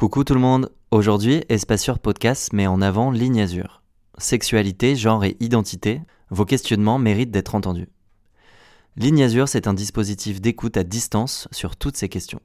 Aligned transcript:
Coucou 0.00 0.24
tout 0.24 0.32
le 0.32 0.40
monde, 0.40 0.70
aujourd'hui 0.90 1.44
Espaceur 1.50 1.98
Podcast 1.98 2.54
met 2.54 2.66
en 2.66 2.80
avant 2.80 3.10
Ligne 3.10 3.42
Azur. 3.42 3.82
Sexualité, 4.16 4.96
genre 4.96 5.26
et 5.26 5.36
identité, 5.40 6.00
vos 6.30 6.46
questionnements 6.46 6.98
méritent 6.98 7.30
d'être 7.30 7.54
entendus. 7.54 7.90
Ligne 8.96 9.24
Azur, 9.24 9.46
c'est 9.46 9.66
un 9.66 9.74
dispositif 9.74 10.40
d'écoute 10.40 10.78
à 10.78 10.84
distance 10.84 11.48
sur 11.52 11.76
toutes 11.76 11.98
ces 11.98 12.08
questions. 12.08 12.40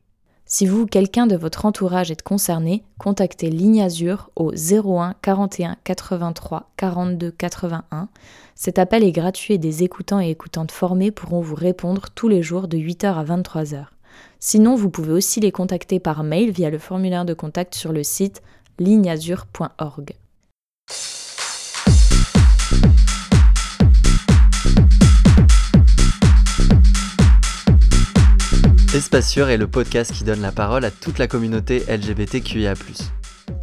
Si 0.45 0.65
vous 0.65 0.81
ou 0.81 0.85
quelqu'un 0.85 1.27
de 1.27 1.37
votre 1.37 1.65
entourage 1.65 2.11
est 2.11 2.21
concerné, 2.21 2.83
contactez 2.97 3.49
Ligne 3.49 3.81
Azur 3.81 4.31
au 4.35 4.51
01 4.51 5.13
41 5.21 5.77
83 5.81 6.73
42 6.75 7.31
81. 7.31 8.09
Cet 8.55 8.79
appel 8.79 9.01
est 9.01 9.13
gratuit 9.13 9.53
et 9.53 9.59
des 9.59 9.83
écoutants 9.83 10.19
et 10.19 10.29
écoutantes 10.29 10.73
formés 10.73 11.11
pourront 11.11 11.39
vous 11.39 11.55
répondre 11.55 12.07
tous 12.13 12.27
les 12.27 12.43
jours 12.43 12.67
de 12.67 12.77
8h 12.77 13.13
à 13.13 13.23
23h. 13.23 13.94
Sinon, 14.47 14.75
vous 14.75 14.91
pouvez 14.91 15.11
aussi 15.11 15.39
les 15.39 15.51
contacter 15.51 15.99
par 15.99 16.23
mail 16.23 16.51
via 16.51 16.69
le 16.69 16.77
formulaire 16.77 17.25
de 17.25 17.33
contact 17.33 17.73
sur 17.73 17.91
le 17.91 18.03
site 18.03 18.43
ligneazur.org. 18.77 20.13
Espace 28.93 29.27
Sûr 29.27 29.49
est 29.49 29.57
le 29.57 29.65
podcast 29.65 30.11
qui 30.13 30.23
donne 30.23 30.41
la 30.41 30.51
parole 30.51 30.85
à 30.85 30.91
toute 30.91 31.17
la 31.17 31.25
communauté 31.25 31.83
LGBTQIA. 31.89 32.75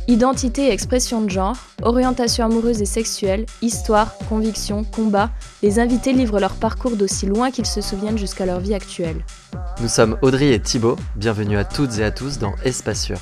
Identité 0.09 0.66
et 0.66 0.73
expression 0.73 1.23
de 1.23 1.30
genre, 1.30 1.56
orientation 1.80 2.45
amoureuse 2.45 2.83
et 2.83 2.87
sexuelle, 2.87 3.47
histoire, 3.62 4.19
conviction, 4.28 4.83
combat, 4.83 5.30
les 5.62 5.78
invités 5.78 6.12
livrent 6.12 6.41
leur 6.41 6.55
parcours 6.55 6.97
d'aussi 6.97 7.27
loin 7.27 7.52
qu'ils 7.52 7.66
se 7.66 7.80
souviennent 7.80 8.19
jusqu'à 8.19 8.45
leur 8.45 8.59
vie 8.59 8.75
actuelle. 8.75 9.25
Nous 9.80 9.87
sommes 9.87 10.19
Audrey 10.23 10.55
et 10.55 10.61
Thibaut, 10.61 10.97
bienvenue 11.15 11.56
à 11.56 11.65
toutes 11.65 11.98
et 11.98 12.05
à 12.05 12.11
tous 12.11 12.38
dans 12.38 12.52
Espace 12.65 13.01
Sûr. 13.01 13.19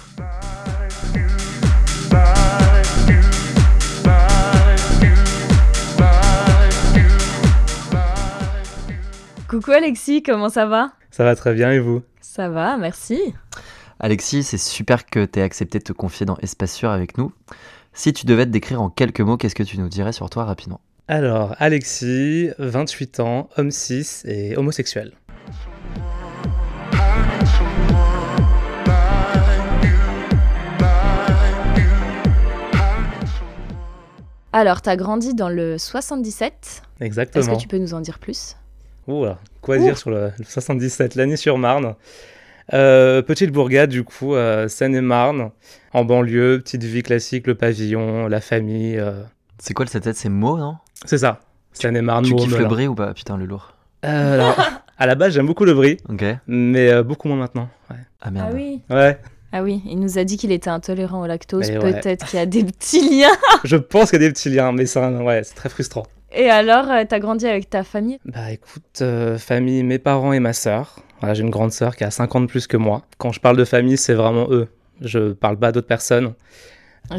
Coucou 9.48 9.72
Alexis, 9.72 10.22
comment 10.22 10.48
ça 10.48 10.65
va? 10.65 10.92
Ça 11.11 11.25
va 11.25 11.37
très 11.37 11.53
bien 11.53 11.72
et 11.72 11.78
vous? 11.78 12.00
Ça 12.22 12.48
va, 12.48 12.78
merci. 12.78 13.34
Alexis, 14.03 14.45
c'est 14.45 14.56
super 14.56 15.05
que 15.05 15.27
tu 15.27 15.39
aies 15.39 15.43
accepté 15.43 15.79
de 15.79 15.84
te 15.84 15.93
confier 15.93 16.25
dans 16.25 16.39
Espace 16.39 16.73
Sûr 16.73 16.89
avec 16.89 17.19
nous. 17.19 17.34
Si 17.93 18.15
tu 18.15 18.25
devais 18.25 18.47
te 18.47 18.51
décrire 18.51 18.81
en 18.81 18.89
quelques 18.89 19.20
mots, 19.20 19.37
qu'est-ce 19.37 19.55
que 19.55 19.62
tu 19.62 19.79
nous 19.79 19.91
dirais 19.91 20.15
sur 20.15 20.31
toi 20.31 20.47
rapidement? 20.47 20.81
Alors, 21.06 21.55
Alexis, 21.59 22.48
28 22.59 23.21
ans, 23.21 23.51
homme 23.59 23.71
6 23.71 24.25
et 24.27 24.56
homosexuel. 24.56 25.12
Alors, 34.55 34.81
tu 34.81 34.89
as 34.89 34.97
grandi 34.97 35.34
dans 35.34 35.51
le 35.51 35.77
77. 35.77 36.83
Exactement. 37.01 37.43
Est-ce 37.45 37.51
que 37.55 37.61
tu 37.61 37.69
peux 37.69 37.77
nous 37.77 37.93
en 37.93 38.01
dire 38.01 38.19
plus? 38.19 38.56
Quoi 39.61 39.77
dire 39.77 39.98
sur 39.98 40.09
le, 40.09 40.33
77 40.43 41.17
L'année 41.17 41.37
sur 41.37 41.59
Marne. 41.59 41.97
Euh, 42.72 43.22
petite 43.22 43.50
bourgade, 43.50 43.90
du 43.90 44.04
coup, 44.04 44.34
euh, 44.34 44.68
Seine-et-Marne, 44.68 45.50
en 45.92 46.04
banlieue, 46.04 46.60
petite 46.62 46.84
vie 46.84 47.02
classique, 47.02 47.46
le 47.46 47.54
pavillon, 47.54 48.28
la 48.28 48.40
famille. 48.40 48.98
Euh. 48.98 49.22
C'est 49.58 49.74
quoi 49.74 49.84
le 49.84 49.90
77 49.90 50.16
C'est 50.16 50.28
Meaux, 50.28 50.58
non? 50.58 50.76
C'est 51.04 51.18
ça. 51.18 51.41
Seine-et-Marne, 51.72 52.24
Tu 52.24 52.34
kiffes 52.34 52.58
le 52.58 52.66
brie 52.66 52.86
ou 52.86 52.94
pas? 52.94 53.14
Putain, 53.14 53.36
le 53.36 53.46
lourd. 53.46 53.74
alors, 54.02 54.56
à 54.98 55.06
la 55.06 55.14
base, 55.14 55.34
j'aime 55.34 55.46
beaucoup 55.46 55.64
le 55.64 55.74
brie. 55.74 55.98
Ok. 56.08 56.24
Mais 56.46 57.02
beaucoup 57.02 57.28
moins 57.28 57.36
maintenant. 57.36 57.68
Ah 58.20 58.30
merde. 58.30 58.48
Ah 58.50 58.54
oui 58.54 58.80
Ouais. 58.91 59.18
Ah 59.52 59.62
oui, 59.62 59.82
il 59.86 59.98
nous 59.98 60.18
a 60.18 60.24
dit 60.24 60.36
qu'il 60.36 60.52
était 60.52 60.70
intolérant 60.70 61.22
au 61.22 61.26
lactose. 61.26 61.70
Peut-être 61.70 62.26
qu'il 62.26 62.38
y 62.38 62.42
a 62.42 62.46
des 62.46 62.62
petits 62.64 63.18
liens. 63.18 63.36
Je 63.64 63.76
pense 63.76 64.10
qu'il 64.10 64.22
y 64.22 64.24
a 64.24 64.28
des 64.28 64.32
petits 64.32 64.48
liens, 64.48 64.70
mais 64.72 64.86
c'est 64.86 65.00
ouais, 65.00 65.42
très 65.42 65.68
frustrant. 65.68 66.04
Et 66.32 66.48
alors, 66.48 66.88
euh, 66.88 67.02
t'as 67.08 67.18
grandi 67.18 67.46
avec 67.46 67.68
ta 67.68 67.82
famille? 67.82 68.19
Bah 68.25 68.53
écoute, 68.53 69.00
euh, 69.00 69.36
famille, 69.38 69.82
mes 69.82 69.98
parents 69.98 70.32
et 70.32 70.38
ma 70.38 70.53
sœur. 70.53 71.00
Voilà, 71.20 71.34
j'ai 71.34 71.42
une 71.42 71.50
grande 71.50 71.72
sœur 71.72 71.97
qui 71.97 72.04
a 72.04 72.10
50 72.10 72.48
plus 72.48 72.66
que 72.66 72.76
moi. 72.76 73.03
Quand 73.19 73.32
je 73.32 73.41
parle 73.41 73.56
de 73.56 73.64
famille, 73.64 73.98
c'est 73.98 74.14
vraiment 74.14 74.47
eux. 74.50 74.69
Je 75.03 75.32
parle 75.32 75.58
pas 75.58 75.70
d'autres 75.70 75.86
personnes. 75.86 76.34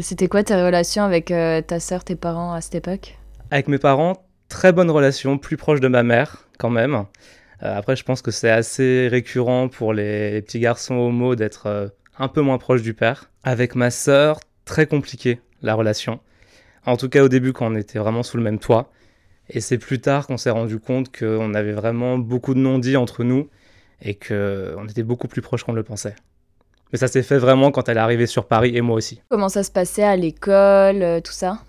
C'était 0.00 0.28
quoi 0.28 0.42
tes 0.42 0.54
relations 0.54 1.04
avec 1.04 1.30
euh, 1.30 1.60
ta 1.60 1.80
sœur, 1.80 2.04
tes 2.04 2.16
parents 2.16 2.52
à 2.52 2.60
cette 2.60 2.74
époque? 2.74 3.18
Avec 3.50 3.68
mes 3.68 3.78
parents, 3.78 4.24
très 4.48 4.72
bonne 4.72 4.90
relation, 4.90 5.38
plus 5.38 5.56
proche 5.56 5.80
de 5.80 5.88
ma 5.88 6.02
mère 6.02 6.48
quand 6.58 6.70
même. 6.70 7.04
après, 7.60 7.96
je 7.96 8.04
pense 8.04 8.22
que 8.22 8.30
c'est 8.30 8.50
assez 8.50 9.08
récurrent 9.08 9.68
pour 9.68 9.92
les, 9.92 10.42
petits 10.42 10.60
garçons 10.60 10.94
homo 10.94 11.34
d'être 11.36 11.92
un 12.18 12.28
peu 12.28 12.40
moins 12.40 12.58
proche 12.58 12.82
du 12.82 12.94
père. 12.94 13.30
Avec 13.44 13.74
ma 13.74 13.90
sœur, 13.90 14.40
très 14.64 14.86
compliqué 14.86 15.40
la 15.62 15.74
relation. 15.74 16.20
En 16.86 16.96
tout 16.96 17.08
cas 17.08 17.22
au 17.22 17.28
début 17.28 17.52
quand 17.52 17.70
on 17.70 17.76
était 17.76 17.98
vraiment 17.98 18.22
sous 18.22 18.36
le 18.36 18.42
même 18.42 18.58
toit. 18.58 18.90
Et 19.48 19.60
c'est 19.60 19.78
plus 19.78 20.00
tard 20.00 20.26
qu'on 20.26 20.36
s'est 20.36 20.50
rendu 20.50 20.78
compte 20.78 21.16
qu'on 21.16 21.54
avait 21.54 21.72
vraiment 21.72 22.18
beaucoup 22.18 22.54
de 22.54 22.60
non-dits 22.60 22.96
entre 22.96 23.22
nous 23.22 23.48
et 24.02 24.14
qu'on 24.14 24.86
était 24.88 25.02
beaucoup 25.02 25.28
plus 25.28 25.40
proches 25.40 25.64
qu'on 25.64 25.72
le 25.72 25.82
pensait. 25.82 26.14
Mais 26.92 26.98
ça 26.98 27.08
s'est 27.08 27.22
fait 27.22 27.38
vraiment 27.38 27.70
quand 27.70 27.88
elle 27.88 27.96
est 27.96 28.00
arrivée 28.00 28.26
sur 28.26 28.46
Paris 28.46 28.76
et 28.76 28.82
moi 28.82 28.96
aussi. 28.96 29.22
Comment 29.30 29.48
ça 29.48 29.62
se 29.62 29.70
passait 29.70 30.02
à 30.02 30.16
l'école, 30.16 31.02
euh, 31.02 31.20
tout 31.20 31.32
ça? 31.32 31.62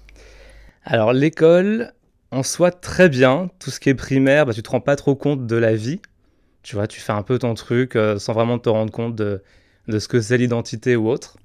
Alors 0.83 1.13
l'école, 1.13 1.93
en 2.31 2.43
soi 2.43 2.71
très 2.71 3.07
bien. 3.07 3.49
Tout 3.59 3.69
ce 3.69 3.79
qui 3.79 3.89
est 3.89 3.95
primaire, 3.95 4.45
bah, 4.45 4.53
tu 4.53 4.61
te 4.61 4.69
rends 4.69 4.81
pas 4.81 4.97
trop 4.97 5.15
compte 5.15 5.47
de 5.47 5.55
la 5.55 5.75
vie. 5.75 6.01
Tu 6.61 6.75
vois, 6.75 6.87
tu 6.87 6.99
fais 6.99 7.13
un 7.13 7.21
peu 7.21 7.39
ton 7.39 7.53
truc 7.53 7.95
euh, 7.95 8.19
sans 8.19 8.33
vraiment 8.33 8.59
te 8.59 8.69
rendre 8.69 8.91
compte 8.91 9.15
de, 9.15 9.41
ce 9.87 10.07
que 10.07 10.19
c'est 10.19 10.37
l'identité 10.37 10.95
ou 10.95 11.09
autre. 11.09 11.37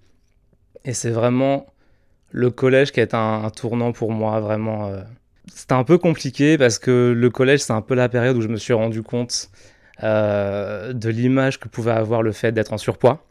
Et 0.85 0.95
c'est 0.95 1.11
vraiment 1.11 1.67
le 2.31 2.51
collège 2.51 2.91
qui 2.93 3.01
est 3.01 3.15
un, 3.15 3.45
un 3.45 3.51
tournant 3.51 3.93
pour 3.93 4.11
moi, 4.11 4.41
vraiment. 4.41 4.89
Euh, 4.89 5.03
c'était 5.55 5.75
un 5.75 5.85
peu 5.85 5.99
compliqué 5.99 6.59
parce 6.59 6.79
que 6.79 7.13
le 7.17 7.31
collège, 7.31 7.61
c'est 7.61 7.73
un 7.73 7.83
peu 7.83 7.95
la 7.95 8.09
période 8.09 8.37
où 8.37 8.41
je 8.41 8.49
me 8.49 8.57
suis 8.57 8.73
rendu 8.73 9.03
compte 9.03 9.51
euh, 10.03 10.93
de 10.93 11.09
l'image 11.09 11.59
que 11.59 11.69
pouvait 11.69 11.93
avoir 11.93 12.23
le 12.23 12.33
fait 12.33 12.53
d'être 12.53 12.73
en 12.73 12.79
surpoids 12.79 13.25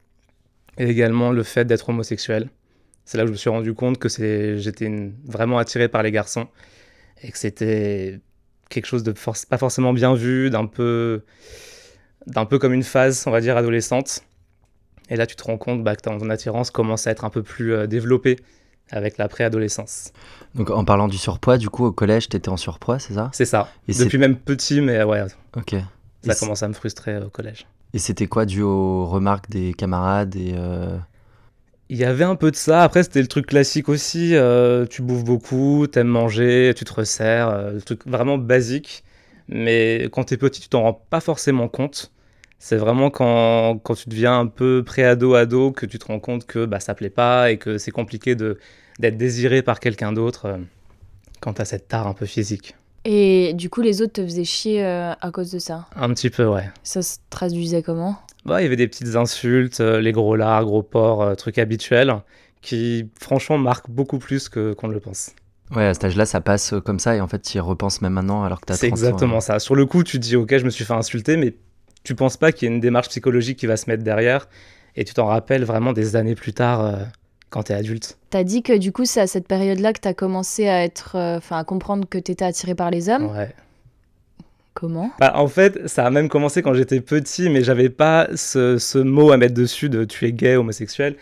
et 0.78 0.88
également 0.88 1.31
le 1.31 1.44
fait 1.44 1.66
d'être 1.66 1.89
homosexuel. 1.89 2.50
C'est 3.05 3.17
là 3.17 3.23
où 3.23 3.28
je 3.28 3.31
me 3.31 3.38
suis 3.38 3.50
rendu 3.50 3.73
compte 3.73 3.97
que 3.97 4.09
j'étais 4.09 5.11
vraiment 5.25 5.57
attiré 5.59 5.88
par 5.88 6.03
les 6.03 6.11
garçons 6.11 6.47
et 7.23 7.31
que 7.31 7.38
c'était 7.38 8.19
quelque 8.69 8.85
chose 8.85 9.03
de 9.03 9.13
pas 9.50 9.57
forcément 9.57 9.94
bien 9.94 10.13
vu, 10.13 10.50
d'un 10.50 10.66
peu, 10.66 11.23
d'un 12.25 12.45
peu 12.45 12.59
comme 12.59 12.73
une 12.73 12.84
phase, 12.84 13.23
on 13.25 13.31
va 13.31 13.39
dire, 13.39 13.55
adolescente. 13.55 14.23
Et 15.09 15.16
là, 15.16 15.25
tu 15.25 15.38
te 15.38 15.44
rends 15.44 15.57
compte 15.57 15.84
bah, 15.84 15.95
que 15.95 16.01
ton 16.01 16.29
attirance 16.29 16.69
commence 16.69 17.07
à 17.07 17.11
être 17.11 17.23
un 17.23 17.29
peu 17.29 17.44
plus 17.44 17.73
euh, 17.73 17.88
développée 17.88 18.38
avec 18.91 19.17
la 19.17 19.28
préadolescence. 19.28 20.11
Donc 20.55 20.69
en 20.69 20.85
parlant 20.85 21.07
du 21.07 21.17
surpoids, 21.17 21.57
du 21.57 21.69
coup 21.69 21.85
au 21.85 21.91
collège, 21.91 22.29
t'étais 22.29 22.49
en 22.49 22.57
surpoids, 22.57 22.99
c'est 22.99 23.13
ça? 23.13 23.29
C'est 23.34 23.45
ça. 23.45 23.69
Depuis 23.88 24.17
même 24.17 24.35
petit, 24.35 24.81
mais 24.81 25.03
ouais. 25.03 25.23
Ok. 25.55 25.75
Ça 26.23 26.35
commence 26.35 26.63
à 26.63 26.67
me 26.67 26.73
frustrer 26.73 27.17
au 27.17 27.29
collège. 27.29 27.67
Et 27.94 28.00
c'était 28.00 28.28
quoi 28.28 28.45
dû 28.45 28.61
aux 28.61 29.05
remarques 29.05 29.50
des 29.50 29.73
camarades 29.73 30.35
et 30.35 30.53
euh, 30.55 30.97
Il 31.89 31.97
y 31.97 32.03
avait 32.03 32.23
un 32.23 32.35
peu 32.35 32.51
de 32.51 32.55
ça. 32.55 32.83
Après, 32.83 33.03
c'était 33.03 33.22
le 33.22 33.28
truc 33.28 33.47
classique 33.47 33.89
aussi. 33.89 34.35
Euh, 34.35 34.85
tu 34.85 35.01
bouffes 35.01 35.23
beaucoup, 35.23 35.88
t'aimes 35.88 36.07
manger, 36.07 36.73
tu 36.75 36.85
te 36.85 36.94
resserres. 36.94 37.50
Euh, 37.50 37.73
le 37.73 37.81
truc 37.81 38.05
vraiment 38.05 38.38
basique. 38.38 39.03
Mais 39.47 40.09
quand 40.11 40.25
t'es 40.25 40.38
petit, 40.38 40.59
tu 40.59 40.69
t'en 40.69 40.83
rends 40.83 41.01
pas 41.09 41.22
forcément 41.22 41.69
compte. 41.69 42.11
C'est 42.59 42.78
vraiment 42.78 43.09
quand, 43.09 43.79
quand, 43.84 43.95
tu 43.95 44.09
deviens 44.09 44.39
un 44.39 44.47
peu 44.47 44.84
pré-ado-ado 44.85 45.72
que 45.72 45.85
tu 45.85 45.99
te 45.99 46.05
rends 46.05 46.19
compte 46.19 46.45
que 46.45 46.66
bah, 46.66 46.79
ça 46.79 46.95
plaît 46.95 47.11
pas 47.11 47.51
et 47.51 47.57
que 47.57 47.78
c'est 47.78 47.91
compliqué 47.91 48.35
d'être 48.35 49.17
désiré 49.17 49.61
par 49.61 49.79
quelqu'un 49.79 50.11
d'autre 50.11 50.57
quand 51.39 51.53
tu 51.53 51.61
as 51.61 51.66
cette 51.66 51.88
tare 51.88 52.07
un 52.07 52.13
peu 52.13 52.25
physique. 52.25 52.75
Et 53.09 53.53
du 53.53 53.69
coup, 53.69 53.81
les 53.81 54.01
autres 54.01 54.13
te 54.13 54.22
faisaient 54.22 54.44
chier 54.44 54.84
euh, 54.84 55.13
à 55.22 55.31
cause 55.31 55.50
de 55.50 55.59
ça 55.59 55.88
Un 55.95 56.09
petit 56.09 56.29
peu, 56.29 56.45
ouais. 56.45 56.69
Ça 56.84 57.01
se 57.01 57.19
traduisait 57.29 57.81
comment? 57.81 58.18
Bah, 58.45 58.59
Il 58.59 58.66
y 58.66 58.68
avait 58.68 58.75
des 58.75 58.90
petites 58.90 59.16
insultes, 59.16 59.79
euh, 59.79 60.01
les 60.01 60.12
gros 60.12 60.35
lards, 60.35 60.66
gros 60.66 60.84
porcs, 60.84 61.38
trucs 61.38 61.57
habituels, 61.57 62.13
qui 62.61 63.09
franchement 63.17 63.58
marquent 63.58 63.90
beaucoup 63.90 64.20
plus 64.20 64.49
que, 64.49 64.73
qu'on 64.73 64.90
ne 64.90 64.93
le 64.93 64.99
pense. 64.99 65.32
Ouais, 65.73 65.85
à 65.85 65.93
cet 65.93 66.03
âge-là, 66.03 66.26
ça 66.26 66.41
passe 66.41 66.73
comme 66.85 66.99
ça 66.99 67.16
et 67.16 67.22
en 67.22 67.29
fait, 67.29 67.40
tu 67.40 67.55
y 67.55 67.59
repenses 67.61 68.02
même 68.02 68.11
maintenant 68.11 68.43
alors 68.43 68.59
que 68.59 68.66
tu 68.66 68.73
as 68.73 68.76
C'est 68.76 68.87
exactement 68.87 69.40
ça. 69.40 69.59
Sur 69.59 69.76
le 69.76 69.85
coup, 69.85 70.03
tu 70.03 70.20
te 70.20 70.23
dis, 70.23 70.35
ok, 70.35 70.58
je 70.58 70.66
me 70.66 70.70
suis 70.70 70.84
fait 70.84 70.93
insulter, 70.93 71.37
mais 71.37 71.55
tu 72.03 72.14
penses 72.14 72.35
pas 72.35 72.52
qu'il 72.52 72.67
y 72.67 72.72
a 72.72 72.76
une 72.76 72.82
démarche 72.82 73.08
psychologique 73.08 73.58
qui 73.58 73.67
va 73.67 73.78
se 73.78 73.90
mettre 73.90 74.03
derrière 74.03 74.49
et 74.97 75.05
tu 75.05 75.14
t'en 75.14 75.28
rappelles 75.28 75.64
vraiment 75.64 75.93
des 75.93 76.17
années 76.17 76.35
plus 76.35 76.53
tard 76.53 76.82
euh, 76.82 76.96
quand 77.49 77.64
tu 77.64 77.72
es 77.72 77.76
adulte. 77.76 78.17
Tu 78.32 78.38
as 78.38 78.44
dit 78.44 78.64
que 78.64 78.78
du 78.78 78.91
coup, 78.91 79.05
c'est 79.05 79.22
à 79.22 79.28
cette 79.28 79.47
période-là 79.47 79.94
que 79.94 80.02
tu 80.02 80.08
as 80.08 80.14
commencé 80.14 80.67
à 80.67 80.84
être 80.84 81.16
euh, 81.16 81.38
enfin 81.38 81.58
à 81.58 81.64
comprendre 81.64 82.08
que 82.08 82.17
tu 82.17 82.32
étais 82.32 82.46
attiré 82.46 82.76
par 82.76 82.91
les 82.91 83.09
hommes. 83.09 83.32
Ouais. 83.35 83.53
Comment? 84.73 85.11
Bah, 85.20 85.34
En 85.35 85.47
fait, 85.47 85.88
ça 85.88 86.05
a 86.05 86.09
même 86.11 86.29
commencé 86.29 86.61
quand 86.61 86.73
j'étais 86.73 87.02
petit, 87.02 87.49
mais 87.49 87.64
j'avais 87.64 87.90
pas 87.90 88.28
ce, 88.35 88.78
ce, 88.78 88.99
mot 88.99 89.32
à 89.32 89.38
mettre 89.38 89.55
dessus 89.55 89.90
de 89.90 90.03
tu 90.03 90.26
es 90.26 90.32
gay, 90.32 90.55
homosexuel. 90.55 91.16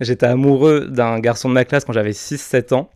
J'étais 0.00 0.26
amoureux 0.26 0.86
d'un 0.86 1.18
garçon 1.20 1.48
de 1.48 1.54
ma 1.54 1.64
classe 1.64 1.84
quand 1.84 1.92
j'avais 1.92 2.12
6-7 2.12 2.74
ans. 2.74 2.88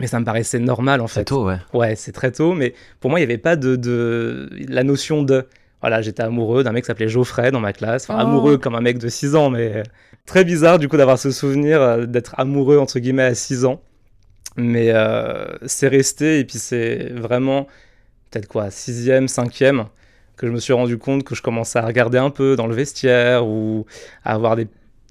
Mais 0.00 0.06
ça 0.06 0.20
me 0.20 0.24
paraissait 0.24 0.58
normal 0.58 1.00
en 1.00 1.06
fait. 1.06 1.20
C'est 1.20 1.24
tôt, 1.26 1.46
ouais. 1.46 1.58
Ouais, 1.72 1.96
c'est 1.96 2.12
très 2.12 2.30
tôt, 2.30 2.54
mais 2.54 2.74
pour 3.00 3.08
moi, 3.08 3.18
il 3.18 3.22
n'y 3.22 3.32
avait 3.32 3.38
pas 3.38 3.56
de, 3.56 3.76
de, 3.76 4.50
la 4.68 4.82
notion 4.82 5.22
de. 5.22 5.46
Voilà, 5.80 6.02
j'étais 6.02 6.22
amoureux 6.22 6.64
d'un 6.64 6.72
mec 6.72 6.84
qui 6.84 6.88
s'appelait 6.88 7.08
Geoffrey 7.08 7.50
dans 7.50 7.60
ma 7.60 7.72
classe. 7.72 8.04
Enfin, 8.08 8.18
oh. 8.18 8.26
amoureux 8.26 8.58
comme 8.58 8.74
un 8.74 8.80
mec 8.80 8.98
de 8.98 9.08
6 9.08 9.36
ans, 9.36 9.50
mais. 9.50 9.82
Très 10.26 10.44
bizarre 10.44 10.78
du 10.78 10.88
coup 10.88 10.96
d'avoir 10.96 11.18
ce 11.18 11.30
souvenir 11.30 11.80
euh, 11.80 12.06
d'être 12.06 12.34
amoureux 12.38 12.78
entre 12.78 12.98
guillemets 12.98 13.22
à 13.22 13.34
6 13.34 13.64
ans. 13.64 13.80
Mais 14.56 14.90
euh, 14.90 15.46
c'est 15.66 15.88
resté 15.88 16.40
et 16.40 16.44
puis 16.44 16.58
c'est 16.58 17.10
vraiment 17.12 17.66
peut-être 18.30 18.48
quoi, 18.48 18.68
6e, 18.68 19.28
5e 19.28 19.86
que 20.36 20.46
je 20.46 20.52
me 20.52 20.58
suis 20.58 20.72
rendu 20.72 20.98
compte 20.98 21.24
que 21.24 21.34
je 21.34 21.42
commençais 21.42 21.78
à 21.78 21.86
regarder 21.86 22.18
un 22.18 22.30
peu 22.30 22.56
dans 22.56 22.66
le 22.66 22.74
vestiaire 22.74 23.46
ou 23.46 23.86
à 24.24 24.34
avoir 24.34 24.56
des 24.56 24.66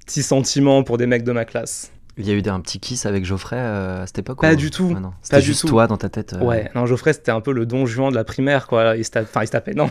petits 0.05 0.23
sentiments 0.23 0.83
pour 0.83 0.97
des 0.97 1.07
mecs 1.07 1.23
de 1.23 1.31
ma 1.31 1.45
classe. 1.45 1.91
Il 2.17 2.25
y 2.25 2.31
a 2.31 2.33
eu 2.33 2.41
un 2.47 2.61
petit 2.61 2.79
kiss 2.79 3.05
avec 3.05 3.25
Geoffrey 3.25 3.57
euh, 3.59 4.03
à 4.03 4.07
cette 4.07 4.19
époque 4.19 4.39
Pas 4.39 4.53
ou- 4.53 4.55
du 4.55 4.71
tout. 4.71 4.93
Ah 4.95 4.99
non, 5.01 5.11
Pas 5.29 5.39
du 5.39 5.45
juste 5.47 5.61
tout. 5.61 5.67
toi 5.67 5.85
dans 5.87 5.97
ta 5.97 6.07
tête. 6.07 6.31
euh, 6.33 6.39
Ouais, 6.43 6.71
non, 6.73 6.85
Geoffrey 6.85 7.11
c'était 7.11 7.31
un 7.31 7.41
peu 7.41 7.51
le 7.51 7.65
don 7.65 7.85
juan 7.85 8.09
de 8.09 8.15
la 8.15 8.23
primaire 8.23 8.67
quoi. 8.67 8.95
Il 8.95 9.03
se, 9.03 9.11
tape- 9.11 9.25
enfin, 9.29 9.41
il 9.43 9.47
se 9.47 9.51
tapait, 9.51 9.73
non. 9.73 9.89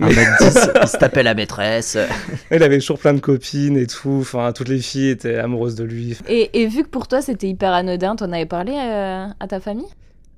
1m10, 0.00 0.70
il 0.82 0.88
se 0.88 0.96
tapait 0.96 1.22
la 1.22 1.34
maîtresse. 1.34 1.98
Il 2.50 2.62
avait 2.62 2.78
toujours 2.78 2.98
plein 2.98 3.12
de 3.14 3.20
copines 3.20 3.76
et 3.76 3.86
tout. 3.86 4.18
Enfin, 4.20 4.52
toutes 4.52 4.68
les 4.68 4.78
filles 4.78 5.10
étaient 5.10 5.36
amoureuses 5.36 5.74
de 5.74 5.84
lui. 5.84 6.16
Et, 6.28 6.62
et 6.62 6.66
vu 6.68 6.82
que 6.84 6.88
pour 6.88 7.06
toi 7.08 7.20
c'était 7.20 7.48
hyper 7.48 7.72
anodin, 7.72 8.16
t'en 8.16 8.32
avais 8.32 8.46
parlé 8.46 8.72
euh, 8.72 9.26
à 9.38 9.46
ta 9.46 9.60
famille? 9.60 9.88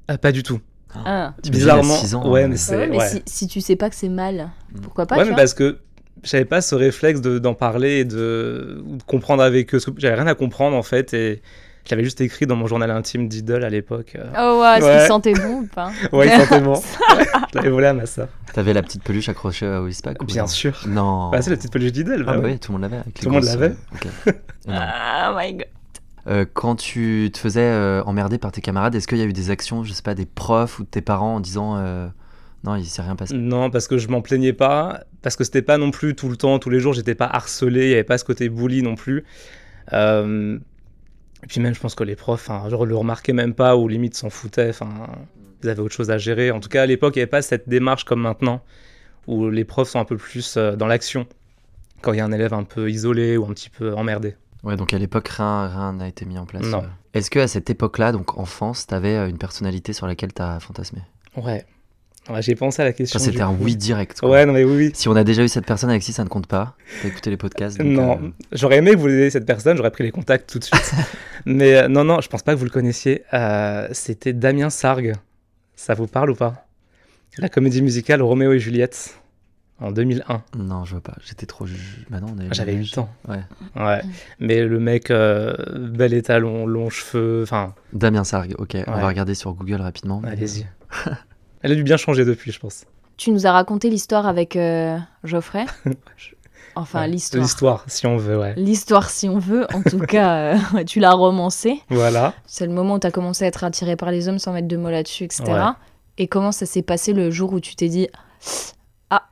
Ah, 0.08 0.18
pas 0.18 0.32
du 0.32 0.42
tout. 0.42 0.60
Ah. 1.04 1.34
Bizarrement. 1.48 1.94
ans, 2.14 2.28
ouais, 2.28 2.48
mais 2.48 2.56
c'est. 2.56 2.76
ouais, 2.76 2.88
mais 2.88 2.96
ouais. 2.98 3.08
si, 3.08 3.22
si 3.26 3.46
tu 3.46 3.60
sais 3.60 3.76
pas 3.76 3.88
que 3.90 3.94
c'est 3.96 4.08
mal, 4.08 4.50
Mm. 4.72 4.80
pourquoi 4.82 5.06
pas 5.06 5.16
ouais, 5.16 5.22
tu 5.22 5.28
mais 5.30 5.34
vois? 5.34 5.42
parce 5.42 5.54
que 5.54 5.78
j'avais 6.22 6.44
pas 6.44 6.60
ce 6.60 6.74
réflexe 6.74 7.20
de- 7.20 7.38
d'en 7.38 7.54
parler 7.54 8.00
et 8.00 8.04
de, 8.04 8.82
comprendre 9.06 9.42
avec 9.42 9.74
eux. 9.74 9.78
J'avais 9.96 10.14
rien 10.16 10.26
à 10.26 10.34
comprendre 10.34 10.76
en 10.76 10.82
fait 10.82 11.14
et 11.14 11.40
je 11.86 11.90
l'avais 11.90 12.04
juste 12.04 12.20
écrit 12.20 12.46
dans 12.46 12.56
mon 12.56 12.66
journal 12.66 12.90
intime 12.90 13.28
d'idole 13.28 13.64
à 13.64 13.70
l'époque. 13.70 14.16
euh. 14.16 14.26
Oh 14.38 14.60
ouais, 14.62 14.78
est-ce 14.78 14.84
Ouais. 14.86 14.98
qu'il 14.98 15.06
sentait 15.06 15.32
bon 15.34 15.62
ou 15.62 15.66
pas? 15.66 15.90
Ouais, 16.12 16.26
il 16.28 16.40
sentait 16.40 16.60
bon. 16.60 16.74
je 17.52 17.56
l'avais 17.56 17.70
volé 17.70 17.86
à 17.86 17.92
ma 17.94 18.06
soeur. 18.06 18.28
T'avais 18.52 18.72
la 18.74 18.82
petite 18.82 19.02
peluche 19.02 19.28
accrochée 19.28 19.66
au 19.66 19.84
Whispack 19.84 20.22
ou 20.22 20.26
Bien 20.26 20.42
non 20.42 20.48
sûr. 20.48 20.78
Non. 20.86 21.30
Bah, 21.30 21.40
c'est 21.42 21.50
la 21.50 21.56
petite 21.56 21.72
peluche 21.72 21.92
d'idole. 21.92 22.24
Ah 22.28 22.32
bah 22.34 22.38
ouais. 22.40 22.52
oui, 22.52 22.58
tout 22.58 22.72
le 22.72 22.78
monde 22.78 22.90
l'avait. 22.90 23.02
Tout 23.14 23.26
le 23.26 23.30
monde 23.32 23.44
l'avait. 23.44 23.74
Oh 24.26 24.30
my 25.36 25.52
god. 25.54 25.66
Euh, 26.26 26.44
quand 26.52 26.76
tu 26.76 27.30
te 27.32 27.38
faisais 27.38 27.62
euh, 27.62 28.02
emmerder 28.04 28.36
par 28.36 28.52
tes 28.52 28.60
camarades, 28.60 28.94
est-ce 28.94 29.08
qu'il 29.08 29.16
y 29.18 29.22
a 29.22 29.24
eu 29.24 29.32
des 29.32 29.50
actions, 29.50 29.84
je 29.84 29.92
sais 29.94 30.02
pas, 30.02 30.14
des 30.14 30.26
profs 30.26 30.78
ou 30.78 30.82
de 30.82 30.88
tes 30.88 31.00
parents 31.00 31.36
en 31.36 31.40
disant 31.40 31.76
euh, 31.78 32.06
non, 32.62 32.76
il 32.76 32.84
s'est 32.84 33.00
rien 33.00 33.16
passé 33.16 33.34
Non, 33.34 33.70
parce 33.70 33.88
que 33.88 33.96
je 33.96 34.06
m'en 34.08 34.20
plaignais 34.20 34.52
pas, 34.52 35.00
parce 35.22 35.36
que 35.36 35.44
c'était 35.44 35.62
pas 35.62 35.78
non 35.78 35.90
plus 35.90 36.14
tout 36.14 36.28
le 36.28 36.36
temps, 36.36 36.58
tous 36.58 36.70
les 36.70 36.80
jours, 36.80 36.92
j'étais 36.92 37.14
pas 37.14 37.26
harcelé, 37.26 37.84
il 37.86 37.90
y 37.90 37.94
avait 37.94 38.04
pas 38.04 38.18
ce 38.18 38.24
côté 38.24 38.48
bully 38.48 38.82
non 38.82 38.94
plus. 38.94 39.24
Euh, 39.92 40.58
Et 41.42 41.46
puis 41.46 41.60
même, 41.60 41.74
je 41.74 41.80
pense 41.80 41.94
que 41.94 42.04
les 42.04 42.16
profs, 42.16 42.48
enfin, 42.50 42.68
je 42.68 42.76
le 42.76 42.96
remarquais 42.96 43.32
même 43.32 43.54
pas, 43.54 43.76
ou 43.76 43.88
limite 43.88 44.14
s'en 44.14 44.30
foutaient, 44.30 44.68
enfin, 44.70 44.90
ils 45.62 45.68
avaient 45.70 45.80
autre 45.80 45.94
chose 45.94 46.10
à 46.10 46.18
gérer. 46.18 46.50
En 46.50 46.60
tout 46.60 46.68
cas, 46.68 46.82
à 46.82 46.86
l'époque, 46.86 47.16
il 47.16 47.18
n'y 47.18 47.22
avait 47.22 47.30
pas 47.30 47.42
cette 47.42 47.68
démarche 47.68 48.04
comme 48.04 48.20
maintenant, 48.20 48.62
où 49.26 49.48
les 49.50 49.64
profs 49.64 49.88
sont 49.90 50.00
un 50.00 50.04
peu 50.04 50.16
plus 50.16 50.56
euh, 50.56 50.76
dans 50.76 50.86
l'action, 50.86 51.26
quand 52.02 52.12
il 52.12 52.18
y 52.18 52.20
a 52.20 52.24
un 52.24 52.32
élève 52.32 52.52
un 52.54 52.64
peu 52.64 52.90
isolé 52.90 53.36
ou 53.36 53.44
un 53.46 53.54
petit 53.54 53.70
peu 53.70 53.94
emmerdé. 53.94 54.36
Ouais, 54.62 54.76
donc 54.76 54.92
à 54.92 54.98
l'époque, 54.98 55.28
rien 55.28 55.68
rien 55.68 55.92
n'a 55.94 56.08
été 56.08 56.26
mis 56.26 56.36
en 56.36 56.44
place. 56.44 56.64
Non. 56.66 56.82
euh. 56.82 56.86
Est-ce 57.14 57.30
que 57.30 57.38
à 57.38 57.48
cette 57.48 57.70
époque-là, 57.70 58.12
donc 58.12 58.36
enfance, 58.38 58.86
t'avais 58.86 59.16
une 59.28 59.38
personnalité 59.38 59.92
sur 59.94 60.06
laquelle 60.06 60.32
t'as 60.34 60.60
fantasmé? 60.60 61.00
Ouais. 61.36 61.64
Ouais, 62.28 62.42
J'ai 62.42 62.54
pensé 62.54 62.82
à 62.82 62.84
la 62.84 62.92
question. 62.92 63.18
Ça, 63.18 63.24
c'était 63.24 63.38
du 63.38 63.42
un 63.42 63.48
coup. 63.54 63.62
oui 63.64 63.76
direct. 63.76 64.20
quoi. 64.20 64.28
Ouais, 64.30 64.46
non 64.46 64.52
mais 64.52 64.62
oui, 64.62 64.76
oui. 64.76 64.90
Si 64.94 65.08
on 65.08 65.16
a 65.16 65.24
déjà 65.24 65.42
eu 65.42 65.48
cette 65.48 65.64
personne 65.66 65.90
avec 65.90 66.02
qui 66.02 66.12
ça 66.12 66.22
ne 66.22 66.28
compte 66.28 66.46
pas, 66.46 66.76
t'as 67.02 67.08
écouté 67.08 67.30
les 67.30 67.36
podcasts. 67.36 67.78
donc, 67.78 67.86
non, 67.88 68.20
euh, 68.22 68.28
j'aurais 68.52 68.76
aimé 68.76 68.92
que 68.92 68.98
vous 68.98 69.08
ayez 69.08 69.30
cette 69.30 69.46
personne, 69.46 69.76
j'aurais 69.76 69.90
pris 69.90 70.04
les 70.04 70.10
contacts 70.12 70.48
tout 70.50 70.58
de 70.58 70.64
suite. 70.64 70.92
Mais 71.46 71.76
euh, 71.76 71.88
non, 71.88 72.04
non, 72.04 72.20
je 72.20 72.28
pense 72.28 72.42
pas 72.42 72.52
que 72.52 72.58
vous 72.58 72.66
le 72.66 72.70
connaissiez. 72.70 73.24
Euh, 73.32 73.88
C'était 73.92 74.32
Damien 74.34 74.68
Sargue. 74.70 75.14
Ça 75.74 75.94
vous 75.94 76.06
parle 76.06 76.30
ou 76.30 76.34
pas? 76.34 76.66
La 77.38 77.48
comédie 77.48 77.80
musicale 77.80 78.20
Roméo 78.22 78.52
et 78.52 78.58
Juliette 78.60 79.18
en 79.80 79.90
2001. 79.90 80.42
Non, 80.58 80.84
je 80.84 80.90
vois 80.92 81.00
pas. 81.00 81.14
J'étais 81.26 81.46
trop. 81.46 81.64
ju- 81.66 82.04
Bah 82.10 82.20
non, 82.20 82.26
on 82.34 82.38
avait 82.38 82.48
le 82.48 82.54
J'avais 82.54 82.72
même 82.72 82.82
8 82.82 82.92
âge. 82.92 82.98
ans. 82.98 83.08
Ouais. 83.26 83.40
Ouais. 83.76 84.02
Mais 84.40 84.62
le 84.62 84.78
mec, 84.78 85.10
euh, 85.10 85.54
bel 85.74 86.12
étalon, 86.12 86.66
longs 86.66 86.90
cheveux, 86.90 87.42
enfin, 87.44 87.74
Damien 87.94 88.24
Sargue, 88.24 88.54
ok. 88.58 88.76
On 88.86 88.92
Ouais. 88.92 89.00
va 89.00 89.08
regarder 89.08 89.34
sur 89.34 89.54
Google 89.54 89.80
rapidement. 89.80 90.20
allez-y. 90.26 90.66
Elle 91.62 91.72
a 91.72 91.74
dû 91.74 91.82
bien 91.82 91.96
changer 91.96 92.24
depuis, 92.24 92.52
je 92.52 92.58
pense. 92.58 92.84
Tu 93.16 93.30
nous 93.32 93.46
as 93.46 93.52
raconté 93.52 93.90
l'histoire 93.90 94.26
avec 94.26 94.56
euh, 94.56 94.98
Geoffrey. 95.24 95.66
Enfin, 96.76 97.00
Ouais. 97.02 97.08
l'histoire. 97.08 97.42
L'histoire, 97.42 97.84
si 97.88 98.06
on 98.06 98.16
veut, 98.16 98.38
ouais. 98.38 98.54
L'histoire, 98.56 99.10
si 99.10 99.28
on 99.28 99.38
veut. 99.38 99.66
En 99.74 99.82
tout 99.82 99.98
cas, 100.06 100.54
euh, 100.54 100.84
tu 100.86 101.00
l'as 101.00 101.12
romancé. 101.12 101.80
Voilà. 101.90 102.32
C'est 102.46 102.64
le 102.64 102.72
moment 102.72 102.94
où 102.94 102.98
tu 103.00 103.06
as 103.08 103.10
commencé 103.10 103.44
à 103.44 103.48
être 103.48 103.64
attiré 103.64 103.96
par 103.96 104.12
les 104.12 104.28
hommes 104.28 104.38
sans 104.38 104.52
mettre 104.52 104.68
de 104.68 104.76
mots 104.76 104.88
là-dessus, 104.90 105.24
etc. 105.24 105.42
Ouais. 105.48 105.60
Et 106.16 106.28
comment 106.28 106.52
ça 106.52 106.66
s'est 106.66 106.82
passé 106.82 107.12
le 107.12 107.30
jour 107.32 107.52
où 107.52 107.58
tu 107.60 107.74
t'es 107.74 107.88
dit 107.88 108.08
Ah, 109.10 109.26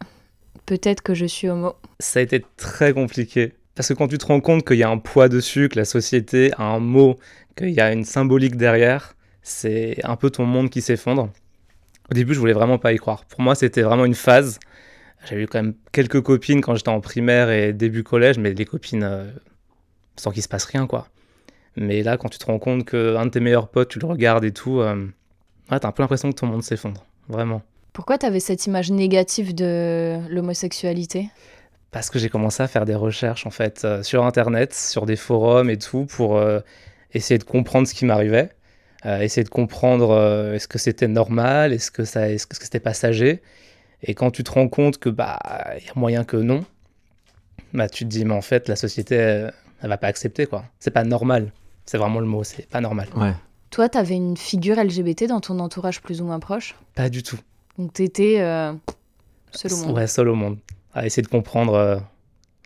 peut-être 0.66 1.00
que 1.00 1.14
je 1.14 1.26
suis 1.26 1.48
homo 1.48 1.74
Ça 2.00 2.18
a 2.18 2.22
été 2.22 2.44
très 2.56 2.92
compliqué. 2.92 3.54
Parce 3.76 3.88
que 3.88 3.94
quand 3.94 4.08
tu 4.08 4.18
te 4.18 4.26
rends 4.26 4.40
compte 4.40 4.66
qu'il 4.66 4.78
y 4.78 4.82
a 4.82 4.90
un 4.90 4.98
poids 4.98 5.28
dessus, 5.28 5.68
que 5.68 5.78
la 5.78 5.84
société 5.84 6.50
a 6.58 6.64
un 6.64 6.80
mot, 6.80 7.16
qu'il 7.56 7.70
y 7.70 7.80
a 7.80 7.92
une 7.92 8.04
symbolique 8.04 8.56
derrière, 8.56 9.14
c'est 9.42 10.00
un 10.02 10.16
peu 10.16 10.30
ton 10.30 10.44
monde 10.44 10.70
qui 10.70 10.82
s'effondre. 10.82 11.30
Au 12.10 12.14
début, 12.14 12.34
je 12.34 12.40
voulais 12.40 12.52
vraiment 12.52 12.78
pas 12.78 12.92
y 12.92 12.96
croire. 12.96 13.24
Pour 13.26 13.40
moi, 13.40 13.54
c'était 13.54 13.82
vraiment 13.82 14.04
une 14.04 14.14
phase. 14.14 14.58
J'avais 15.26 15.42
eu 15.42 15.46
quand 15.46 15.62
même 15.62 15.74
quelques 15.92 16.22
copines 16.22 16.60
quand 16.60 16.74
j'étais 16.74 16.88
en 16.88 17.00
primaire 17.00 17.50
et 17.50 17.72
début 17.72 18.02
collège, 18.02 18.38
mais 18.38 18.54
des 18.54 18.64
copines 18.64 19.02
euh, 19.02 19.30
sans 20.16 20.30
qu'il 20.30 20.42
se 20.42 20.48
passe 20.48 20.64
rien, 20.64 20.86
quoi. 20.86 21.08
Mais 21.76 22.02
là, 22.02 22.16
quand 22.16 22.28
tu 22.28 22.38
te 22.38 22.46
rends 22.46 22.58
compte 22.58 22.84
qu'un 22.84 23.26
de 23.26 23.30
tes 23.30 23.40
meilleurs 23.40 23.68
potes, 23.68 23.88
tu 23.88 23.98
le 23.98 24.06
regardes 24.06 24.44
et 24.44 24.52
tout, 24.52 24.80
euh, 24.80 25.06
ouais, 25.70 25.78
t'as 25.78 25.88
un 25.88 25.92
peu 25.92 26.02
l'impression 26.02 26.30
que 26.30 26.36
ton 26.36 26.46
monde 26.46 26.62
s'effondre. 26.62 27.04
Vraiment. 27.28 27.62
Pourquoi 27.92 28.18
tu 28.18 28.26
avais 28.26 28.40
cette 28.40 28.66
image 28.66 28.90
négative 28.90 29.54
de 29.54 30.18
l'homosexualité? 30.28 31.30
Parce 31.90 32.10
que 32.10 32.18
j'ai 32.18 32.28
commencé 32.28 32.62
à 32.62 32.68
faire 32.68 32.84
des 32.84 32.94
recherches 32.94 33.46
en 33.46 33.50
fait 33.50 33.84
euh, 33.84 34.02
sur 34.02 34.24
internet, 34.24 34.74
sur 34.74 35.06
des 35.06 35.16
forums 35.16 35.70
et 35.70 35.78
tout 35.78 36.04
pour 36.04 36.36
euh, 36.36 36.60
essayer 37.12 37.38
de 37.38 37.44
comprendre 37.44 37.88
ce 37.88 37.94
qui 37.94 38.04
m'arrivait, 38.04 38.50
euh, 39.06 39.20
essayer 39.20 39.44
de 39.44 39.48
comprendre 39.48 40.10
euh, 40.10 40.54
est-ce 40.54 40.68
que 40.68 40.78
c'était 40.78 41.08
normal, 41.08 41.72
est-ce 41.72 41.90
que 41.90 42.04
ça, 42.04 42.30
est-ce 42.30 42.46
que 42.46 42.56
c'était 42.56 42.80
passager. 42.80 43.42
Et 44.02 44.14
quand 44.14 44.30
tu 44.30 44.44
te 44.44 44.50
rends 44.50 44.68
compte 44.68 44.98
que 44.98 45.08
bah 45.08 45.38
il 45.78 45.86
y 45.86 45.90
a 45.90 45.92
moyen 45.96 46.24
que 46.24 46.36
non, 46.36 46.64
bah 47.72 47.88
tu 47.88 48.04
te 48.04 48.08
dis 48.08 48.24
mais 48.24 48.34
en 48.34 48.42
fait 48.42 48.68
la 48.68 48.76
société 48.76 49.14
elle, 49.16 49.54
elle 49.82 49.88
va 49.88 49.98
pas 49.98 50.08
accepter 50.08 50.46
quoi. 50.46 50.64
C'est 50.78 50.90
pas 50.90 51.04
normal. 51.04 51.52
C'est 51.86 51.98
vraiment 51.98 52.20
le 52.20 52.26
mot, 52.26 52.44
c'est 52.44 52.68
pas 52.68 52.80
normal. 52.80 53.08
Ouais. 53.16 53.32
Toi, 53.70 53.88
tu 53.88 53.98
avais 53.98 54.14
une 54.14 54.36
figure 54.36 54.76
LGBT 54.82 55.24
dans 55.24 55.40
ton 55.40 55.58
entourage 55.58 56.00
plus 56.00 56.20
ou 56.20 56.24
moins 56.24 56.40
proche? 56.40 56.74
Pas 56.94 57.08
du 57.08 57.22
tout. 57.22 57.38
Donc 57.76 57.92
tu 57.92 58.02
étais 58.02 58.38
seul 59.52 59.72
au 59.72 59.76
monde. 59.76 59.96
Ouais, 59.96 60.06
seul 60.06 60.28
au 60.28 60.34
monde. 60.34 60.58
À 60.94 61.06
essayer 61.06 61.22
de 61.22 61.28
comprendre 61.28 61.74
euh, 61.74 61.98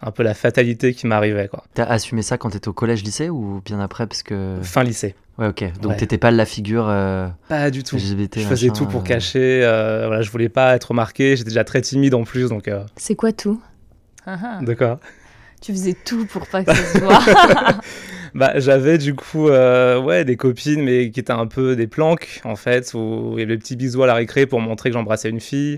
un 0.02 0.10
peu 0.10 0.22
la 0.22 0.34
fatalité 0.34 0.94
qui 0.94 1.06
m'arrivait 1.06 1.48
quoi. 1.48 1.64
T'as 1.74 1.84
assumé 1.84 2.22
ça 2.22 2.36
quand 2.38 2.50
t'étais 2.50 2.68
au 2.68 2.72
collège-lycée 2.72 3.28
ou 3.30 3.62
bien 3.64 3.80
après 3.80 4.06
Parce 4.06 4.22
que. 4.22 4.58
Fin 4.62 4.82
lycée. 4.82 5.14
Ouais, 5.38 5.48
ok. 5.48 5.64
Donc 5.80 5.92
Ouais. 5.92 5.96
t'étais 5.96 6.18
pas 6.18 6.30
la 6.30 6.44
figure 6.44 6.86
euh, 6.88 7.28
Pas 7.48 7.70
du 7.70 7.82
tout. 7.82 7.96
LGBT. 7.96 8.40
Je 8.40 8.46
faisais 8.46 8.68
machin, 8.68 8.78
tout 8.84 8.86
pour 8.90 9.00
euh, 9.00 9.04
cacher. 9.04 9.60
euh, 9.64 10.04
voilà, 10.06 10.22
je 10.22 10.30
voulais 10.30 10.48
pas 10.50 10.74
être 10.74 10.88
remarqué. 10.90 11.36
J'étais 11.36 11.48
déjà 11.50 11.64
très 11.64 11.80
timide 11.80 12.14
en 12.14 12.24
plus, 12.24 12.48
donc. 12.50 12.68
euh, 12.68 12.84
C'est 12.96 13.14
quoi 13.14 13.32
tout? 13.32 13.60
Ah 14.26 14.38
ah. 14.42 14.58
de 14.62 14.74
quoi? 14.74 15.00
Tu 15.62 15.72
faisais 15.72 15.94
tout 16.04 16.26
pour 16.26 16.46
pas 16.48 16.64
que 16.64 16.74
ça 16.74 16.84
se 16.84 16.98
voit. 16.98 17.18
Bah, 18.34 18.58
j'avais 18.58 18.96
du 18.96 19.14
coup, 19.14 19.48
euh, 19.50 20.00
ouais, 20.00 20.24
des 20.24 20.36
copines, 20.36 20.82
mais 20.82 21.10
qui 21.10 21.20
étaient 21.20 21.32
un 21.34 21.46
peu 21.46 21.76
des 21.76 21.86
planques 21.86 22.40
en 22.44 22.56
fait, 22.56 22.94
où 22.94 23.32
il 23.34 23.40
y 23.40 23.42
avait 23.42 23.52
le 23.52 23.58
petit 23.58 23.76
bisou 23.76 24.02
à 24.02 24.06
la 24.06 24.14
récré 24.14 24.46
pour 24.46 24.58
montrer 24.58 24.88
que 24.88 24.94
j'embrassais 24.94 25.28
une 25.28 25.38
fille. 25.40 25.76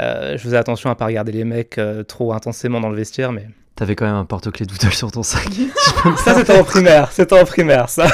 Euh, 0.00 0.32
je 0.36 0.42
faisais 0.42 0.56
attention 0.56 0.90
à 0.90 0.94
pas 0.94 1.06
regarder 1.06 1.32
les 1.32 1.44
mecs 1.44 1.78
euh, 1.78 2.02
trop 2.04 2.32
intensément 2.32 2.80
dans 2.80 2.88
le 2.90 2.96
vestiaire, 2.96 3.32
mais 3.32 3.46
T'avais 3.74 3.94
quand 3.94 4.06
même 4.06 4.16
un 4.16 4.24
porte-clés 4.24 4.66
doodle 4.66 4.92
sur 4.92 5.12
ton 5.12 5.22
sac. 5.22 5.48
ça 6.24 6.34
c'était 6.34 6.58
en 6.58 6.64
primaire, 6.64 7.12
c'était 7.12 7.40
en 7.40 7.44
primaire 7.44 7.88
ça. 7.88 8.06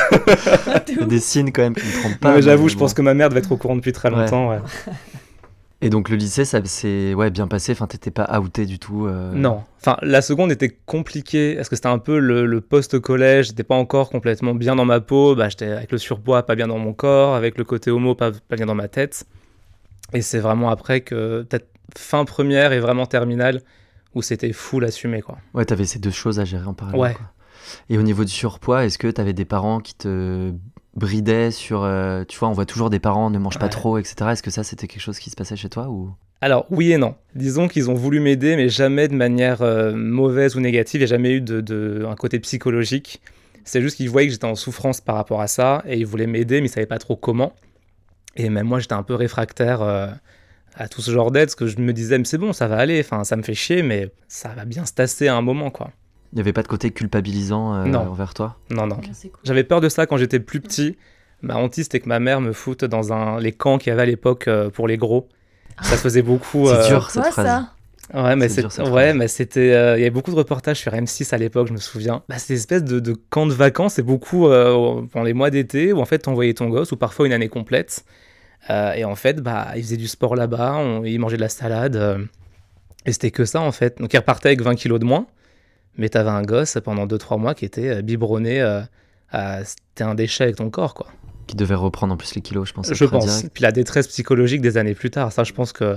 Des 1.06 1.20
signes 1.20 1.52
quand 1.52 1.62
même 1.62 1.74
qui 1.74 1.86
ne 1.86 1.92
trompent 2.02 2.20
pas. 2.20 2.28
Non, 2.30 2.34
mais 2.36 2.42
j'avoue, 2.42 2.68
je 2.68 2.74
bon. 2.74 2.80
pense 2.80 2.92
que 2.94 3.00
ma 3.00 3.14
mère 3.14 3.30
devait 3.30 3.40
être 3.40 3.50
au 3.52 3.56
courant 3.56 3.76
depuis 3.76 3.92
très 3.92 4.10
Ouais. 4.10 4.16
longtemps. 4.20 4.50
ouais. 4.50 4.58
Et 5.80 5.90
donc 5.90 6.08
le 6.08 6.16
lycée, 6.16 6.44
ça 6.44 6.62
s'est 6.64 7.12
ouais, 7.14 7.30
bien 7.30 7.46
passé. 7.46 7.72
Enfin, 7.72 7.86
t'étais 7.86 8.10
pas 8.10 8.38
outé 8.40 8.64
du 8.66 8.78
tout. 8.78 9.06
euh, 9.06 9.32
Non. 9.34 9.62
Enfin, 9.80 9.96
la 10.02 10.22
seconde 10.22 10.50
était 10.52 10.70
compliquée 10.86 11.54
parce 11.56 11.68
que 11.68 11.76
c'était 11.76 11.88
un 11.88 11.98
peu 11.98 12.18
le, 12.18 12.46
le 12.46 12.60
post-collège? 12.60 13.48
J'étais 13.48 13.64
pas 13.64 13.74
encore 13.74 14.08
complètement 14.10 14.54
bien 14.54 14.76
dans 14.76 14.86
ma 14.86 15.00
peau. 15.00 15.34
Bah, 15.34 15.48
j'étais 15.50 15.66
avec 15.66 15.92
le 15.92 15.98
surpoids, 15.98 16.44
pas 16.44 16.54
bien 16.56 16.68
dans 16.68 16.78
mon 16.78 16.92
corps. 16.94 17.34
Avec 17.34 17.58
le 17.58 17.64
côté 17.64 17.90
homo, 17.90 18.14
pas, 18.14 18.32
pas 18.32 18.56
bien 18.56 18.66
dans 18.66 18.74
ma 18.74 18.88
tête. 18.88 19.24
Et 20.14 20.22
c'est 20.22 20.38
vraiment 20.40 20.70
après 20.70 21.00
que, 21.02 21.42
peut-être 21.42 21.66
fin 21.96 22.24
première 22.24 22.72
et 22.72 22.80
vraiment 22.80 23.06
terminale, 23.06 23.60
où 24.14 24.22
c'était 24.22 24.52
full 24.52 24.84
assumé, 24.84 25.22
quoi. 25.22 25.38
Ouais, 25.54 25.64
t'avais 25.64 25.84
ces 25.86 25.98
deux 25.98 26.10
choses 26.10 26.38
à 26.40 26.44
gérer 26.44 26.66
en 26.66 26.74
parallèle. 26.74 27.00
Ouais. 27.00 27.14
quoi. 27.14 27.30
Et 27.88 27.98
au 27.98 28.02
niveau 28.02 28.24
du 28.24 28.30
surpoids, 28.32 28.84
est-ce 28.84 28.98
que 28.98 29.08
t'avais 29.08 29.32
des 29.32 29.44
parents 29.44 29.80
qui 29.80 29.94
te 29.94 30.52
bridaient 30.94 31.50
sur. 31.50 31.82
euh, 31.82 32.24
tu 32.28 32.38
vois, 32.38 32.48
on 32.48 32.52
voit 32.52 32.66
toujours 32.66 32.90
des 32.90 33.00
parents 33.00 33.30
ne 33.30 33.38
mangent 33.38 33.58
pas 33.58 33.64
Ouais. 33.66 33.70
trop, 33.70 33.98
etc. 33.98 34.14
Est-ce 34.32 34.42
que 34.42 34.50
ça, 34.50 34.62
c'était 34.62 34.86
quelque 34.86 35.02
chose 35.02 35.18
qui 35.18 35.30
se 35.30 35.36
passait 35.36 35.56
chez 35.56 35.68
toi 35.68 35.88
ou? 35.88 36.12
Alors, 36.40 36.66
oui 36.70 36.92
et 36.92 36.98
non. 36.98 37.14
Disons 37.34 37.68
qu'ils 37.68 37.90
ont 37.90 37.94
voulu 37.94 38.20
m'aider, 38.20 38.54
mais 38.56 38.68
jamais 38.68 39.08
de 39.08 39.14
manière 39.14 39.62
euh, 39.62 39.92
mauvaise 39.94 40.56
ou 40.56 40.60
négative. 40.60 41.00
Il 41.00 41.04
n'y 41.04 41.10
a 41.10 41.14
jamais 41.14 41.32
eu 41.32 41.40
de, 41.40 41.60
de- 41.60 42.06
un 42.08 42.14
côté 42.16 42.38
psychologique. 42.38 43.22
C'est 43.64 43.80
juste 43.80 43.96
qu'ils 43.96 44.10
voyaient 44.10 44.28
que 44.28 44.32
j'étais 44.34 44.44
en 44.44 44.54
souffrance 44.56 45.00
par 45.00 45.14
rapport 45.14 45.40
à 45.40 45.46
ça 45.46 45.82
et 45.86 45.96
ils 45.98 46.04
voulaient 46.06 46.26
m'aider, 46.26 46.56
mais 46.60 46.66
ils 46.66 46.70
ne 46.70 46.74
savaient 46.74 46.86
pas 46.86 46.98
trop 46.98 47.16
comment. 47.16 47.54
Et 48.36 48.50
même 48.50 48.66
moi, 48.66 48.78
j'étais 48.78 48.92
un 48.94 49.02
peu 49.02 49.14
réfractaire 49.14 49.80
euh, 49.80 50.08
à 50.76 50.88
tout 50.88 51.00
ce 51.02 51.10
genre 51.10 51.30
d'aide, 51.30 51.46
parce 51.46 51.54
que 51.54 51.66
je 51.66 51.78
me 51.78 51.92
disais, 51.92 52.18
mais 52.18 52.24
c'est 52.24 52.38
bon, 52.38 52.52
ça 52.52 52.66
va 52.68 52.76
aller, 52.78 53.00
enfin, 53.00 53.24
ça 53.24 53.36
me 53.36 53.42
fait 53.42 53.54
chier, 53.54 53.82
mais 53.82 54.10
ça 54.28 54.50
va 54.56 54.64
bien 54.64 54.84
se 54.86 54.92
tasser 54.92 55.28
à 55.28 55.36
un 55.36 55.42
moment, 55.42 55.70
quoi. 55.70 55.90
Il 56.32 56.36
n'y 56.36 56.40
avait 56.40 56.52
pas 56.52 56.62
de 56.62 56.68
côté 56.68 56.90
culpabilisant 56.90 57.74
euh, 57.76 57.84
Non. 57.84 58.00
envers 58.10 58.34
toi? 58.34 58.56
Non, 58.70 58.86
non. 58.88 58.98
Ah, 59.04 59.08
c'est 59.12 59.28
cool. 59.28 59.40
J'avais 59.44 59.62
peur 59.64 59.80
de 59.80 59.88
ça 59.88 60.06
quand 60.06 60.16
j'étais 60.16 60.40
plus 60.40 60.60
petit. 60.60 60.96
Ma 61.42 61.56
hantise, 61.56 61.84
c'était 61.84 62.00
que 62.00 62.08
ma 62.08 62.18
mère 62.18 62.40
me 62.40 62.52
foute 62.52 62.84
dans 62.84 63.12
un, 63.12 63.38
les 63.38 63.52
camps 63.52 63.78
qu'il 63.78 63.90
y 63.90 63.92
avait 63.92 64.02
à 64.02 64.06
l'époque 64.06 64.48
euh, 64.48 64.68
pour 64.70 64.88
les 64.88 64.96
gros. 64.96 65.28
Ça 65.82 65.96
se 65.96 66.02
faisait 66.02 66.22
beaucoup. 66.22 66.66
C'est 66.66 66.72
euh, 66.74 66.88
dur 66.88 67.10
cette 67.10 67.22
Quoi 67.22 67.30
phrase. 67.32 67.46
ça? 67.46 67.70
Ouais, 68.12 68.34
mais 68.36 68.48
C'est 68.48 68.56
c'est 68.56 68.60
dur, 68.62 68.72
cette 68.72 68.88
ouais, 68.88 69.14
mais 69.14 69.28
c'était. 69.28 69.72
euh, 69.72 69.96
Il 69.96 70.00
y 70.00 70.02
avait 70.02 70.10
beaucoup 70.10 70.30
de 70.32 70.36
reportages 70.36 70.78
sur 70.80 70.92
M6 70.92 71.32
à 71.34 71.38
l'époque, 71.38 71.68
je 71.68 71.72
me 71.72 71.78
souviens. 71.78 72.22
Bah, 72.28 72.38
c'était 72.38 72.54
une 72.54 72.58
espèce 72.58 72.82
de, 72.84 72.98
de 73.00 73.12
camp 73.30 73.46
de 73.46 73.52
vacances, 73.54 73.98
et 73.98 74.02
beaucoup 74.02 74.46
euh, 74.48 75.02
pendant 75.12 75.24
les 75.24 75.32
mois 75.34 75.50
d'été 75.50 75.92
où 75.92 76.00
en 76.00 76.04
fait 76.04 76.18
t'envoyais 76.18 76.54
ton 76.54 76.68
gosse, 76.68 76.90
ou 76.92 76.96
parfois 76.96 77.26
une 77.26 77.32
année 77.32 77.48
complète. 77.48 78.04
Euh, 78.70 78.92
et 78.94 79.04
en 79.04 79.14
fait, 79.14 79.40
bah, 79.40 79.68
il 79.76 79.82
faisait 79.82 79.96
du 79.96 80.08
sport 80.08 80.36
là-bas, 80.36 80.74
on- 80.76 81.04
il 81.04 81.18
mangeait 81.18 81.36
de 81.36 81.42
la 81.42 81.48
salade. 81.48 81.96
euh, 81.96 82.24
et 83.06 83.12
c'était 83.12 83.30
que 83.30 83.44
ça 83.44 83.60
en 83.60 83.72
fait. 83.72 83.98
Donc 83.98 84.12
il 84.14 84.16
repartait 84.16 84.48
avec 84.48 84.62
20 84.62 84.74
kilos 84.76 84.98
de 84.98 85.04
moins, 85.04 85.26
mais 85.98 86.08
t'avais 86.08 86.30
un 86.30 86.42
gosse 86.42 86.78
pendant 86.82 87.06
2-3 87.06 87.36
mois 87.38 87.54
qui 87.54 87.64
était 87.66 87.88
euh, 87.98 88.02
biberonné. 88.02 88.60
à- 89.30 89.64
C'était 89.64 90.04
un 90.04 90.14
déchet 90.14 90.44
avec 90.44 90.56
ton 90.56 90.70
corps, 90.70 90.94
quoi. 90.94 91.08
Qui 91.48 91.56
devait 91.56 91.74
reprendre 91.74 92.14
en 92.14 92.16
plus 92.16 92.34
les 92.36 92.40
kilos, 92.40 92.68
je 92.68 92.72
pense. 92.72 92.92
Je 92.94 93.04
pense. 93.04 93.24
direct. 93.26 93.50
Puis 93.52 93.62
la 93.62 93.72
détresse 93.72 94.06
psychologique 94.08 94.60
des 94.62 94.76
années 94.78 94.94
plus 94.94 95.10
tard, 95.10 95.32
ça, 95.32 95.44
je 95.44 95.52
pense 95.52 95.72
que. 95.72 95.96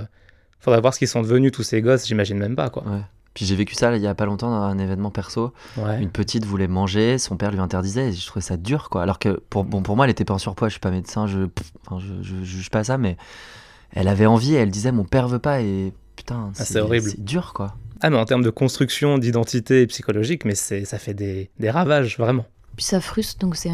Faudrait 0.60 0.82
voir 0.82 0.92
ce 0.94 1.00
qu'ils 1.00 1.08
sont 1.08 1.22
devenus, 1.22 1.52
tous 1.52 1.62
ces 1.64 1.82
gosses, 1.84 2.08
j'imagine 2.08 2.38
même 2.40 2.56
pas, 2.56 2.70
quoi. 2.72 2.84
Ouais. 2.84 3.02
Puis 3.38 3.46
j'ai 3.46 3.56
vécu 3.56 3.76
ça 3.76 3.96
il 3.96 4.02
y 4.02 4.08
a 4.08 4.16
pas 4.16 4.26
longtemps 4.26 4.50
dans 4.50 4.64
un 4.64 4.80
événement 4.80 5.12
perso. 5.12 5.54
Ouais. 5.78 6.02
Une 6.02 6.10
petite 6.10 6.44
voulait 6.44 6.68
manger, 6.68 7.20
son 7.20 7.38
père 7.38 7.52
lui 7.52 7.60
interdisait 7.60 8.08
et 8.08 8.12
je 8.12 8.26
trouvais 8.26 8.42
ça 8.42 8.58
dur 8.58 8.90
quoi. 8.90 9.04
Alors 9.04 9.20
que 9.20 9.40
pour, 9.52 9.64
bon, 9.64 9.84
pour 9.84 9.96
moi 9.96 10.06
elle 10.06 10.10
était 10.12 10.26
pas 10.26 10.34
en 10.34 10.40
surpoids, 10.40 10.70
je 10.70 10.74
suis 10.74 10.80
pas 10.80 10.90
médecin, 10.90 11.28
je, 11.28 11.46
pff, 11.46 11.72
enfin, 11.86 12.04
je, 12.04 12.24
je 12.28 12.44
juge 12.44 12.72
pas 12.72 12.84
ça, 12.84 12.98
mais 12.98 13.16
elle 13.92 14.08
avait 14.08 14.26
envie 14.26 14.56
et 14.56 14.58
elle 14.58 14.72
disait 14.72 14.92
mon 14.92 15.04
père 15.04 15.28
veut 15.28 15.38
pas 15.38 15.62
et 15.62 15.94
putain, 16.16 16.50
Ah, 16.58 16.66
c'est 16.66 16.80
horrible. 16.80 17.12
C'est 17.12 17.24
dur 17.24 17.54
quoi. 17.54 17.76
Ah, 18.02 18.10
mais 18.10 18.18
en 18.18 18.26
termes 18.26 18.42
de 18.42 18.50
construction 18.50 19.20
d'identité 19.20 19.86
psychologique, 19.86 20.44
mais 20.44 20.56
c'est, 20.56 20.84
ça 20.86 20.98
fait 20.98 21.14
des, 21.14 21.52
des 21.60 21.70
ravages, 21.70 22.18
vraiment. 22.18 22.46
Puis 22.76 22.86
ça 22.86 23.00
frustre, 23.02 23.38
donc 23.38 23.56
c'est. 23.56 23.70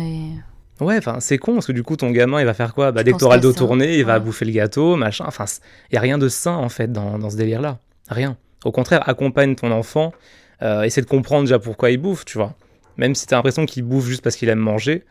Ouais, 0.82 0.98
enfin, 0.98 1.22
c'est 1.22 1.38
con, 1.38 1.53
parce 1.53 1.67
que 1.67 1.72
du 1.72 1.84
coup, 1.84 1.96
ton 1.96 2.12
gamin, 2.12 2.41
il 2.41 2.46
va 2.46 2.53
faire 2.53 2.74
quoi? 2.74 2.91
Bah, 2.91 3.03
dès 3.03 3.13
que 3.13 3.17
t'auras 3.17 3.36
le 3.36 3.41
dos 3.41 3.53
tourné, 3.53 3.98
il 3.98 4.03
va 4.03 4.20
bouffer 4.20 4.43
le 4.43 4.51
gâteau, 4.51 4.98
machin. 4.98 5.24
Enfin, 5.25 5.46
il 5.89 5.96
y 5.96 5.98
a 5.98 6.01
rien 6.01 6.17
de 6.17 6.27
sain, 6.27 6.55
en 6.55 6.67
fait, 6.67 6.91
dans, 6.91 7.17
dans 7.17 7.29
ce 7.29 7.38
délire-là. 7.38 7.79
Rien. 8.10 8.36
Au 8.65 8.72
contraire, 8.72 9.08
accompagne 9.10 9.55
ton 9.55 9.72
enfant, 9.72 10.13
euh, 10.62 10.84
essaie 10.84 11.01
de 11.01 11.05
comprendre 11.08 11.43
déjà 11.43 11.60
pourquoi 11.60 11.91
il 11.91 11.98
bouffe, 11.98 12.25
tu 12.25 12.38
vois. 12.38 12.53
Même 12.98 13.15
si 13.15 13.25
t'as 13.27 13.36
l'impression 13.38 13.65
qu'il 13.65 13.84
bouffe 13.84 14.05
juste 14.05 14.22
parce 14.22 14.36
qu'il 14.36 14.50
aime 14.50 14.60
manger, 14.60 15.03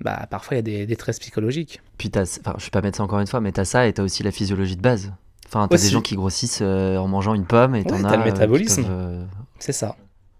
bah, 0.00 0.26
parfois, 0.30 0.56
il 0.56 0.58
y 0.58 0.60
a 0.60 0.62
des 0.62 0.86
détresses 0.86 1.18
psychologiques. 1.18 1.80
Puis 1.98 2.10
t'as, 2.10 2.22
enfin 2.40 2.54
je 2.56 2.62
suis 2.62 2.70
pas 2.70 2.82
médecin 2.82 3.04
encore 3.04 3.20
une 3.20 3.26
fois, 3.26 3.40
mais 3.40 3.52
t'as 3.52 3.64
ça 3.64 3.86
et 3.86 3.92
t'as 3.92 4.02
aussi 4.02 4.22
la 4.22 4.30
physiologie 4.32 4.76
de 4.76 4.82
base. 4.82 5.12
Enfin 5.46 5.68
t'as 5.68 5.76
des 5.76 5.82
Aussi. 5.82 5.92
gens 5.92 6.00
qui 6.00 6.14
grossissent 6.16 6.60
euh, 6.62 6.96
en 6.96 7.08
mangeant 7.08 7.34
une 7.34 7.44
pomme 7.46 7.74
et 7.74 7.84
t'en 7.84 7.96
Ouais, 7.96 8.04
as. 8.06 8.10
t'as 8.10 8.16
le 8.16 8.22
euh, 8.22 8.24
métabolisme. 8.26 8.82
peuvent, 8.82 8.90
euh, 8.90 9.24
C'est 9.58 9.72
ça. 9.72 9.96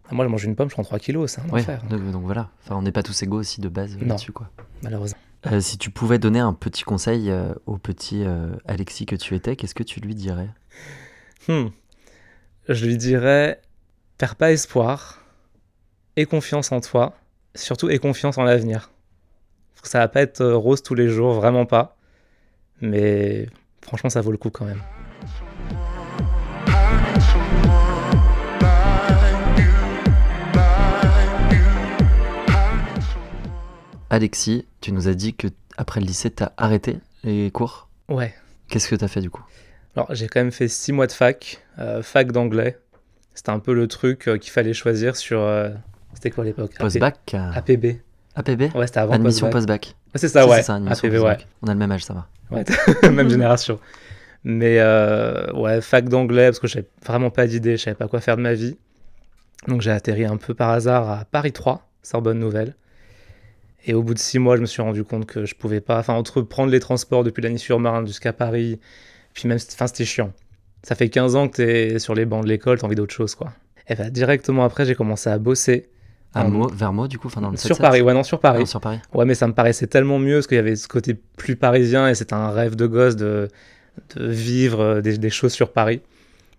Ah, 0.08 0.14
Moi, 0.14 0.24
je 0.26 0.30
mange 0.30 0.44
une 0.44 0.56
pomme, 0.56 0.68
je 0.68 0.74
prends 0.74 0.82
3 0.82 0.98
kilos, 0.98 1.30
c'est 1.32 1.40
un 1.40 1.48
Ouais, 1.50 1.60
enfer, 1.62 1.82
donc, 1.88 2.10
donc 2.10 2.22
voilà. 2.24 2.48
Enfin 2.64 2.76
on 2.76 2.82
n'est 2.82 2.92
pas 2.92 3.02
tous 3.02 3.22
égaux 3.22 3.38
aussi 3.38 3.60
de 3.60 3.68
base 3.68 3.96
Non. 3.98 4.08
là-dessus 4.08 4.32
quoi. 4.32 4.50
malheureusement. 4.82 5.18
Euh, 5.46 5.60
si 5.60 5.76
tu 5.78 5.90
pouvais 5.90 6.18
donner 6.18 6.38
un 6.40 6.52
petit 6.52 6.82
conseil 6.84 7.30
euh, 7.30 7.52
au 7.66 7.76
petit 7.76 8.22
euh, 8.24 8.52
Alexis 8.66 9.06
que 9.06 9.16
tu 9.16 9.34
étais, 9.34 9.56
qu'est-ce 9.56 9.74
que 9.74 9.82
tu 9.82 10.00
lui 10.00 10.14
dirais? 10.14 10.48
Hmm. 11.48 11.66
Je 12.68 12.86
lui 12.86 12.96
dirais, 12.96 13.60
perds 14.18 14.36
pas 14.36 14.52
espoir, 14.52 15.20
aie 16.16 16.26
confiance 16.26 16.70
en 16.70 16.80
toi, 16.80 17.16
surtout 17.56 17.90
aie 17.90 17.98
confiance 17.98 18.38
en 18.38 18.44
l'avenir. 18.44 18.92
Ça 19.82 19.98
va 19.98 20.06
pas 20.06 20.22
être 20.22 20.42
euh, 20.42 20.56
rose 20.56 20.80
tous 20.80 20.94
les 20.94 21.08
jours, 21.08 21.32
vraiment 21.32 21.66
pas. 21.66 21.96
Mais 22.80 23.48
franchement, 23.80 24.10
ça 24.10 24.20
vaut 24.20 24.30
le 24.30 24.36
coup 24.38 24.50
quand 24.50 24.64
même. 24.64 24.80
Alexis, 34.08 34.66
tu 34.80 34.92
nous 34.92 35.08
as 35.08 35.14
dit 35.14 35.34
que 35.34 35.48
après 35.76 35.98
le 35.98 36.06
lycée, 36.06 36.30
t'as 36.30 36.52
arrêté 36.56 36.98
les 37.24 37.50
cours? 37.50 37.88
Ouais. 38.08 38.32
Qu'est-ce 38.68 38.88
que 38.88 38.94
t'as 38.94 39.08
fait 39.08 39.20
du 39.20 39.30
coup? 39.30 39.42
Alors, 39.96 40.14
j'ai 40.14 40.26
quand 40.28 40.40
même 40.40 40.52
fait 40.52 40.68
six 40.68 40.92
mois 40.92 41.06
de 41.06 41.12
fac, 41.12 41.62
euh, 41.78 42.02
fac 42.02 42.32
d'anglais. 42.32 42.78
C'était 43.34 43.50
un 43.50 43.58
peu 43.58 43.74
le 43.74 43.86
truc 43.88 44.28
euh, 44.28 44.38
qu'il 44.38 44.50
fallait 44.52 44.72
choisir 44.74 45.16
sur. 45.16 45.40
euh, 45.40 45.68
C'était 46.14 46.30
quoi 46.30 46.44
à 46.44 46.46
l'époque 46.46 46.72
Post-bac 46.78 47.18
euh, 47.34 47.50
APB. 47.54 48.00
APB 48.34 48.74
Ouais, 48.74 48.86
c'était 48.86 49.00
avant 49.00 49.12
Admission 49.14 49.50
post-bac. 49.50 49.80
post-bac. 49.80 49.96
Ouais, 50.14 50.18
c'est 50.18 50.28
ça, 50.28 50.42
Si, 50.44 50.48
ouais. 50.48 50.56
c'est 50.56 50.62
ça, 50.62 50.74
admission 50.76 51.08
APB, 51.08 51.14
ouais. 51.14 51.20
post-bac. 51.20 51.48
On 51.62 51.68
a 51.68 51.72
le 51.72 51.78
même 51.78 51.92
âge, 51.92 52.04
ça 52.04 52.14
va. 52.14 52.28
Ouais, 52.50 52.64
même 53.10 53.28
génération. 53.30 53.78
Mais 54.44 54.76
euh, 54.80 55.52
ouais, 55.52 55.80
fac 55.80 56.08
d'anglais, 56.08 56.46
parce 56.46 56.58
que 56.58 56.66
j'avais 56.66 56.86
vraiment 57.04 57.30
pas 57.30 57.46
d'idée, 57.46 57.76
je 57.76 57.82
savais 57.82 57.94
pas 57.94 58.08
quoi 58.08 58.20
faire 58.20 58.36
de 58.36 58.42
ma 58.42 58.54
vie. 58.54 58.76
Donc 59.68 59.80
j'ai 59.82 59.90
atterri 59.92 60.24
un 60.24 60.36
peu 60.36 60.54
par 60.54 60.70
hasard 60.70 61.08
à 61.08 61.24
Paris 61.26 61.52
3, 61.52 61.88
Sorbonne 62.02 62.38
Nouvelle. 62.38 62.74
Et 63.86 63.94
au 63.94 64.02
bout 64.02 64.14
de 64.14 64.18
six 64.18 64.38
mois, 64.38 64.56
je 64.56 64.60
me 64.62 64.66
suis 64.66 64.82
rendu 64.82 65.04
compte 65.04 65.26
que 65.26 65.44
je 65.44 65.54
pouvais 65.54 65.80
pas, 65.80 65.98
enfin, 65.98 66.14
entre 66.14 66.40
prendre 66.42 66.70
les 66.70 66.80
transports 66.80 67.24
depuis 67.24 67.42
Lagny-sur-Marne 67.42 68.06
jusqu'à 68.06 68.32
Paris, 68.32 68.80
puis 69.34 69.48
même, 69.48 69.58
enfin, 69.72 69.86
c'était 69.86 70.04
chiant. 70.04 70.32
Ça 70.82 70.94
fait 70.94 71.08
15 71.08 71.36
ans 71.36 71.48
que 71.48 71.56
t'es 71.56 71.98
sur 71.98 72.14
les 72.14 72.24
bancs 72.24 72.42
de 72.42 72.48
l'école, 72.48 72.78
t'as 72.78 72.86
envie 72.86 72.96
d'autre 72.96 73.14
chose, 73.14 73.34
quoi. 73.34 73.52
Et 73.88 73.94
bah, 73.94 74.10
directement 74.10 74.64
après, 74.64 74.84
j'ai 74.84 74.94
commencé 74.94 75.30
à 75.30 75.38
bosser. 75.38 75.88
À 76.34 76.44
En- 76.44 76.48
Meaux, 76.48 76.68
vers 76.68 76.92
Meaux, 76.92 77.08
du 77.08 77.18
coup, 77.18 77.28
enfin 77.28 77.40
dans 77.40 77.50
le 77.50 77.56
Sur 77.56 77.76
7-7? 77.76 77.80
Paris, 77.80 78.00
ouais, 78.02 78.14
non, 78.14 78.22
sur 78.22 78.40
Paris. 78.40 78.60
Non, 78.60 78.66
sur 78.66 78.80
Paris. 78.80 78.98
Ouais, 79.12 79.24
mais 79.24 79.34
ça 79.34 79.46
me 79.46 79.52
paraissait 79.52 79.86
tellement 79.86 80.18
mieux 80.18 80.36
parce 80.36 80.46
qu'il 80.46 80.56
y 80.56 80.60
avait 80.60 80.76
ce 80.76 80.88
côté 80.88 81.14
plus 81.36 81.56
parisien 81.56 82.08
et 82.08 82.14
c'était 82.14 82.34
un 82.34 82.50
rêve 82.50 82.74
de 82.74 82.86
gosse 82.86 83.16
de, 83.16 83.48
de 84.16 84.26
vivre 84.28 84.80
euh, 84.80 85.00
des, 85.02 85.18
des 85.18 85.30
choses 85.30 85.52
sur 85.52 85.72
Paris. 85.72 86.00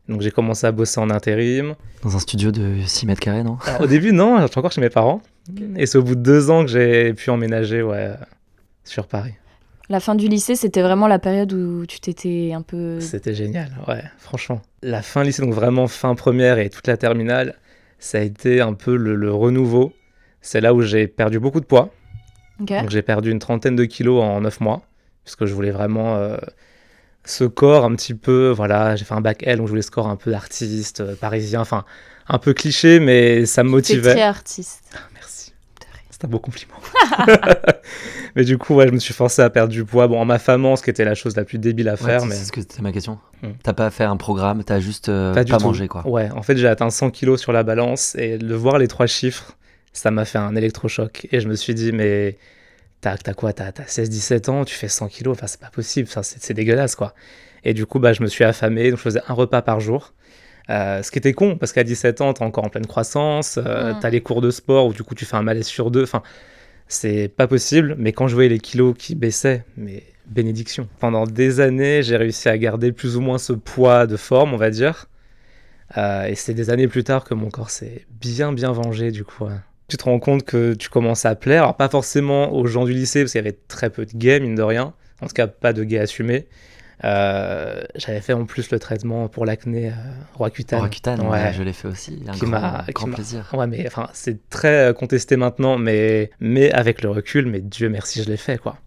Donc 0.09 0.21
j'ai 0.21 0.31
commencé 0.31 0.67
à 0.67 0.71
bosser 0.71 0.99
en 0.99 1.09
intérim. 1.09 1.75
Dans 2.03 2.15
un 2.15 2.19
studio 2.19 2.51
de 2.51 2.75
6 2.85 3.05
mètres 3.07 3.21
carrés, 3.21 3.43
non? 3.43 3.57
Alors, 3.65 3.81
au 3.81 3.87
début, 3.87 4.11
non, 4.11 4.39
j'étais 4.41 4.57
encore 4.57 4.71
chez 4.73 4.81
mes 4.81 4.89
parents. 4.89 5.21
Et 5.75 5.85
c'est 5.85 5.97
au 5.97 6.03
bout 6.03 6.15
de 6.15 6.21
deux 6.21 6.49
ans 6.51 6.63
que 6.65 6.69
j'ai 6.71 7.13
pu 7.13 7.29
emménager 7.29 7.81
ouais, 7.81 7.97
euh, 7.97 8.15
sur 8.83 9.07
Paris. 9.07 9.33
La 9.93 9.99
fin 9.99 10.15
du 10.15 10.27
lycée, 10.27 10.55
c'était 10.55 10.81
vraiment 10.81 11.05
la 11.05 11.19
période 11.19 11.53
où 11.53 11.85
tu 11.85 11.99
t'étais 11.99 12.51
un 12.51 12.63
peu. 12.63 12.99
C'était 12.99 13.35
génial, 13.35 13.69
ouais, 13.87 14.01
franchement. 14.17 14.59
La 14.81 15.03
fin 15.03 15.23
lycée, 15.23 15.43
donc 15.43 15.53
vraiment 15.53 15.85
fin 15.85 16.15
première 16.15 16.57
et 16.57 16.71
toute 16.71 16.87
la 16.87 16.97
terminale, 16.97 17.53
ça 17.99 18.17
a 18.17 18.21
été 18.21 18.59
un 18.59 18.73
peu 18.73 18.95
le, 18.95 19.13
le 19.13 19.31
renouveau. 19.31 19.93
C'est 20.41 20.61
là 20.61 20.73
où 20.73 20.81
j'ai 20.81 21.05
perdu 21.05 21.37
beaucoup 21.37 21.59
de 21.59 21.65
poids. 21.65 21.93
Donc 22.57 22.89
j'ai 22.89 23.03
perdu 23.03 23.29
une 23.29 23.37
trentaine 23.37 23.75
de 23.75 23.85
kilos 23.85 24.23
en 24.23 24.41
9 24.41 24.61
mois, 24.61 24.81
puisque 25.25 25.45
je 25.45 25.53
voulais 25.53 25.69
vraiment 25.69 26.15
euh, 26.15 26.37
ce 27.23 27.43
corps 27.43 27.85
un 27.85 27.93
petit 27.93 28.15
peu, 28.15 28.49
voilà, 28.49 28.95
j'ai 28.95 29.05
fait 29.05 29.13
un 29.13 29.21
bac 29.21 29.43
L, 29.43 29.57
donc 29.57 29.67
je 29.67 29.69
voulais 29.73 29.83
ce 29.83 29.91
corps 29.91 30.07
un 30.07 30.15
peu 30.15 30.31
d'artiste, 30.31 31.01
euh, 31.01 31.15
parisien, 31.15 31.61
enfin 31.61 31.85
un 32.27 32.39
peu 32.39 32.53
cliché, 32.53 32.99
mais 32.99 33.45
ça 33.45 33.63
me 33.63 33.69
motivait. 33.69 34.13
très 34.13 34.21
artiste. 34.23 34.81
C'est 36.23 36.27
un 36.27 36.29
beau 36.29 36.39
compliment. 36.39 36.75
mais 38.35 38.45
du 38.45 38.57
coup, 38.57 38.75
ouais, 38.75 38.87
je 38.87 38.93
me 38.93 38.99
suis 38.99 39.13
forcé 39.13 39.41
à 39.41 39.49
perdre 39.49 39.73
du 39.73 39.83
poids, 39.83 40.07
bon, 40.07 40.19
en 40.21 40.25
m'affamant, 40.25 40.77
ce 40.77 40.83
qui 40.83 40.89
était 40.89 41.03
la 41.03 41.15
chose 41.15 41.35
la 41.35 41.43
plus 41.43 41.57
débile 41.57 41.89
à 41.89 41.97
faire, 41.97 42.21
c'est- 42.21 42.27
mais 42.27 42.35
C'est 42.35 42.45
ce 42.45 42.51
que 42.53 42.61
c'est 42.61 42.81
ma 42.81 42.91
question. 42.93 43.19
Hmm. 43.41 43.49
T'as 43.61 43.73
pas 43.73 43.89
fait 43.89 44.05
un 44.05 44.15
programme, 44.15 44.63
t'as 44.63 44.79
juste 44.79 45.09
euh, 45.09 45.33
pas 45.33 45.43
pas, 45.43 45.59
mangé 45.59 45.87
quoi. 45.89 46.07
Ouais, 46.07 46.29
en 46.31 46.41
fait, 46.41 46.55
j'ai 46.57 46.67
atteint 46.67 46.89
100 46.89 47.09
kilos 47.11 47.41
sur 47.41 47.51
la 47.51 47.63
balance, 47.63 48.15
et 48.15 48.37
de 48.37 48.55
voir 48.55 48.77
les 48.77 48.87
trois 48.87 49.05
chiffres, 49.07 49.57
ça 49.91 50.11
m'a 50.11 50.23
fait 50.25 50.37
un 50.37 50.55
électrochoc. 50.55 51.27
Et 51.31 51.39
je 51.41 51.47
me 51.49 51.55
suis 51.55 51.73
dit, 51.75 51.91
mais 51.91 52.37
t'as 53.01 53.17
t'as 53.17 53.33
quoi? 53.33 53.51
T'as 53.53 53.71
16-17 53.71 54.49
ans, 54.49 54.63
tu 54.65 54.75
fais 54.75 54.87
100 54.87 55.09
kilos, 55.09 55.35
enfin, 55.37 55.47
c'est 55.47 55.59
pas 55.59 55.69
possible, 55.71 56.07
c'est 56.21 56.53
dégueulasse, 56.53 56.95
quoi. 56.95 57.13
Et 57.65 57.73
du 57.73 57.85
coup, 57.85 57.99
bah, 57.99 58.13
je 58.13 58.21
me 58.23 58.27
suis 58.27 58.43
affamé, 58.45 58.89
donc 58.91 58.97
je 58.99 59.03
faisais 59.03 59.21
un 59.27 59.33
repas 59.33 59.61
par 59.61 59.79
jour. 59.79 60.13
Euh, 60.69 61.03
ce 61.03 61.11
qui 61.11 61.17
était 61.17 61.33
con, 61.33 61.57
parce 61.57 61.73
qu'à 61.73 61.83
17 61.83 62.21
ans, 62.21 62.33
t'es 62.33 62.43
encore 62.43 62.63
en 62.65 62.69
pleine 62.69 62.85
croissance, 62.85 63.57
euh, 63.57 63.93
Mm. 63.93 63.99
t'as 64.01 64.09
les 64.09 64.21
cours 64.21 64.41
de 64.41 64.49
sport 64.49 64.87
où 64.87 64.93
du 64.93 65.03
coup 65.03 65.13
tu 65.15 65.25
fais 65.25 65.35
un 65.35 65.41
malaise 65.41 65.65
sur 65.67 65.91
deux, 65.91 66.03
enfin, 66.03 66.23
c'est 66.87 67.27
pas 67.27 67.47
possible. 67.47 67.95
Mais 67.97 68.13
quand 68.13 68.27
je 68.27 68.33
voyais 68.35 68.49
les 68.49 68.59
kilos 68.59 68.95
qui 68.97 69.15
baissaient, 69.15 69.65
mais 69.77 70.03
bénédiction. 70.25 70.87
Pendant 70.99 71.25
des 71.25 71.59
années, 71.59 72.01
j'ai 72.01 72.15
réussi 72.15 72.47
à 72.47 72.57
garder 72.57 72.91
plus 72.93 73.17
ou 73.17 73.21
moins 73.21 73.37
ce 73.37 73.51
poids 73.53 74.07
de 74.07 74.15
forme, 74.15 74.53
on 74.53 74.57
va 74.57 74.69
dire. 74.69 75.07
Euh, 75.97 76.25
et 76.27 76.35
c'est 76.35 76.53
des 76.53 76.69
années 76.69 76.87
plus 76.87 77.03
tard 77.03 77.25
que 77.25 77.33
mon 77.33 77.49
corps 77.49 77.69
s'est 77.69 78.05
bien, 78.21 78.53
bien 78.53 78.71
vengé, 78.71 79.11
du 79.11 79.25
coup. 79.25 79.45
Tu 79.89 79.97
te 79.97 80.05
rends 80.05 80.19
compte 80.19 80.43
que 80.43 80.73
tu 80.75 80.89
commences 80.89 81.25
à 81.25 81.35
plaire, 81.35 81.63
alors 81.63 81.75
pas 81.75 81.89
forcément 81.89 82.53
aux 82.53 82.65
gens 82.67 82.85
du 82.85 82.93
lycée, 82.93 83.21
parce 83.21 83.33
qu'il 83.33 83.39
y 83.39 83.45
avait 83.45 83.57
très 83.67 83.89
peu 83.89 84.05
de 84.05 84.13
gays, 84.15 84.39
mine 84.39 84.55
de 84.55 84.63
rien. 84.63 84.93
En 85.21 85.27
tout 85.27 85.33
cas, 85.33 85.47
pas 85.47 85.73
de 85.73 85.83
gays 85.83 85.99
assumés. 85.99 86.47
Euh, 87.03 87.81
J'avais 87.95 88.21
fait 88.21 88.33
en 88.33 88.45
plus 88.45 88.71
le 88.71 88.79
traitement 88.79 89.27
pour 89.27 89.45
l'acné 89.45 89.89
euh, 89.89 89.93
Roaccutane. 90.35 90.79
Roaccutane, 90.79 91.21
Ouais. 91.21 91.29
ouais, 91.29 91.53
je 91.53 91.63
l'ai 91.63 91.73
fait 91.73 91.87
aussi. 91.87 92.21
Un 92.27 92.31
Qui 92.31 92.41
grand, 92.41 92.49
m'a- 92.49 92.85
grand 92.93 93.05
qui 93.05 93.09
m'a- 93.09 93.15
plaisir. 93.15 93.49
Ouais, 93.53 93.67
mais 93.67 93.85
enfin, 93.87 94.09
c'est 94.13 94.47
très 94.49 94.89
euh, 94.89 94.93
contesté 94.93 95.35
maintenant, 95.35 95.77
mais, 95.77 96.29
mais 96.39 96.71
avec 96.71 97.01
le 97.01 97.09
recul, 97.09 97.47
mais 97.47 97.59
Dieu 97.61 97.89
merci, 97.89 98.21
je 98.23 98.29
l'ai 98.29 98.37
fait, 98.37 98.57
quoi. 98.57 98.77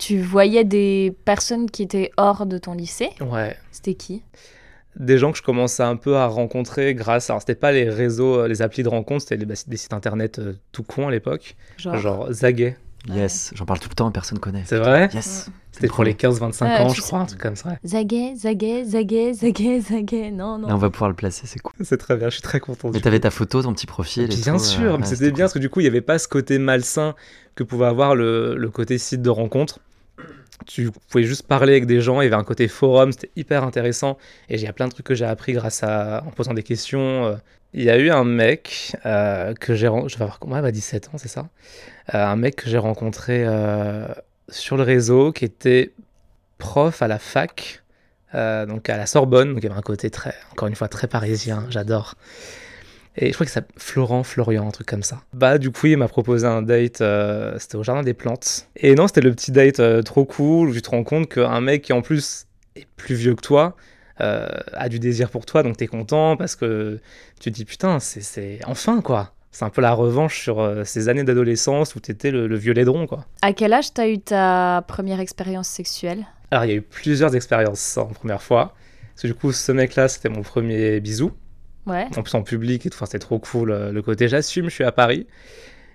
Tu 0.00 0.18
voyais 0.20 0.64
des 0.64 1.14
personnes 1.24 1.70
qui 1.70 1.84
étaient 1.84 2.10
hors 2.16 2.44
de 2.44 2.58
ton 2.58 2.74
lycée? 2.74 3.10
Ouais. 3.20 3.56
C'était 3.70 3.94
qui? 3.94 4.22
Des 4.96 5.16
gens 5.18 5.30
que 5.32 5.38
je 5.38 5.42
commençais 5.42 5.82
un 5.84 5.94
peu 5.96 6.16
à 6.16 6.26
rencontrer 6.26 6.94
grâce. 6.94 7.30
Alors, 7.30 7.40
c'était 7.40 7.54
pas 7.54 7.70
les 7.72 7.88
réseaux, 7.88 8.40
euh, 8.40 8.48
les 8.48 8.62
applis 8.62 8.82
de 8.82 8.88
rencontre, 8.88 9.22
c'était 9.22 9.36
les- 9.36 9.46
bah, 9.46 9.54
des 9.66 9.76
sites 9.76 9.92
internet 9.92 10.38
euh, 10.40 10.54
tout 10.72 10.82
con 10.82 11.06
à 11.08 11.10
l'époque. 11.12 11.56
Genre. 11.78 11.96
Genre 11.98 12.32
Zaguet. 12.32 12.76
Yes, 13.08 13.52
j'en 13.54 13.66
parle 13.66 13.80
tout 13.80 13.88
le 13.90 13.94
temps 13.94 14.08
et 14.08 14.12
personne 14.12 14.38
connaît. 14.38 14.62
C'est 14.66 14.78
vrai 14.78 15.08
Yes. 15.12 15.50
C'était 15.72 15.88
pour 15.88 16.04
les 16.04 16.14
15-25 16.14 16.64
Ouais, 16.64 16.78
ans, 16.84 16.88
je 16.88 17.00
crois, 17.02 17.18
un 17.18 17.26
truc 17.26 17.40
comme 17.40 17.56
ça. 17.56 17.76
Zaguet, 17.84 18.34
zaguet, 18.36 18.84
zaguet, 18.84 19.34
zaguet, 19.34 19.80
zaguet. 19.80 20.30
Non, 20.30 20.56
non. 20.56 20.68
Là, 20.68 20.74
on 20.74 20.78
va 20.78 20.88
pouvoir 20.88 21.10
le 21.10 21.16
placer, 21.16 21.46
c'est 21.46 21.58
cool. 21.58 21.74
C'est 21.84 21.96
très 21.98 22.16
bien, 22.16 22.28
je 22.28 22.34
suis 22.34 22.42
très 22.42 22.60
content. 22.60 22.90
Mais 22.94 23.00
t'avais 23.00 23.18
ta 23.20 23.30
photo, 23.32 23.60
ton 23.60 23.72
petit 23.74 23.86
profil. 23.86 24.22
et 24.32 24.36
Bien 24.36 24.52
tout, 24.52 24.58
sûr, 24.60 24.94
euh, 24.94 24.98
mais 24.98 25.04
c'était 25.04 25.24
bien 25.24 25.32
cool. 25.32 25.38
parce 25.40 25.52
que 25.54 25.58
du 25.58 25.68
coup, 25.68 25.80
il 25.80 25.82
n'y 25.82 25.88
avait 25.88 26.00
pas 26.00 26.18
ce 26.18 26.28
côté 26.28 26.58
malsain 26.58 27.14
que 27.56 27.64
pouvait 27.64 27.86
avoir 27.86 28.14
le, 28.14 28.54
le 28.56 28.70
côté 28.70 28.98
site 28.98 29.20
de 29.20 29.30
rencontre. 29.30 29.80
Tu 30.66 30.90
pouvais 31.10 31.24
juste 31.24 31.46
parler 31.46 31.72
avec 31.72 31.86
des 31.86 32.00
gens, 32.00 32.20
il 32.20 32.24
y 32.24 32.26
avait 32.28 32.36
un 32.36 32.44
côté 32.44 32.68
forum, 32.68 33.10
c'était 33.10 33.30
hyper 33.34 33.64
intéressant. 33.64 34.16
Et 34.48 34.54
il 34.54 34.60
y 34.62 34.66
a 34.68 34.72
plein 34.72 34.86
de 34.86 34.92
trucs 34.92 35.06
que 35.06 35.14
j'ai 35.16 35.24
appris 35.26 35.52
grâce 35.54 35.82
à. 35.82 36.22
en 36.24 36.30
posant 36.30 36.54
des 36.54 36.62
questions. 36.62 37.36
Il 37.74 37.82
y 37.82 37.90
a 37.90 37.98
eu 37.98 38.10
un 38.10 38.24
mec 38.24 38.96
euh, 39.04 39.52
que 39.54 39.74
j'ai. 39.74 39.88
ren- 39.88 40.08
Je 40.08 40.16
vais 40.16 40.22
avoir. 40.24 40.38
Ouais, 40.46 40.62
bah 40.62 40.70
17 40.70 41.08
ans, 41.08 41.18
c'est 41.18 41.28
ça. 41.28 41.48
Euh, 42.14 42.24
un 42.24 42.36
mec 42.36 42.56
que 42.56 42.70
j'ai 42.70 42.78
rencontré 42.78 43.42
euh, 43.44 44.06
sur 44.48 44.76
le 44.76 44.84
réseau 44.84 45.32
qui 45.32 45.44
était 45.44 45.92
prof 46.58 47.02
à 47.02 47.08
la 47.08 47.18
fac, 47.18 47.82
donc 48.32 48.88
à 48.88 48.96
la 48.96 49.06
Sorbonne. 49.06 49.50
Donc 49.54 49.58
il 49.62 49.64
y 49.64 49.68
avait 49.68 49.78
un 49.78 49.82
côté 49.82 50.08
très, 50.10 50.34
encore 50.52 50.68
une 50.68 50.76
fois, 50.76 50.88
très 50.88 51.08
parisien, 51.08 51.66
j'adore. 51.70 52.14
Et 53.16 53.28
je 53.28 53.32
crois 53.34 53.46
que 53.46 53.52
c'est 53.52 53.64
Florent, 53.76 54.24
Florian, 54.24 54.66
un 54.68 54.72
truc 54.72 54.88
comme 54.88 55.04
ça. 55.04 55.20
Bah, 55.32 55.58
du 55.58 55.70
coup, 55.70 55.86
il 55.86 55.96
m'a 55.96 56.08
proposé 56.08 56.46
un 56.48 56.62
date, 56.62 57.02
c'était 57.58 57.76
au 57.76 57.82
Jardin 57.84 58.02
des 58.02 58.14
Plantes. 58.14 58.68
Et 58.76 58.94
non, 58.96 59.06
c'était 59.06 59.20
le 59.20 59.32
petit 59.32 59.52
date 59.52 59.80
trop 60.04 60.24
cool 60.24 60.70
où 60.70 60.74
tu 60.74 60.82
te 60.82 60.90
rends 60.90 61.04
compte 61.04 61.28
qu'un 61.28 61.60
mec 61.60 61.82
qui 61.82 61.92
en 61.92 62.02
plus 62.02 62.46
est 62.76 62.86
plus 62.96 63.14
vieux 63.14 63.34
que 63.36 63.40
toi 63.42 63.76
euh, 64.20 64.46
a 64.72 64.88
du 64.88 64.98
désir 64.98 65.30
pour 65.30 65.46
toi, 65.46 65.62
donc 65.62 65.76
t'es 65.76 65.86
content 65.86 66.36
parce 66.36 66.56
que 66.56 67.00
tu 67.40 67.50
te 67.50 67.54
dis 67.56 67.64
putain, 67.64 67.98
c'est- 68.00 68.20
c'est 68.20 68.58
enfin 68.66 69.00
quoi. 69.00 69.32
C'est 69.50 69.64
un 69.64 69.70
peu 69.70 69.80
la 69.82 69.92
revanche 69.92 70.40
sur 70.42 70.60
euh, 70.60 70.82
ces 70.84 71.08
années 71.08 71.22
d'adolescence 71.24 71.94
où 71.94 72.00
t'étais 72.00 72.30
le, 72.32 72.46
le 72.48 72.56
vieux 72.56 72.72
laidron 72.72 73.06
quoi. 73.06 73.24
À 73.42 73.52
quel 73.52 73.72
âge 73.72 73.92
t'as 73.94 74.08
eu 74.08 74.18
ta 74.18 74.84
première 74.88 75.20
expérience 75.20 75.68
sexuelle? 75.68 76.26
Alors, 76.50 76.64
il 76.64 76.70
y 76.70 76.72
a 76.74 76.76
eu 76.76 76.82
plusieurs 76.82 77.34
expériences 77.36 77.96
en 77.98 78.06
première 78.06 78.42
fois. 78.42 78.74
Parce 79.14 79.22
que 79.22 79.26
du 79.28 79.34
coup, 79.34 79.52
ce 79.52 79.70
mec-là, 79.72 80.08
c'était 80.08 80.28
mon 80.28 80.42
premier 80.42 80.98
bisou. 81.00 81.32
Ouais. 81.86 82.06
en 82.16 82.22
plus 82.22 82.34
en 82.34 82.42
public 82.42 82.86
et 82.86 82.90
tout, 82.90 82.96
enfin, 82.96 83.06
c'était 83.06 83.18
trop 83.18 83.38
cool 83.38 83.70
euh, 83.70 83.92
le 83.92 84.00
côté 84.02 84.26
j'assume, 84.26 84.70
je 84.70 84.74
suis 84.74 84.84
à 84.84 84.92
Paris. 84.92 85.26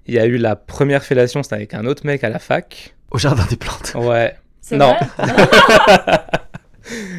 Il 0.06 0.14
y 0.14 0.20
a 0.20 0.26
eu 0.26 0.38
la 0.38 0.56
première 0.56 1.04
fellation, 1.04 1.42
c'était 1.44 1.56
avec 1.56 1.74
un 1.74 1.86
autre 1.86 2.06
mec 2.06 2.24
à 2.24 2.30
la 2.30 2.40
fac. 2.40 2.96
Au 3.12 3.18
jardin 3.18 3.46
des 3.50 3.56
plantes. 3.58 3.94
Ouais, 3.96 4.36
Non. 4.72 4.96
vrai? 5.18 6.20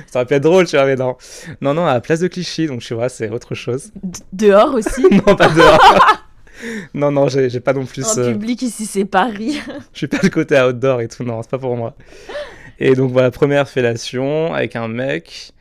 ça 0.07 0.21
aurait 0.21 0.27
pu 0.27 0.35
être 0.35 0.43
drôle, 0.43 0.67
tu 0.67 0.77
vois, 0.77 0.87
mais 0.87 0.97
non. 0.97 1.17
Non, 1.61 1.75
non, 1.75 1.87
à 1.87 1.95
la 1.95 2.01
place 2.01 2.21
de 2.21 2.29
Clichy, 2.29 2.67
donc 2.67 2.81
tu 2.81 2.95
vois, 2.95 3.09
c'est 3.09 3.29
autre 3.31 3.55
chose. 3.55 3.91
D- 4.03 4.19
Dehors 4.33 4.75
aussi 4.75 5.03
non, 5.27 5.37
pas 5.37 5.49
dehors. 5.49 6.25
non, 6.95 7.11
non, 7.11 7.29
j'ai 7.29 7.61
pas 7.61 7.73
non 7.73 7.87
plus. 7.87 8.05
En 8.05 8.19
euh, 8.19 8.33
public 8.33 8.63
ici, 8.63 8.87
c'est 8.87 9.05
Paris. 9.05 9.61
je 9.93 9.99
suis 9.99 10.07
pas 10.09 10.19
le 10.23 10.29
côté 10.29 10.61
outdoor 10.61 11.01
et 11.01 11.09
tout, 11.09 11.25
non, 11.25 11.43
c'est 11.43 11.51
pas 11.51 11.59
pour 11.59 11.77
moi. 11.77 11.95
Et 12.79 12.95
donc 12.95 13.13
voilà, 13.13 13.31
première 13.31 13.69
fellation 13.69 14.55
avec 14.55 14.77
un 14.77 14.89
mec. 14.89 15.53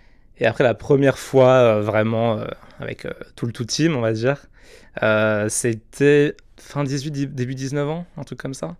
Et 0.42 0.46
après 0.46 0.64
la 0.64 0.74
première 0.74 1.18
fois, 1.20 1.50
euh, 1.50 1.82
vraiment, 1.82 2.38
euh, 2.38 2.46
avec 2.80 3.06
euh, 3.06 3.12
tout 3.36 3.46
le 3.46 3.52
tout 3.52 3.66
team, 3.66 3.98
on 3.98 4.02
va 4.02 4.14
dire, 4.14 4.38
c'était 5.50 6.36
fin 6.58 6.84
18, 6.84 7.12
di- 7.12 7.28
début 7.28 7.56
19 7.56 7.90
ans, 7.90 8.06
un 8.18 8.24
truc 8.24 8.40
comme 8.40 8.54
ça. 8.54 8.76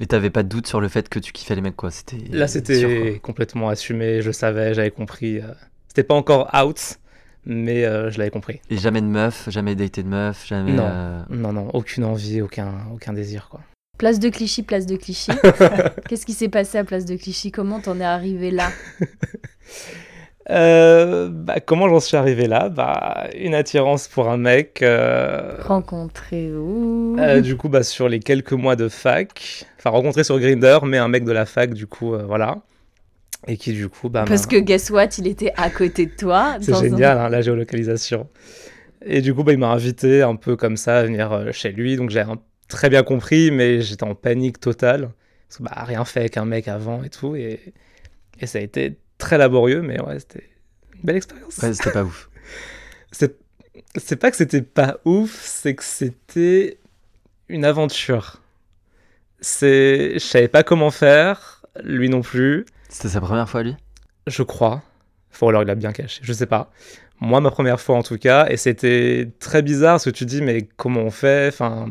Et 0.00 0.06
t'avais 0.06 0.30
pas 0.30 0.42
de 0.42 0.48
doute 0.48 0.66
sur 0.66 0.80
le 0.80 0.88
fait 0.88 1.08
que 1.08 1.18
tu 1.18 1.32
kiffais 1.32 1.54
les 1.54 1.60
mecs, 1.60 1.76
quoi. 1.76 1.90
C'était. 1.90 2.18
Là, 2.30 2.46
c'était 2.48 3.18
complètement 3.22 3.68
assumé, 3.68 4.22
je 4.22 4.30
savais, 4.30 4.74
j'avais 4.74 4.90
compris. 4.90 5.38
euh, 5.40 5.52
c'était 5.88 6.04
pas 6.04 6.14
encore 6.14 6.50
out, 6.54 6.96
mais 7.44 7.84
euh, 7.84 8.10
je 8.10 8.18
l'avais 8.18 8.30
compris. 8.30 8.60
Et 8.70 8.76
jamais 8.76 9.00
de 9.00 9.06
meuf, 9.06 9.48
jamais 9.50 9.74
daté 9.74 10.02
de 10.02 10.08
meuf, 10.08 10.46
jamais. 10.46 10.72
Non. 10.72 10.86
euh, 10.86 11.22
Non, 11.30 11.52
non, 11.52 11.68
aucune 11.74 12.04
envie, 12.04 12.40
aucun, 12.42 12.72
aucun 12.94 13.12
désir, 13.12 13.48
quoi. 13.50 13.60
Place 13.98 14.20
de 14.20 14.28
Clichy, 14.28 14.62
place 14.62 14.86
de 14.86 14.94
Clichy. 14.96 15.32
Qu'est-ce 16.08 16.24
qui 16.24 16.32
s'est 16.34 16.48
passé 16.48 16.78
à 16.78 16.84
place 16.84 17.04
de 17.04 17.16
Clichy? 17.16 17.50
Comment 17.50 17.80
t'en 17.80 17.98
es 17.98 18.04
arrivé 18.04 18.52
là? 18.52 18.70
Euh, 20.50 21.28
bah, 21.30 21.60
comment 21.60 21.88
j'en 21.88 22.00
suis 22.00 22.16
arrivé 22.16 22.46
là? 22.46 22.68
Bah, 22.70 23.28
une 23.38 23.54
attirance 23.54 24.08
pour 24.08 24.28
un 24.30 24.38
mec. 24.38 24.80
euh, 24.82 25.56
Rencontré 25.60 26.50
où 26.52 27.16
Euh, 27.18 27.40
du 27.40 27.56
coup, 27.56 27.68
bah, 27.68 27.82
sur 27.82 28.08
les 28.08 28.18
quelques 28.20 28.52
mois 28.52 28.76
de 28.76 28.88
fac, 28.88 29.64
enfin 29.78 29.90
rencontré 29.90 30.24
sur 30.24 30.38
Grinder, 30.40 30.78
mais 30.84 30.96
un 30.98 31.08
mec 31.08 31.24
de 31.24 31.32
la 31.32 31.44
fac, 31.44 31.74
du 31.74 31.86
coup, 31.86 32.14
euh, 32.14 32.24
voilà. 32.24 32.58
Et 33.46 33.56
qui, 33.56 33.72
du 33.72 33.88
coup, 33.88 34.08
bah, 34.08 34.24
Parce 34.26 34.46
que 34.46 34.56
guess 34.56 34.90
what, 34.90 35.06
il 35.18 35.26
était 35.26 35.52
à 35.56 35.68
côté 35.70 36.06
de 36.06 36.12
toi. 36.12 36.56
c'est 36.62 36.72
un- 36.72 36.82
génial, 36.82 37.18
hein, 37.18 37.28
la 37.28 37.42
géolocalisation. 37.42 38.28
Et 39.04 39.20
du 39.20 39.34
coup, 39.34 39.44
bah, 39.44 39.52
il 39.52 39.58
m'a 39.58 39.68
invité 39.70 40.22
un 40.22 40.34
peu 40.36 40.56
comme 40.56 40.76
ça 40.76 40.98
à 40.98 41.02
venir 41.04 41.52
chez 41.52 41.72
lui. 41.72 41.96
Donc, 41.96 42.10
j'ai 42.10 42.20
un- 42.20 42.40
très 42.68 42.88
bien 42.88 43.02
compris, 43.02 43.50
mais 43.50 43.80
j'étais 43.82 44.04
en 44.04 44.14
panique 44.14 44.60
totale. 44.60 45.10
Parce 45.48 45.58
que, 45.58 45.62
bah, 45.62 45.84
rien 45.84 46.04
fait 46.04 46.20
avec 46.20 46.36
un 46.38 46.44
mec 46.46 46.68
avant 46.68 47.02
et 47.04 47.10
tout. 47.10 47.36
Et, 47.36 47.60
et 48.40 48.46
ça 48.46 48.58
a 48.58 48.62
été 48.62 48.98
très 49.18 49.38
laborieux, 49.38 49.82
mais 49.82 50.00
ouais, 50.00 50.18
c'était 50.20 50.48
une 50.94 51.02
belle 51.02 51.16
expérience. 51.16 51.58
Ouais, 51.58 51.74
c'était 51.74 51.92
pas 51.92 52.04
ouf. 52.04 52.30
C'est 53.96 54.16
pas 54.16 54.30
que 54.30 54.36
c'était 54.36 54.62
pas 54.62 54.98
ouf, 55.04 55.40
c'est 55.44 55.74
que 55.74 55.82
c'était 55.84 56.78
une 57.48 57.64
aventure. 57.64 58.42
C'est, 59.40 60.14
je 60.14 60.18
savais 60.18 60.48
pas 60.48 60.62
comment 60.62 60.90
faire, 60.90 61.62
lui 61.82 62.08
non 62.08 62.20
plus, 62.20 62.66
C'était 62.88 63.08
sa 63.08 63.20
première 63.20 63.48
fois, 63.48 63.62
lui? 63.62 63.76
Je 64.26 64.42
crois. 64.42 64.82
Faut 65.30 65.48
alors 65.48 65.62
il 65.62 65.70
a 65.70 65.74
bien 65.74 65.92
caché, 65.92 66.20
je 66.22 66.32
sais 66.32 66.46
pas. 66.46 66.70
Moi, 67.20 67.40
ma 67.40 67.50
première 67.50 67.80
fois 67.80 67.96
en 67.96 68.02
tout 68.02 68.18
cas, 68.18 68.46
et 68.48 68.56
c'était 68.56 69.30
très 69.40 69.62
bizarre 69.62 69.94
parce 69.94 70.04
que 70.04 70.10
tu 70.10 70.24
dis 70.26 70.42
mais 70.42 70.68
comment 70.76 71.00
on 71.02 71.10
fait? 71.10 71.48
Enfin, 71.48 71.88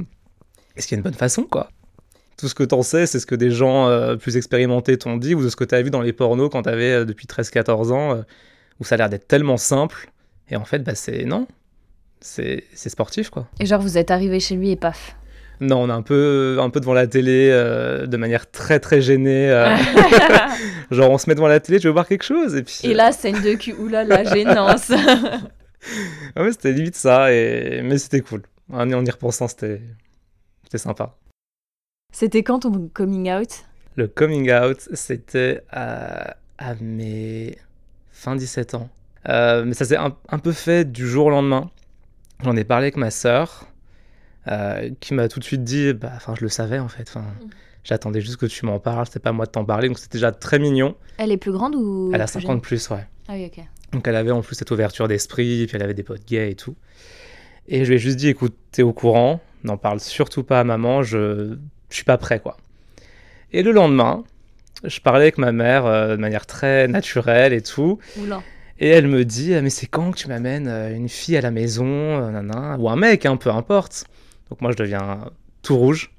est-ce 0.75 0.87
qu'il 0.87 0.95
y 0.95 0.97
a 0.97 0.99
une 0.99 1.03
bonne 1.03 1.13
façon 1.13 1.43
quoi? 1.43 1.69
Tout 2.37 2.47
ce 2.47 2.55
que 2.55 2.63
t'en 2.63 2.83
sais, 2.83 3.07
c'est 3.07 3.19
ce 3.19 3.25
que 3.25 3.35
des 3.35 3.49
gens 3.49 3.87
euh, 3.87 4.15
plus 4.15 4.37
expérimentés 4.37 4.97
t'ont 4.97 5.17
dit 5.17 5.33
ou 5.33 5.43
de 5.43 5.49
ce 5.49 5.55
que 5.55 5.63
t'as 5.63 5.81
vu 5.81 5.89
dans 5.89 6.01
les 6.01 6.13
pornos 6.13 6.49
quand 6.51 6.61
t'avais 6.61 6.91
euh, 6.91 7.05
depuis 7.05 7.25
13-14 7.25 7.91
ans, 7.91 8.13
euh, 8.13 8.21
où 8.79 8.85
ça 8.85 8.95
a 8.95 8.97
l'air 8.99 9.09
d'être 9.09 9.27
tellement 9.27 9.57
simple. 9.57 10.11
Et 10.49 10.55
en 10.55 10.63
fait, 10.63 10.79
bah 10.79 10.93
c'est 10.95 11.25
non, 11.25 11.47
c'est 12.21 12.63
c'est 12.73 12.89
sportif 12.89 13.29
quoi. 13.29 13.47
Et 13.59 13.65
genre, 13.65 13.81
vous 13.81 13.97
êtes 13.97 14.11
arrivé 14.11 14.39
chez 14.39 14.55
lui 14.55 14.71
et 14.71 14.75
paf. 14.75 15.15
Non, 15.59 15.81
on 15.81 15.89
est 15.89 15.93
un 15.93 16.03
peu, 16.03 16.57
un 16.61 16.69
peu 16.69 16.79
devant 16.79 16.93
la 16.93 17.07
télé, 17.07 17.49
euh, 17.51 18.05
de 18.05 18.15
manière 18.17 18.51
très 18.51 18.79
très 18.79 19.01
gênée. 19.01 19.49
genre, 20.91 21.09
on 21.09 21.17
se 21.17 21.27
met 21.27 21.33
devant 21.33 21.47
la 21.47 21.59
télé, 21.59 21.79
tu 21.79 21.87
veux 21.87 21.93
voir 21.93 22.07
quelque 22.07 22.23
chose? 22.23 22.55
Et 22.55 22.61
puis. 22.61 22.81
et 22.83 22.93
là, 22.93 23.11
scène 23.11 23.41
de 23.41 23.55
cul. 23.55 23.73
Oula, 23.73 24.03
la 24.03 24.23
gênance. 24.23 24.91
Ah 26.35 26.43
ouais, 26.43 26.51
c'était 26.51 26.73
limite 26.73 26.95
ça, 26.95 27.31
et... 27.31 27.81
mais 27.83 27.97
c'était 27.97 28.19
cool. 28.21 28.41
En, 28.71 28.91
en 28.91 29.05
y 29.05 29.09
repensant, 29.09 29.47
c'était 29.47 29.81
c'était 30.63 30.79
sympa. 30.79 31.15
C'était 32.19 32.41
quand 32.41 32.61
ton 32.61 32.89
coming 32.95 33.31
out? 33.31 33.63
Le 33.95 34.07
coming 34.07 34.51
out, 34.51 34.89
c'était 34.93 35.61
à, 35.69 36.35
à 36.57 36.73
mes 36.81 37.55
fin 38.09 38.35
17 38.35 38.73
ans. 38.73 38.89
Euh, 39.29 39.63
mais 39.63 39.75
ça 39.75 39.85
s'est 39.85 39.97
un, 39.97 40.15
un 40.29 40.39
peu 40.39 40.51
fait 40.51 40.91
du 40.91 41.07
jour 41.07 41.27
au 41.27 41.29
lendemain. 41.29 41.69
J'en 42.43 42.55
ai 42.55 42.63
parlé 42.63 42.85
avec 42.85 42.97
ma 42.97 43.11
sœur, 43.11 43.67
euh, 44.47 44.89
qui 44.99 45.13
m'a 45.13 45.27
tout 45.27 45.37
de 45.37 45.43
suite 45.43 45.63
dit, 45.63 45.93
bah, 45.93 46.09
enfin, 46.15 46.33
je 46.35 46.41
le 46.41 46.49
savais 46.49 46.79
en 46.79 46.87
fait. 46.87 47.03
Enfin, 47.07 47.21
Mm. 47.21 47.49
j'attendais 47.83 48.21
juste 48.21 48.37
que 48.37 48.47
tu 48.47 48.65
m'en 48.65 48.79
parles, 48.79 49.05
c'était 49.05 49.19
pas 49.19 49.31
moi 49.31 49.45
de 49.45 49.51
t'en 49.51 49.63
parler, 49.63 49.87
donc 49.87 49.99
c'était 49.99 50.17
déjà 50.17 50.31
très 50.31 50.57
mignon. 50.57 50.95
Elle 51.19 51.31
est 51.31 51.37
plus 51.37 51.51
grande 51.51 51.75
ou 51.75 52.09
Elle 52.15 52.21
a 52.21 52.25
plus 52.25 52.33
50 52.41 52.49
jeune 52.51 52.61
plus, 52.61 52.89
ouais. 52.89 53.05
Ah 53.27 53.33
oui, 53.33 53.45
ok. 53.45 53.63
Donc 53.91 54.07
elle 54.07 54.15
avait 54.15 54.31
en 54.31 54.41
plus 54.41 54.55
cette 54.55 54.71
ouverture 54.71 55.07
d'esprit, 55.07 55.67
puis 55.67 55.75
elle 55.75 55.83
avait 55.83 55.93
des 55.93 56.01
potes 56.01 56.25
gays 56.25 56.49
et 56.49 56.55
tout. 56.55 56.73
Et 57.67 57.85
je 57.85 57.89
lui 57.89 57.97
ai 57.97 57.99
juste 57.99 58.17
dit, 58.17 58.27
écoute, 58.29 58.55
t'es 58.71 58.81
au 58.81 58.91
courant, 58.91 59.39
n'en 59.63 59.77
parle 59.77 59.99
surtout 59.99 60.43
pas 60.43 60.59
à 60.59 60.63
maman, 60.63 61.03
je, 61.03 61.59
je 61.89 61.95
suis 61.95 62.03
pas 62.03 62.17
prêt, 62.17 62.39
quoi. 62.39 62.57
Et 63.53 63.63
le 63.63 63.71
lendemain, 63.71 64.23
je 64.83 64.99
parlais 64.99 65.23
avec 65.23 65.37
ma 65.37 65.51
mère 65.51 65.85
euh, 65.85 66.15
de 66.15 66.21
manière 66.21 66.45
très 66.45 66.87
naturelle 66.87 67.53
et 67.53 67.61
tout, 67.61 67.99
Oula. 68.17 68.41
et 68.79 68.89
elle 68.89 69.07
me 69.07 69.23
dit, 69.25 69.53
Ah, 69.53 69.61
mais 69.61 69.69
c'est 69.69 69.87
quand 69.87 70.11
que 70.11 70.17
tu 70.17 70.27
m'amènes 70.27 70.67
euh, 70.67 70.93
une 70.95 71.09
fille 71.09 71.37
à 71.37 71.41
la 71.41 71.51
maison, 71.51 71.85
euh, 71.85 72.31
nanana, 72.31 72.77
ou 72.79 72.89
un 72.89 72.95
mec, 72.95 73.25
hein, 73.25 73.37
peu 73.37 73.49
importe. 73.49 74.05
Donc 74.49 74.61
moi 74.61 74.71
je 74.71 74.77
deviens 74.77 75.29
tout 75.61 75.77
rouge. 75.77 76.11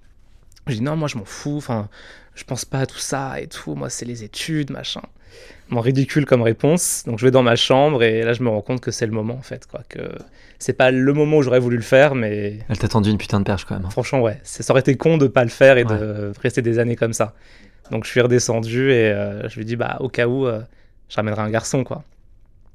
Je 0.67 0.75
dis, 0.75 0.83
non, 0.83 0.97
moi 0.97 1.09
je 1.09 1.17
m'en 1.17 1.25
fous, 1.25 1.57
enfin, 1.57 1.89
je 2.35 2.45
pense 2.45 2.65
pas 2.65 2.81
à 2.81 2.87
tout 2.87 2.99
ça 2.99 3.41
et 3.41 3.47
tout, 3.47 3.75
moi 3.75 3.89
c'est 3.89 4.05
les 4.05 4.23
études, 4.25 4.71
machin 4.71 5.03
mon 5.71 5.81
ridicule 5.81 6.25
comme 6.27 6.43
réponse. 6.43 7.03
Donc 7.07 7.19
je 7.19 7.25
vais 7.25 7.31
dans 7.31 7.43
ma 7.43 7.57
chambre 7.57 8.03
et 8.03 8.23
là 8.23 8.33
je 8.33 8.43
me 8.43 8.49
rends 8.49 8.63
compte 8.63 8.81
que 8.81 8.91
c'est 8.91 9.07
le 9.07 9.13
moment 9.13 9.35
en 9.35 9.43
fait, 9.43 9.67
quoi. 9.67 9.81
Que 9.89 10.01
c'est 10.59 10.73
pas 10.73 10.91
le 10.91 11.13
moment 11.13 11.37
où 11.39 11.43
j'aurais 11.43 11.61
voulu 11.61 11.77
le 11.77 11.83
faire, 11.83 12.15
mais 12.15 12.59
Elle 12.69 12.79
t'a 12.79 12.89
tendu 12.89 13.11
une 13.11 13.19
putain 13.19 13.39
de 13.39 13.45
perche, 13.45 13.65
quand 13.65 13.77
même. 13.77 13.85
hein. 13.87 13.91
franchement 13.91 14.21
ouais, 14.23 14.41
ça 14.43 14.65
aurait 14.73 14.81
été 14.81 14.97
con 14.97 15.17
de 15.19 15.27
pas 15.29 15.45
le 15.45 15.51
faire 15.51 15.79
et 15.79 15.85
de 15.85 16.33
rester 16.43 16.63
des 16.63 16.79
années 16.79 16.97
comme 16.97 17.13
ça. 17.13 17.35
Donc 17.91 18.05
je 18.05 18.11
suis 18.11 18.21
redescendu 18.21 18.91
et 18.93 19.11
euh, 19.11 19.49
je 19.49 19.57
lui 19.57 19.65
dis 19.65 19.77
bah 19.77 19.97
au 20.01 20.09
cas 20.09 20.27
où 20.27 20.47
euh, 20.47 20.61
je 21.09 21.17
ramènerai 21.17 21.41
un 21.43 21.51
garçon 21.51 21.85
quoi. 21.85 22.03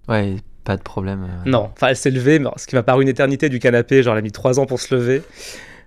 Ouais, 0.07 0.35
pas 0.63 0.75
de 0.77 0.81
problème. 0.81 1.23
euh. 1.23 1.49
Non, 1.49 1.69
enfin 1.73 1.87
elle 1.89 1.95
s'est 1.97 2.09
levée, 2.11 2.41
ce 2.57 2.65
qui 2.67 2.75
m'a 2.75 2.83
paru 2.83 3.03
une 3.03 3.09
éternité 3.09 3.47
du 3.49 3.59
canapé, 3.59 4.01
genre 4.01 4.13
elle 4.13 4.19
a 4.19 4.21
mis 4.23 4.31
trois 4.31 4.59
ans 4.59 4.65
pour 4.65 4.79
se 4.79 4.93
lever. 4.95 5.21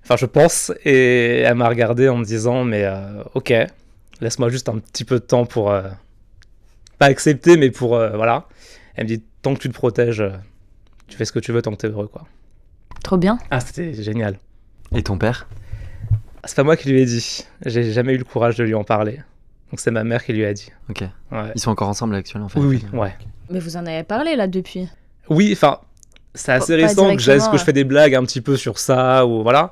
Enfin 0.05 0.17
je 0.17 0.27
pense 0.27 0.73
et 0.85 1.39
elle 1.41 1.55
m'a 1.57 1.69
regardé 1.69 2.09
en 2.09 2.17
me 2.19 2.25
disant 2.25 2.63
mais 2.63 2.85
euh, 2.85 2.99
ok, 3.35 3.53
laisse-moi 4.21 4.49
juste 4.51 4.69
un 4.69 4.79
petit 4.79 5.05
peu 5.05 5.17
de 5.17 5.25
temps 5.25 5.45
pour 5.47 5.71
pas 6.99 7.07
accepter 7.07 7.57
mais 7.57 7.71
pour 7.71 7.97
euh, 7.97 8.17
voilà. 8.17 8.47
Elle 8.95 9.05
me 9.05 9.09
dit 9.09 9.23
tant 9.43 9.55
que 9.55 9.61
tu 9.61 9.69
te 9.69 9.75
protèges, 9.75 10.21
euh, 10.21 10.31
tu 11.09 11.17
fais 11.17 11.25
ce 11.25 11.33
que 11.33 11.39
tu 11.39 11.53
veux 11.53 11.63
tant 11.63 11.71
que 11.73 11.77
t'es 11.77 11.89
heureux 11.89 12.09
quoi. 12.09 12.27
Trop 13.03 13.17
bien. 13.17 13.39
Ah 13.51 13.61
c'était 13.61 13.95
génial. 13.95 14.39
Et 14.95 15.03
ton 15.03 15.19
père? 15.19 15.47
C'est 16.45 16.57
pas 16.57 16.65
moi 16.65 16.77
qui 16.77 16.89
lui 16.89 17.01
ai 17.01 17.07
dit. 17.07 17.45
J'ai 17.65 17.93
jamais 17.93 18.15
eu 18.15 18.19
le 18.19 18.25
courage 18.25 18.57
de 18.57 18.65
lui 18.65 18.75
en 18.75 18.85
parler. 18.85 19.21
Donc 19.71 19.81
c'est 19.81 19.91
ma 19.91 20.05
mère 20.05 20.25
qui 20.25 20.33
lui 20.33 20.45
a 20.45 20.53
dit. 20.53 20.71
Ok. 20.89 21.03
Ouais. 21.33 21.53
Ils 21.55 21.61
sont 21.61 21.71
encore 21.71 21.89
ensemble 21.89 22.15
actuellement 22.15 22.47
en 22.47 22.49
fait 22.49 22.61
Oui, 22.61 22.83
oui, 22.93 22.99
ouais. 22.99 23.15
Mais 23.51 23.59
vous 23.59 23.77
en 23.77 23.87
avez 23.87 24.05
parlé 24.05 24.37
là 24.37 24.47
depuis? 24.47 24.89
Oui, 25.29 25.51
enfin, 25.53 25.81
c'est 26.35 26.53
assez 26.53 26.77
pas 26.77 26.87
récent 26.87 27.17
que, 27.17 27.51
que 27.51 27.59
je 27.59 27.65
fais 27.65 27.73
des 27.73 27.85
blagues 27.85 28.15
un 28.15 28.23
petit 28.25 28.41
peu 28.41 28.57
sur 28.57 28.79
ça, 28.79 29.27
ou 29.27 29.43
voilà. 29.43 29.71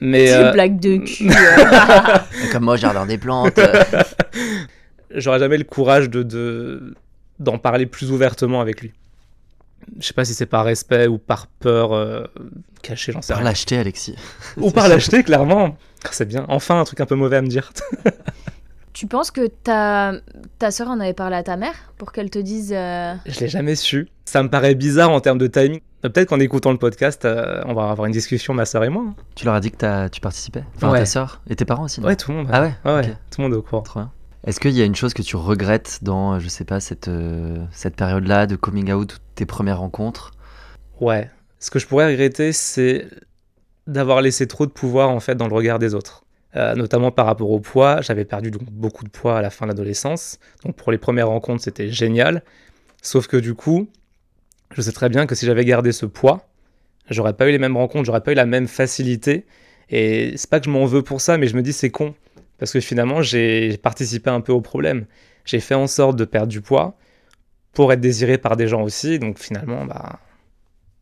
Mais 0.00 0.26
Des 0.26 0.32
euh, 0.32 0.52
blagues 0.52 0.78
de 0.78 0.98
cul. 0.98 1.30
euh. 1.30 2.18
Comme 2.52 2.64
moi, 2.64 2.76
jardin 2.76 3.06
des 3.06 3.18
plantes. 3.18 3.58
j'aurais 5.14 5.38
jamais 5.38 5.58
le 5.58 5.64
courage 5.64 6.10
de, 6.10 6.22
de- 6.22 6.94
d'en 7.38 7.58
parler 7.58 7.86
plus 7.86 8.10
ouvertement 8.10 8.60
avec 8.60 8.80
lui. 8.82 8.92
Je 10.00 10.06
sais 10.06 10.12
pas 10.14 10.24
si 10.24 10.34
c'est 10.34 10.46
par 10.46 10.64
respect 10.64 11.06
ou 11.06 11.18
par 11.18 11.46
peur 11.46 11.92
euh, 11.94 12.24
cachée, 12.82 13.12
j'en 13.12 13.22
sais 13.22 13.32
par 13.32 13.38
rien. 13.38 13.48
l'acheter, 13.50 13.78
Alexis. 13.78 14.16
Ou 14.58 14.70
par 14.70 14.88
l'acheter, 14.88 15.22
clairement. 15.22 15.76
Ah, 16.04 16.08
C'est 16.12 16.26
bien. 16.26 16.44
Enfin, 16.48 16.80
un 16.80 16.84
truc 16.84 17.00
un 17.00 17.06
peu 17.06 17.14
mauvais 17.14 17.36
à 17.36 17.42
me 17.42 17.46
dire. 17.46 17.72
tu 18.92 19.06
penses 19.06 19.30
que 19.30 19.46
ta, 19.46 20.12
ta 20.58 20.70
soeur 20.70 20.88
en 20.88 20.98
avait 21.00 21.14
parlé 21.14 21.36
à 21.36 21.42
ta 21.42 21.56
mère 21.56 21.74
pour 21.96 22.12
qu'elle 22.12 22.28
te 22.28 22.38
dise. 22.38 22.72
euh, 22.76 23.14
Je 23.26 23.40
l'ai 23.40 23.48
jamais 23.48 23.76
su. 23.76 24.08
Ça 24.24 24.42
me 24.42 24.50
paraît 24.50 24.74
bizarre 24.74 25.10
en 25.10 25.20
termes 25.20 25.38
de 25.38 25.46
timing. 25.46 25.80
Euh, 26.04 26.08
Peut-être 26.10 26.28
qu'en 26.28 26.40
écoutant 26.40 26.72
le 26.72 26.78
podcast, 26.78 27.24
euh, 27.24 27.62
on 27.64 27.72
va 27.72 27.88
avoir 27.90 28.06
une 28.06 28.12
discussion, 28.12 28.52
ma 28.54 28.66
soeur 28.66 28.84
et 28.84 28.88
moi. 28.90 29.04
hein. 29.08 29.14
Tu 29.36 29.44
leur 29.46 29.54
as 29.54 29.60
dit 29.60 29.70
que 29.70 30.08
tu 30.08 30.20
participais? 30.20 30.64
Enfin, 30.76 30.90
Ouais. 30.90 30.98
ta 30.98 31.06
soeur 31.06 31.40
et 31.48 31.56
tes 31.56 31.64
parents 31.64 31.84
aussi 31.84 32.00
Ouais, 32.00 32.16
tout 32.16 32.32
le 32.32 32.38
monde. 32.38 32.48
Ah 32.52 32.62
ouais? 32.62 32.74
Tout 33.30 33.40
le 33.40 33.44
monde 33.44 33.54
est 33.54 33.56
au 33.56 33.62
courant. 33.62 33.82
Trop 33.82 34.00
bien. 34.00 34.10
Est-ce 34.48 34.60
qu'il 34.60 34.70
y 34.70 34.80
a 34.80 34.86
une 34.86 34.94
chose 34.94 35.12
que 35.12 35.20
tu 35.20 35.36
regrettes 35.36 35.98
dans, 36.00 36.32
euh, 36.32 36.38
je 36.38 36.48
sais 36.48 36.64
pas, 36.64 36.80
cette, 36.80 37.08
euh, 37.08 37.66
cette 37.70 37.96
période-là 37.96 38.46
de 38.46 38.56
coming 38.56 38.90
out, 38.90 39.12
ou 39.12 39.16
tes 39.34 39.44
premières 39.44 39.80
rencontres? 39.80 40.32
Ouais. 41.02 41.30
Ce 41.58 41.70
que 41.70 41.78
je 41.78 41.86
pourrais 41.86 42.06
regretter, 42.06 42.54
c'est 42.54 43.08
d'avoir 43.86 44.22
laissé 44.22 44.46
trop 44.46 44.64
de 44.64 44.70
pouvoir 44.70 45.10
en 45.10 45.20
fait 45.20 45.34
dans 45.34 45.48
le 45.48 45.54
regard 45.54 45.78
des 45.78 45.94
autres. 45.94 46.24
Euh, 46.56 46.74
notamment 46.74 47.10
par 47.10 47.26
rapport 47.26 47.50
au 47.50 47.60
poids. 47.60 48.00
J'avais 48.00 48.24
perdu 48.24 48.50
donc 48.50 48.62
beaucoup 48.70 49.04
de 49.04 49.10
poids 49.10 49.36
à 49.36 49.42
la 49.42 49.50
fin 49.50 49.66
de 49.66 49.72
l'adolescence. 49.72 50.38
Donc 50.64 50.76
pour 50.76 50.92
les 50.92 50.98
premières 50.98 51.28
rencontres, 51.28 51.62
c'était 51.62 51.90
génial. 51.90 52.42
Sauf 53.02 53.26
que 53.26 53.36
du 53.36 53.52
coup, 53.52 53.86
je 54.74 54.80
sais 54.80 54.92
très 54.92 55.10
bien 55.10 55.26
que 55.26 55.34
si 55.34 55.44
j'avais 55.44 55.66
gardé 55.66 55.92
ce 55.92 56.06
poids, 56.06 56.48
j'aurais 57.10 57.34
pas 57.34 57.46
eu 57.48 57.52
les 57.52 57.58
mêmes 57.58 57.76
rencontres, 57.76 58.06
j'aurais 58.06 58.22
pas 58.22 58.32
eu 58.32 58.36
la 58.36 58.46
même 58.46 58.66
facilité. 58.66 59.44
Et 59.90 60.32
c'est 60.38 60.48
pas 60.48 60.58
que 60.58 60.64
je 60.64 60.70
m'en 60.70 60.86
veux 60.86 61.02
pour 61.02 61.20
ça, 61.20 61.36
mais 61.36 61.48
je 61.48 61.54
me 61.54 61.60
dis 61.60 61.74
c'est 61.74 61.90
con. 61.90 62.14
Parce 62.58 62.72
que 62.72 62.80
finalement, 62.80 63.22
j'ai 63.22 63.76
participé 63.78 64.30
un 64.30 64.40
peu 64.40 64.52
au 64.52 64.60
problème. 64.60 65.06
J'ai 65.44 65.60
fait 65.60 65.74
en 65.74 65.86
sorte 65.86 66.16
de 66.16 66.24
perdre 66.24 66.48
du 66.48 66.60
poids 66.60 66.96
pour 67.72 67.92
être 67.92 68.00
désiré 68.00 68.38
par 68.38 68.56
des 68.56 68.66
gens 68.68 68.82
aussi. 68.82 69.18
Donc 69.18 69.38
finalement, 69.38 69.84
bah, 69.84 70.18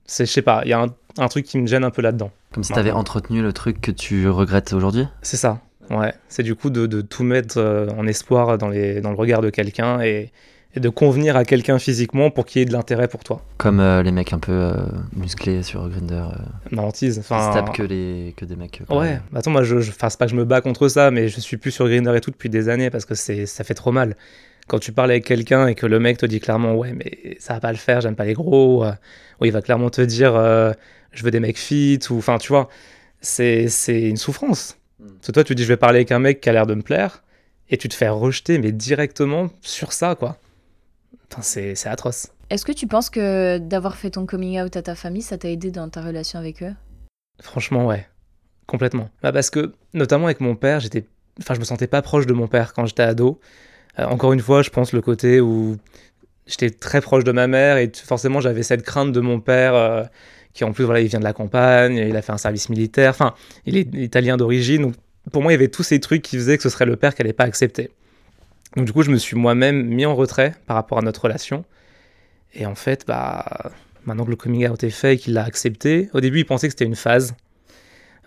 c'est, 0.05 0.27
je 0.27 0.31
sais 0.33 0.43
pas, 0.43 0.63
il 0.65 0.71
y 0.71 0.73
a 0.73 0.83
un, 0.83 0.89
un 1.19 1.29
truc 1.29 1.47
qui 1.47 1.59
me 1.59 1.67
gêne 1.67 1.85
un 1.85 1.91
peu 1.91 2.03
là-dedans. 2.03 2.31
Comme 2.53 2.63
si 2.63 2.73
Ouais. 2.73 2.77
t'avais 2.77 2.93
entretenu 2.93 3.43
le 3.43 3.53
truc 3.53 3.81
que 3.81 3.91
tu 3.91 4.29
regrettes 4.29 4.73
aujourd'hui? 4.73 5.07
C'est 5.23 5.37
ça, 5.37 5.61
ouais. 5.91 6.13
C'est 6.29 6.43
du 6.43 6.55
coup 6.55 6.71
de, 6.71 6.87
de 6.87 7.01
tout 7.01 7.25
mettre 7.25 7.57
euh, 7.59 7.89
en 7.97 8.07
espoir 8.07 8.59
dans, 8.59 8.69
les, 8.69 9.01
dans 9.01 9.11
le 9.11 9.17
regard 9.17 9.41
de 9.41 9.51
quelqu'un 9.51 10.01
et, 10.03 10.31
et 10.77 10.81
de 10.81 10.89
convenir 10.91 11.37
à 11.37 11.45
quelqu'un 11.45 11.79
physiquement 11.79 12.31
pour 12.31 12.45
qu'il 12.45 12.61
ait 12.61 12.67
de 12.67 12.73
l'intérêt 12.73 13.09
pour 13.09 13.25
toi. 13.25 13.43
Comme 13.57 13.81
euh, 13.81 14.03
les 14.03 14.13
mecs 14.13 14.35
un 14.35 14.39
peu 14.39 14.53
euh, 14.53 14.75
musclés 15.15 15.63
sur 15.63 15.89
Grindr, 15.89 16.35
euh, 16.73 16.77
hantise. 16.77 17.15
qui 17.15 17.21
Enfin, 17.21 17.49
se 17.51 17.55
tapent 17.55 17.75
que, 17.75 17.83
les, 17.83 18.35
que 18.37 18.45
des 18.45 18.57
mecs. 18.57 18.83
Ouais, 18.91 19.19
bah 19.33 19.39
attends, 19.39 19.51
moi, 19.51 19.63
je, 19.63 19.81
je, 19.81 19.91
c'est 19.91 20.19
pas 20.19 20.27
que 20.27 20.31
je 20.31 20.37
me 20.37 20.45
bats 20.45 20.61
contre 20.61 20.89
ça, 20.89 21.11
mais 21.11 21.29
je 21.29 21.41
suis 21.41 21.57
plus 21.57 21.71
sur 21.71 21.89
Grindr 21.89 22.15
et 22.15 22.21
tout 22.21 22.31
depuis 22.31 22.51
des 22.51 22.69
années 22.69 22.91
parce 22.91 23.07
que 23.07 23.15
ça 23.15 23.65
fait 23.65 23.75
trop 23.75 23.91
mal. 23.91 24.17
Quand 24.69 24.79
tu 24.79 24.93
parles 24.93 25.11
avec 25.13 25.25
quelqu'un 25.25 25.67
et 25.69 25.75
que 25.75 25.87
le 25.87 25.99
mec 25.99 26.19
te 26.19 26.27
dit 26.27 26.41
clairement, 26.41 26.75
ouais, 26.75 26.93
mais 26.93 27.37
ça 27.39 27.55
va 27.55 27.61
pas 27.61 27.73
le 27.73 27.79
faire, 27.79 28.03
j'aime 28.03 28.17
pas 28.17 28.25
les 28.25 28.35
gros, 28.35 28.85
ou 28.85 29.45
il 29.45 29.53
va 29.53 29.63
clairement 29.63 29.91
te 29.91 30.03
dire, 30.03 30.35
je 31.13 31.23
veux 31.23 31.31
des 31.31 31.41
mecs 31.41 31.59
fit, 31.59 32.01
ou 32.11 32.19
enfin, 32.19 32.37
tu 32.39 32.49
vois, 32.49 32.69
c'est, 33.21 33.69
une 33.89 34.17
souffrance. 34.17 34.77
Mm. 34.99 35.05
Parce 35.07 35.27
que 35.29 35.33
toi, 35.33 35.45
tu 35.45 35.55
dis, 35.55 35.63
je 35.63 35.69
vais 35.69 35.77
parler 35.77 35.99
avec 35.99 36.11
un 36.11 36.19
mec 36.19 36.41
qui 36.41 36.49
a 36.49 36.53
l'air 36.53 36.67
de 36.67 36.75
me 36.75 36.83
plaire, 36.83 37.23
et 37.71 37.77
tu 37.77 37.89
te 37.89 37.95
fais 37.95 38.09
rejeter, 38.09 38.59
mais 38.59 38.73
directement 38.73 39.51
sur 39.63 39.93
ça, 39.93 40.17
quoi. 40.17 40.37
Enfin, 41.33 41.43
c'est, 41.43 41.87
atroce. 41.87 42.29
Est-ce 42.51 42.65
que 42.65 42.73
tu 42.73 42.87
penses 42.87 43.11
que 43.11 43.59
d'avoir 43.59 43.97
fait 43.97 44.11
ton 44.11 44.27
coming 44.27 44.61
out 44.61 44.77
à 44.77 44.83
ta 44.83 44.95
famille, 44.95 45.23
ça 45.23 45.39
t'a 45.39 45.51
aidé 45.51 45.71
dans 45.71 45.89
ta 45.89 46.03
relation 46.03 46.39
avec 46.39 46.63
eux? 46.63 46.75
Franchement, 47.41 47.87
ouais. 47.87 48.07
Complètement. 48.67 49.11
Bah, 49.23 49.33
parce 49.33 49.51
que, 49.51 49.73
notamment 49.95 50.27
avec 50.27 50.41
mon 50.41 50.57
père, 50.57 50.81
j'étais. 50.81 51.07
Enfin, 51.41 51.55
je 51.55 51.61
me 51.61 51.65
sentais 51.65 51.87
pas 51.87 52.03
proche 52.03 52.27
de 52.27 52.33
mon 52.33 52.49
père 52.49 52.73
quand 52.73 52.87
j'étais 52.87 53.03
ado. 53.03 53.41
Euh, 53.99 54.05
encore 54.07 54.33
une 54.33 54.41
fois, 54.41 54.63
je 54.63 54.71
pense 54.71 54.93
le 54.93 55.01
côté 55.01 55.41
où 55.41 55.77
j'étais 56.47 56.71
très 56.71 57.01
proche 57.01 57.25
de 57.25 57.33
ma 57.33 57.47
mère 57.47 57.77
et 57.77 57.91
forcément 57.93 58.41
j'avais 58.41 58.63
cette 58.63 58.83
crainte 58.83 59.13
de 59.13 59.21
mon 59.21 59.41
père 59.41 59.75
euh, 59.75 60.05
qui 60.55 60.65
en 60.65 60.73
plus 60.73 60.85
voilà 60.85 61.01
il 61.01 61.09
vient 61.09 61.19
de 61.19 61.25
la 61.25 61.33
campagne, 61.33 61.97
il 61.97 62.17
a 62.17 62.23
fait 62.23 62.33
un 62.33 62.39
service 62.39 62.69
militaire, 62.69 63.11
enfin 63.11 63.35
il 63.67 63.77
est 63.77 63.93
italien 63.95 64.37
d'origine 64.37 64.83
donc 64.83 64.95
pour 65.33 65.43
moi 65.43 65.53
il 65.53 65.55
y 65.55 65.59
avait 65.59 65.69
tous 65.69 65.83
ces 65.83 65.99
trucs 66.01 66.23
qui 66.23 66.37
faisaient 66.37 66.57
que 66.57 66.63
ce 66.63 66.69
serait 66.69 66.87
le 66.87 66.97
père 66.97 67.15
qui 67.15 67.23
allait 67.23 67.33
pas 67.33 67.45
accepter. 67.45 67.91
Donc 68.77 68.85
du 68.85 68.93
coup 68.93 69.03
je 69.03 69.11
me 69.11 69.17
suis 69.17 69.37
moi-même 69.37 69.87
mis 69.87 70.07
en 70.07 70.15
retrait 70.15 70.55
par 70.67 70.77
rapport 70.77 70.99
à 70.99 71.03
notre 71.03 71.23
relation 71.23 71.65
et 72.55 72.67
en 72.67 72.75
fait 72.75 73.05
bah 73.07 73.73
maintenant 74.05 74.25
que 74.25 74.31
le 74.31 74.37
coming 74.37 74.69
out 74.69 74.85
est 74.85 74.91
fait 74.91 75.15
et 75.15 75.19
qu'il 75.19 75.35
l'a 75.35 75.45
accepté, 75.45 76.11
au 76.13 76.21
début 76.21 76.41
il 76.41 76.45
pensait 76.45 76.69
que 76.69 76.73
c'était 76.73 76.85
une 76.85 76.97
phase 76.97 77.35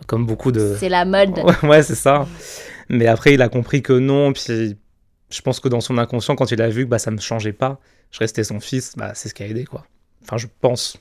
comme 0.08 0.26
beaucoup 0.26 0.52
de 0.52 0.76
C'est 0.80 0.90
la 0.90 1.06
mode. 1.06 1.40
Ouais, 1.64 1.84
c'est 1.84 1.96
ça. 1.96 2.28
Mais 2.90 3.08
après, 3.08 3.34
il 3.34 3.42
a 3.42 3.50
compris 3.50 3.82
que 3.82 3.94
non. 3.94 4.34
Puis 4.34 4.76
je 5.30 5.42
pense 5.42 5.60
que 5.60 5.68
dans 5.68 5.82
son 5.82 5.98
inconscient, 5.98 6.36
quand 6.36 6.52
il 6.52 6.62
a 6.62 6.70
vu 6.70 6.86
que 6.86 6.90
bah, 6.90 7.00
ça 7.00 7.12
me 7.12 7.20
changeait 7.20 7.54
pas, 7.54 7.80
je 8.12 8.20
restais 8.20 8.44
son 8.44 8.60
fils, 8.60 8.94
bah, 8.98 9.12
c'est 9.14 9.30
ce 9.30 9.34
qui 9.34 9.44
a 9.44 9.48
aidé, 9.48 9.66
quoi. 9.66 9.86
Enfin, 10.24 10.38
je 10.38 10.48
pense. 10.62 10.98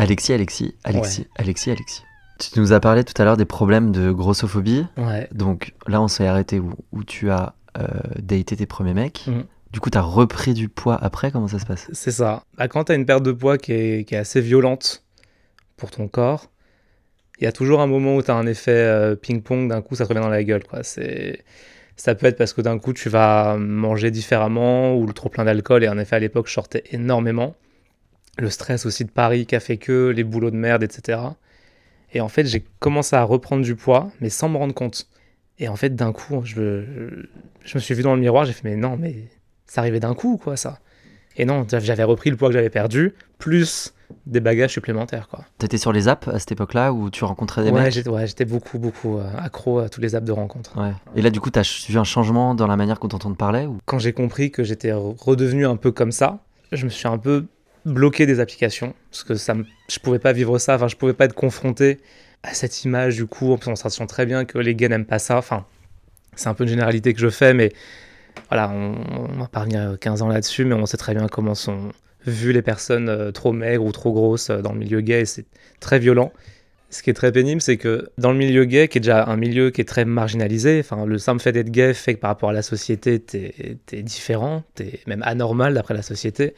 Alexis, 0.00 0.32
Alexis, 0.32 0.74
Alexis, 0.82 1.26
Alexis, 1.36 1.70
Alexis. 1.70 2.02
Tu 2.38 2.58
nous 2.58 2.72
as 2.72 2.80
parlé 2.80 3.04
tout 3.04 3.20
à 3.20 3.24
l'heure 3.26 3.36
des 3.36 3.44
problèmes 3.44 3.92
de 3.92 4.10
grossophobie. 4.10 4.86
Ouais. 4.96 5.28
Donc 5.30 5.74
là, 5.86 6.00
on 6.00 6.08
s'est 6.08 6.26
arrêté 6.26 6.58
où, 6.58 6.72
où 6.92 7.04
tu 7.04 7.30
as 7.30 7.54
euh, 7.78 7.86
daté 8.18 8.56
tes 8.56 8.64
premiers 8.64 8.94
mecs. 8.94 9.26
Mhm. 9.26 9.44
Du 9.72 9.80
coup, 9.80 9.90
tu 9.90 9.98
as 9.98 10.02
repris 10.02 10.54
du 10.54 10.70
poids 10.70 10.98
après? 11.00 11.30
Comment 11.30 11.48
ça 11.48 11.58
se 11.58 11.66
passe? 11.66 11.88
C'est 11.92 12.12
ça. 12.12 12.44
Bah, 12.56 12.66
quand 12.66 12.84
tu 12.84 12.92
as 12.92 12.94
une 12.94 13.04
perte 13.04 13.22
de 13.22 13.32
poids 13.32 13.58
qui 13.58 13.72
est, 13.72 14.08
qui 14.08 14.14
est 14.14 14.18
assez 14.18 14.40
violente 14.40 15.04
pour 15.76 15.90
ton 15.90 16.08
corps, 16.08 16.46
il 17.38 17.44
y 17.44 17.46
a 17.46 17.52
toujours 17.52 17.82
un 17.82 17.86
moment 17.86 18.16
où 18.16 18.22
tu 18.22 18.30
as 18.30 18.34
un 18.34 18.46
effet 18.46 18.72
euh, 18.72 19.16
ping-pong, 19.16 19.68
d'un 19.68 19.82
coup 19.82 19.96
ça 19.96 20.04
te 20.04 20.08
revient 20.08 20.22
dans 20.22 20.30
la 20.30 20.42
gueule. 20.44 20.64
Quoi. 20.64 20.82
C'est... 20.82 21.44
Ça 21.96 22.14
peut 22.14 22.26
être 22.26 22.38
parce 22.38 22.54
que 22.54 22.62
d'un 22.62 22.78
coup 22.78 22.94
tu 22.94 23.10
vas 23.10 23.58
manger 23.58 24.10
différemment 24.10 24.96
ou 24.96 25.06
le 25.06 25.12
trop 25.12 25.28
plein 25.28 25.44
d'alcool. 25.44 25.84
Et 25.84 25.88
en 25.90 25.98
effet, 25.98 26.16
à 26.16 26.20
l'époque, 26.20 26.48
je 26.48 26.54
sortais 26.54 26.84
énormément. 26.90 27.54
Le 28.38 28.48
stress 28.50 28.86
aussi 28.86 29.04
de 29.04 29.10
Paris 29.10 29.46
qui 29.46 29.54
a 29.56 29.60
fait 29.60 29.76
que, 29.76 30.08
les 30.08 30.24
boulots 30.24 30.50
de 30.50 30.56
merde, 30.56 30.82
etc. 30.82 31.18
Et 32.12 32.20
en 32.20 32.28
fait, 32.28 32.44
j'ai 32.46 32.64
commencé 32.78 33.14
à 33.16 33.22
reprendre 33.22 33.62
du 33.62 33.76
poids, 33.76 34.10
mais 34.20 34.30
sans 34.30 34.48
me 34.48 34.56
rendre 34.56 34.74
compte. 34.74 35.08
Et 35.58 35.68
en 35.68 35.76
fait, 35.76 35.94
d'un 35.94 36.12
coup, 36.12 36.40
je, 36.44 37.26
je 37.64 37.74
me 37.76 37.80
suis 37.80 37.94
vu 37.94 38.02
dans 38.02 38.14
le 38.14 38.20
miroir, 38.20 38.44
j'ai 38.46 38.52
fait, 38.52 38.68
mais 38.68 38.76
non, 38.76 38.96
mais 38.96 39.14
ça 39.66 39.80
arrivait 39.82 40.00
d'un 40.00 40.14
coup, 40.14 40.36
quoi, 40.42 40.56
ça. 40.56 40.78
Et 41.36 41.44
non, 41.44 41.66
j'avais 41.68 42.02
repris 42.02 42.30
le 42.30 42.36
poids 42.36 42.48
que 42.48 42.54
j'avais 42.54 42.70
perdu, 42.70 43.14
plus 43.38 43.94
des 44.26 44.40
bagages 44.40 44.72
supplémentaires, 44.72 45.28
quoi. 45.28 45.44
T'étais 45.58 45.78
sur 45.78 45.92
les 45.92 46.08
apps 46.08 46.26
à 46.26 46.38
cette 46.40 46.50
époque-là 46.52 46.92
où 46.92 47.10
tu 47.10 47.22
rencontrais 47.24 47.62
des 47.62 47.70
Ouais, 47.70 47.82
mecs? 47.84 48.06
ouais, 48.08 48.26
j'étais 48.26 48.44
beaucoup, 48.44 48.78
beaucoup 48.80 49.18
euh, 49.18 49.30
accro 49.38 49.78
à 49.78 49.88
tous 49.88 50.00
les 50.00 50.16
apps 50.16 50.26
de 50.26 50.32
rencontre. 50.32 50.76
Ouais. 50.80 50.92
Et 51.14 51.22
là, 51.22 51.30
du 51.30 51.38
coup, 51.40 51.50
t'as 51.50 51.62
vu 51.88 51.96
un 51.98 52.04
changement 52.04 52.54
dans 52.56 52.66
la 52.66 52.76
manière 52.76 52.98
qu'on 52.98 53.06
t'entend 53.08 53.32
parler 53.34 53.66
ou... 53.66 53.78
Quand 53.84 54.00
j'ai 54.00 54.12
compris 54.12 54.50
que 54.50 54.64
j'étais 54.64 54.90
re- 54.90 55.14
redevenu 55.16 55.64
un 55.66 55.76
peu 55.76 55.92
comme 55.92 56.10
ça, 56.10 56.40
je 56.72 56.84
me 56.86 56.90
suis 56.90 57.06
un 57.06 57.18
peu 57.18 57.46
bloqué 57.90 58.26
des 58.26 58.40
applications, 58.40 58.94
parce 59.10 59.24
que 59.24 59.34
ça 59.34 59.54
je 59.88 59.98
pouvais 59.98 60.18
pas 60.18 60.32
vivre 60.32 60.58
ça, 60.58 60.76
enfin, 60.76 60.88
je 60.88 60.96
pouvais 60.96 61.12
pas 61.12 61.26
être 61.26 61.34
confronté 61.34 61.98
à 62.42 62.54
cette 62.54 62.84
image, 62.84 63.16
du 63.16 63.26
coup, 63.26 63.54
on 63.66 63.76
se 63.76 64.04
très 64.04 64.26
bien 64.26 64.44
que 64.44 64.58
les 64.58 64.74
gars 64.74 64.88
n'aiment 64.88 65.04
pas 65.04 65.18
ça, 65.18 65.36
enfin, 65.36 65.66
c'est 66.36 66.48
un 66.48 66.54
peu 66.54 66.64
une 66.64 66.70
généralité 66.70 67.12
que 67.12 67.20
je 67.20 67.28
fais, 67.28 67.52
mais 67.52 67.72
voilà, 68.48 68.70
on, 68.70 68.94
on 69.34 69.40
va 69.40 69.48
pas 69.48 69.60
revenir 69.60 69.96
15 70.00 70.22
ans 70.22 70.28
là-dessus, 70.28 70.64
mais 70.64 70.74
on 70.74 70.86
sait 70.86 70.96
très 70.96 71.14
bien 71.14 71.26
comment 71.28 71.54
sont 71.54 71.90
vues 72.26 72.52
les 72.52 72.62
personnes 72.62 73.08
euh, 73.08 73.32
trop 73.32 73.52
maigres 73.52 73.84
ou 73.84 73.92
trop 73.92 74.12
grosses 74.12 74.50
euh, 74.50 74.60
dans 74.60 74.72
le 74.72 74.78
milieu 74.78 75.00
gay, 75.00 75.24
c'est 75.24 75.46
très 75.80 75.98
violent. 75.98 76.32
Ce 76.90 77.02
qui 77.02 77.10
est 77.10 77.14
très 77.14 77.30
pénible, 77.30 77.60
c'est 77.60 77.76
que 77.76 78.10
dans 78.18 78.32
le 78.32 78.38
milieu 78.38 78.64
gay, 78.64 78.88
qui 78.88 78.98
est 78.98 79.00
déjà 79.00 79.24
un 79.26 79.36
milieu 79.36 79.70
qui 79.70 79.80
est 79.80 79.84
très 79.84 80.04
marginalisé, 80.04 80.80
enfin, 80.80 81.06
le 81.06 81.18
simple 81.18 81.40
fait 81.40 81.52
d'être 81.52 81.70
gay 81.70 81.94
fait 81.94 82.14
que 82.14 82.20
par 82.20 82.30
rapport 82.30 82.50
à 82.50 82.52
la 82.52 82.62
société, 82.62 83.20
t'es 83.20 83.78
es 83.92 84.02
différent, 84.02 84.64
t'es 84.74 84.98
même 85.06 85.22
anormal 85.22 85.74
d'après 85.74 85.94
la 85.94 86.02
société. 86.02 86.54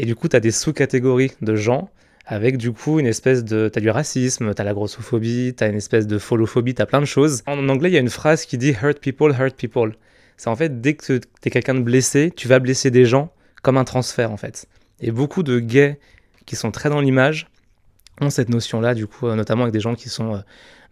Et 0.00 0.06
du 0.06 0.16
coup, 0.16 0.28
t'as 0.28 0.40
des 0.40 0.50
sous-catégories 0.50 1.32
de 1.42 1.54
gens 1.54 1.90
avec 2.24 2.56
du 2.56 2.72
coup 2.72 3.00
une 3.00 3.06
espèce 3.06 3.44
de... 3.44 3.68
T'as 3.70 3.82
du 3.82 3.90
racisme, 3.90 4.54
t'as 4.54 4.64
la 4.64 4.72
grossophobie, 4.72 5.52
t'as 5.54 5.68
une 5.68 5.76
espèce 5.76 6.06
de 6.06 6.16
folophobie, 6.16 6.72
t'as 6.72 6.86
plein 6.86 7.02
de 7.02 7.04
choses. 7.04 7.42
En 7.46 7.68
anglais, 7.68 7.90
il 7.90 7.92
y 7.92 7.98
a 7.98 8.00
une 8.00 8.08
phrase 8.08 8.46
qui 8.46 8.56
dit 8.56 8.74
«hurt 8.82 8.98
people, 8.98 9.36
hurt 9.38 9.54
people». 9.54 9.92
C'est 10.38 10.48
en 10.48 10.56
fait, 10.56 10.80
dès 10.80 10.94
que 10.94 11.20
t'es 11.42 11.50
quelqu'un 11.50 11.74
de 11.74 11.80
blessé, 11.80 12.32
tu 12.34 12.48
vas 12.48 12.60
blesser 12.60 12.90
des 12.90 13.04
gens 13.04 13.30
comme 13.60 13.76
un 13.76 13.84
transfert 13.84 14.32
en 14.32 14.38
fait. 14.38 14.68
Et 15.00 15.10
beaucoup 15.10 15.42
de 15.42 15.60
gays 15.60 16.00
qui 16.46 16.56
sont 16.56 16.70
très 16.70 16.88
dans 16.88 17.02
l'image 17.02 17.48
ont 18.22 18.30
cette 18.30 18.48
notion-là, 18.48 18.94
du 18.94 19.06
coup, 19.06 19.26
euh, 19.26 19.34
notamment 19.34 19.64
avec 19.64 19.74
des 19.74 19.80
gens 19.80 19.94
qui 19.94 20.08
sont 20.08 20.36
euh, 20.36 20.40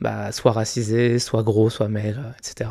bah, 0.03 0.33
soit 0.33 0.53
racisés, 0.53 1.18
soit 1.18 1.42
gros, 1.42 1.71
soit 1.71 1.88
maigres, 1.88 2.35
etc. 2.38 2.68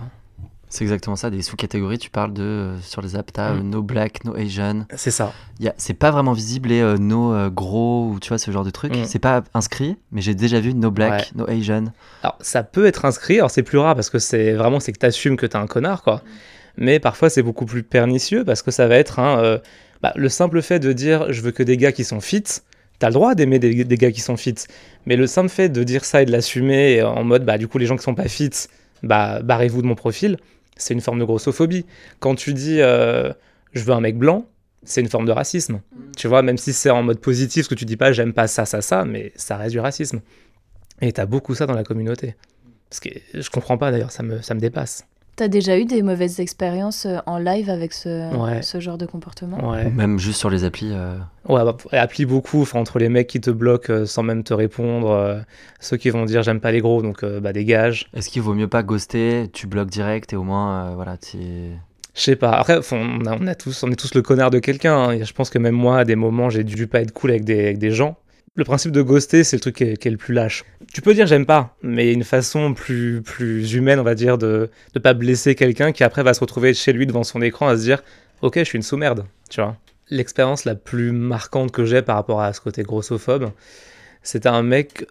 C'est 0.70 0.84
exactement 0.84 1.16
ça, 1.16 1.30
des 1.30 1.42
sous-catégories, 1.42 1.98
tu 1.98 2.10
parles 2.10 2.34
de, 2.34 2.44
euh, 2.44 2.78
sur 2.82 3.02
les 3.02 3.16
apps, 3.16 3.32
t'as, 3.32 3.52
euh, 3.52 3.62
Mm. 3.62 3.70
no 3.70 3.82
black, 3.82 4.26
no 4.26 4.36
Asian. 4.36 4.86
C'est 4.96 5.12
ça. 5.12 5.32
Y 5.62 5.70
a- 5.70 5.74
C'est 5.78 5.94
pas 5.94 6.12
vraiment 6.12 6.34
visible 6.34 6.70
les 6.70 6.82
euh, 6.82 6.98
no 6.98 7.34
euh, 7.34 7.50
gros 7.50 8.10
ou 8.12 8.20
tu 8.20 8.28
vois 8.30 8.38
ce 8.38 8.52
genre 8.52 8.66
de 8.66 8.70
truc. 8.70 8.94
Mm. 8.96 9.06
C'est 9.06 9.20
pas 9.20 9.44
inscrit, 9.54 9.96
mais 10.12 10.22
j'ai 10.22 10.36
déjà 10.36 10.60
vu 10.60 10.74
no 10.74 10.92
black, 10.92 11.32
no 11.36 11.50
Asian. 11.50 11.86
Alors, 12.22 12.38
ça 12.42 12.64
peut 12.64 12.86
être 12.86 13.06
inscrit, 13.06 13.38
alors 13.38 13.50
c'est 13.50 13.64
plus 13.64 13.78
rare 13.78 13.96
parce 13.96 14.10
que 14.10 14.20
c'est 14.20 14.54
vraiment 14.54 14.80
c'est 14.82 14.92
que 14.92 15.00
t'assumes 15.00 15.38
que 15.38 15.46
t'es 15.46 15.56
un 15.58 15.68
connard, 15.68 16.04
quoi. 16.04 16.22
Mais 16.76 17.00
parfois, 17.00 17.30
c'est 17.30 17.44
beaucoup 17.44 17.66
plus 17.66 17.84
pernicieux 17.84 18.44
parce 18.44 18.62
que 18.62 18.70
ça 18.72 18.88
va 18.88 18.98
être 18.98 19.20
un, 19.20 19.40
euh, 19.40 19.58
bah, 20.04 20.12
le 20.16 20.28
simple 20.30 20.62
fait 20.62 20.80
de 20.80 20.92
dire 20.92 21.32
je 21.32 21.42
veux 21.42 21.52
que 21.52 21.64
des 21.64 21.78
gars 21.78 21.92
qui 21.94 22.04
sont 22.04 22.20
fit. 22.20 22.44
T'as 23.00 23.08
le 23.08 23.14
droit 23.14 23.36
d'aimer 23.36 23.58
des, 23.60 23.84
des 23.86 23.96
gars 23.98 24.12
qui 24.12 24.22
sont 24.22 24.36
fit, 24.38 24.56
mais 25.06 25.16
le 25.16 25.28
simple 25.28 25.50
fait 25.50 25.70
de 25.70 25.84
dire 25.84 26.04
ça 26.04 26.22
et 26.24 26.26
de 26.26 26.32
l'assumer 26.32 27.02
en 27.04 27.24
mode 27.24 27.46
bah 27.46 27.58
du 27.58 27.68
coup 27.68 27.78
les 27.78 27.86
gens 27.86 27.96
qui 27.96 28.04
sont 28.04 28.16
pas 28.16 28.28
fit, 28.28 28.50
bah 29.04 29.42
barrez-vous 29.44 29.82
de 29.84 29.88
mon 29.88 29.94
profil, 29.96 30.38
c'est 30.78 30.94
une 30.94 31.02
forme 31.02 31.20
de 31.20 31.26
grossophobie. 31.26 31.86
Quand 32.20 32.36
tu 32.36 32.54
dis 32.54 32.82
euh, 32.82 33.32
je 33.74 33.84
veux 33.84 33.94
un 33.94 34.02
mec 34.02 34.18
blanc, 34.18 34.46
c'est 34.84 35.02
une 35.02 35.10
forme 35.10 35.26
de 35.26 35.32
racisme. 35.32 35.82
Tu 36.16 36.28
vois, 36.28 36.42
même 36.42 36.58
si 36.58 36.74
c'est 36.74 36.90
en 36.90 37.04
mode 37.04 37.20
positif, 37.20 37.66
ce 37.66 37.70
que 37.70 37.76
tu 37.76 37.86
dis 37.86 37.98
pas 37.98 38.12
j'aime 38.12 38.34
pas 38.34 38.48
ça, 38.48 38.66
ça, 38.66 38.82
ça, 38.82 39.06
mais 39.06 39.32
ça 39.36 39.58
reste 39.58 39.72
du 39.72 39.80
racisme. 39.80 40.22
Et 41.02 41.12
t'as 41.12 41.26
beaucoup 41.26 41.56
ça 41.56 41.66
dans 41.66 41.74
la 41.76 41.84
communauté. 41.84 42.36
Parce 42.90 43.00
que 43.00 43.10
je 43.34 43.50
comprends 43.50 43.78
pas 43.78 43.92
d'ailleurs, 43.92 44.12
ça 44.12 44.24
me, 44.24 44.42
ça 44.42 44.54
me 44.54 44.60
dépasse. 44.60 45.06
T'as 45.38 45.48
déjà 45.48 45.78
eu 45.78 45.86
des 45.86 46.02
mauvaises 46.02 46.40
expériences 46.40 47.06
euh, 47.06 47.20
en 47.28 47.38
live 47.38 47.70
avec 47.70 47.94
ce, 47.94 48.36
Ouais. 48.36 48.64
ce 48.64 48.80
genre 48.80 48.98
de 48.98 49.06
comportement? 49.06 49.70
Ouais. 49.70 49.86
Ou 49.86 49.92
même 49.92 50.18
juste 50.18 50.40
sur 50.40 50.50
les 50.50 50.64
applis. 50.64 50.90
euh, 50.92 51.16
Ouais, 51.48 51.62
bah, 51.64 51.78
beaucoup, 52.26 52.66
entre 52.74 52.98
les 52.98 53.08
mecs 53.08 53.28
qui 53.28 53.40
te 53.40 53.52
bloquent 53.52 53.94
euh, 53.94 54.06
sans 54.08 54.24
même 54.24 54.44
te 54.44 54.54
répondre, 54.56 55.12
euh, 55.12 55.40
ceux 55.80 55.96
qui 55.98 56.10
vont 56.10 56.26
dire 56.26 56.42
j'aime 56.42 56.60
pas 56.60 56.72
les 56.72 56.82
gros, 56.82 57.04
donc 57.04 57.24
euh, 57.24 57.40
bah 57.40 57.54
dégage. 57.54 58.10
Est-ce 58.16 58.30
qu'il 58.30 58.42
vaut 58.42 58.56
mieux 58.56 58.68
pas 58.68 58.82
ghoster, 58.82 59.46
tu 59.54 59.68
bloques 59.68 59.92
direct 59.92 60.34
et 60.34 60.36
au 60.36 60.44
moins, 60.44 60.88
euh, 60.88 60.96
voilà, 60.96 61.18
tu. 61.18 61.38
Je 62.16 62.22
sais 62.22 62.36
pas. 62.36 62.54
Après, 62.54 62.80
on, 62.92 63.26
a, 63.28 63.38
on, 63.40 63.46
a 63.46 63.54
tous, 63.54 63.84
on 63.84 63.92
est 63.92 63.96
tous 63.96 64.16
le 64.16 64.24
connard 64.24 64.50
de 64.50 64.58
quelqu'un. 64.58 64.98
hein. 65.12 65.24
Je 65.24 65.34
pense 65.34 65.52
que 65.52 65.60
même 65.60 65.76
moi, 65.76 66.00
à 66.00 66.04
des 66.04 66.16
moments, 66.16 66.50
j'ai 66.50 66.64
dû 66.64 66.88
pas 66.88 67.02
être 67.02 67.12
cool 67.12 67.30
avec 67.30 67.46
des, 67.46 67.60
avec 67.60 67.78
des 67.78 67.92
gens. 67.92 68.18
Le 68.58 68.64
principe 68.64 68.92
de 68.92 69.04
ghoster, 69.04 69.44
c'est 69.44 69.56
le 69.56 69.60
truc 69.60 69.76
qui 69.76 69.84
est, 69.84 70.06
le 70.10 70.18
plus 70.18 70.34
lâche. 70.34 70.66
Tu 70.92 71.04
peux 71.04 71.14
dire 71.14 71.28
j'aime 71.28 71.46
pas, 71.46 71.78
mais 71.84 72.12
une 72.12 72.24
façon 72.24 72.74
plus, 72.74 73.22
plus 73.22 73.76
humaine, 73.76 74.00
on 74.00 74.04
va 74.04 74.16
dire, 74.16 74.40
de 74.40 74.72
ne 74.96 75.00
pas 75.00 75.14
blesser 75.14 75.54
quelqu'un 75.54 75.92
qui 75.92 76.04
après 76.04 76.24
va 76.24 76.34
se 76.34 76.40
retrouver 76.40 76.74
chez 76.74 76.92
lui 76.92 77.06
devant 77.06 77.24
son 77.24 77.40
écran 77.44 77.68
à 77.68 77.78
se 77.78 77.84
dire 77.84 78.02
ok, 78.42 78.58
je 78.58 78.64
suis 78.64 78.78
une 78.78 78.82
sous-merde, 78.82 79.26
tu 79.52 79.62
vois. 79.62 79.78
L'expérience 80.10 80.66
la 80.66 80.74
plus 80.74 81.12
marquante 81.12 81.72
que 81.72 81.86
j'ai 81.86 82.02
par 82.02 82.16
rapport 82.16 82.42
à 82.42 82.52
ce 82.52 82.60
côté 82.60 82.82
grossophobe, 82.82 83.52
c'était 84.24 84.50
un 84.50 84.64
mec 84.64 85.06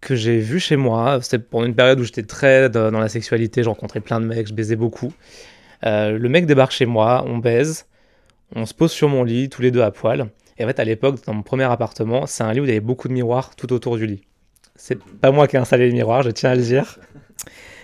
que 0.00 0.14
j'ai 0.14 0.38
vu 0.38 0.60
chez 0.60 0.76
moi. 0.76 1.18
C'était 1.20 1.40
pendant 1.40 1.66
une 1.66 1.74
période 1.74 1.98
où 1.98 2.04
j'étais 2.04 2.22
très 2.22 2.70
dans 2.70 2.92
la 2.92 3.08
sexualité, 3.08 3.64
je 3.64 3.68
rencontrais 3.68 4.00
plein 4.00 4.20
de 4.20 4.26
mecs, 4.26 4.46
je 4.46 4.54
baisais 4.54 4.76
beaucoup. 4.76 5.12
Euh, 5.84 6.16
le 6.16 6.28
mec 6.28 6.46
débarque 6.46 6.70
chez 6.70 6.86
moi, 6.86 7.24
on 7.26 7.38
baise, 7.38 7.86
on 8.54 8.66
se 8.66 8.74
pose 8.74 8.92
sur 8.92 9.08
mon 9.08 9.24
lit, 9.24 9.48
tous 9.48 9.62
les 9.62 9.72
deux 9.72 9.82
à 9.82 9.90
poil. 9.90 10.28
Et 10.58 10.64
en 10.64 10.66
fait, 10.66 10.80
à 10.80 10.84
l'époque, 10.84 11.24
dans 11.24 11.34
mon 11.34 11.42
premier 11.42 11.64
appartement, 11.64 12.26
c'est 12.26 12.42
un 12.42 12.52
lit 12.52 12.60
où 12.60 12.64
il 12.64 12.68
y 12.68 12.72
avait 12.72 12.80
beaucoup 12.80 13.08
de 13.08 13.12
miroirs 13.12 13.54
tout 13.56 13.72
autour 13.72 13.96
du 13.96 14.06
lit. 14.06 14.22
C'est 14.74 14.98
pas 15.02 15.30
moi 15.30 15.48
qui 15.48 15.56
ai 15.56 15.58
installé 15.58 15.86
les 15.86 15.92
miroirs, 15.92 16.22
je 16.22 16.30
tiens 16.30 16.50
à 16.50 16.54
le 16.54 16.62
dire. 16.62 16.98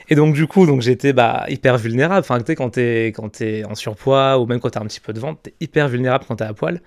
Et 0.09 0.15
donc, 0.17 0.35
du 0.35 0.47
coup, 0.47 0.67
donc 0.67 0.83
j'étais 0.83 1.13
bah, 1.13 1.47
hyper 1.49 1.79
vulnérable. 1.79 2.21
Enfin, 2.21 2.39
tu 2.39 2.47
sais, 2.47 2.55
quand 2.57 2.71
t'es, 2.71 3.07
quand 3.07 3.31
t'es 3.31 3.65
en 3.65 3.75
surpoids 3.75 4.39
ou 4.39 4.47
même 4.47 4.61
quand 4.61 4.71
t'as 4.71 4.81
un 4.81 4.87
petit 4.87 5.01
peu 5.01 5.13
de 5.13 5.21
ventre, 5.21 5.41
t'es 5.43 5.55
hyper 5.61 5.89
vulnérable 5.89 6.25
quand 6.27 6.37
t'es 6.37 6.45
à 6.45 6.53
poil. 6.53 6.81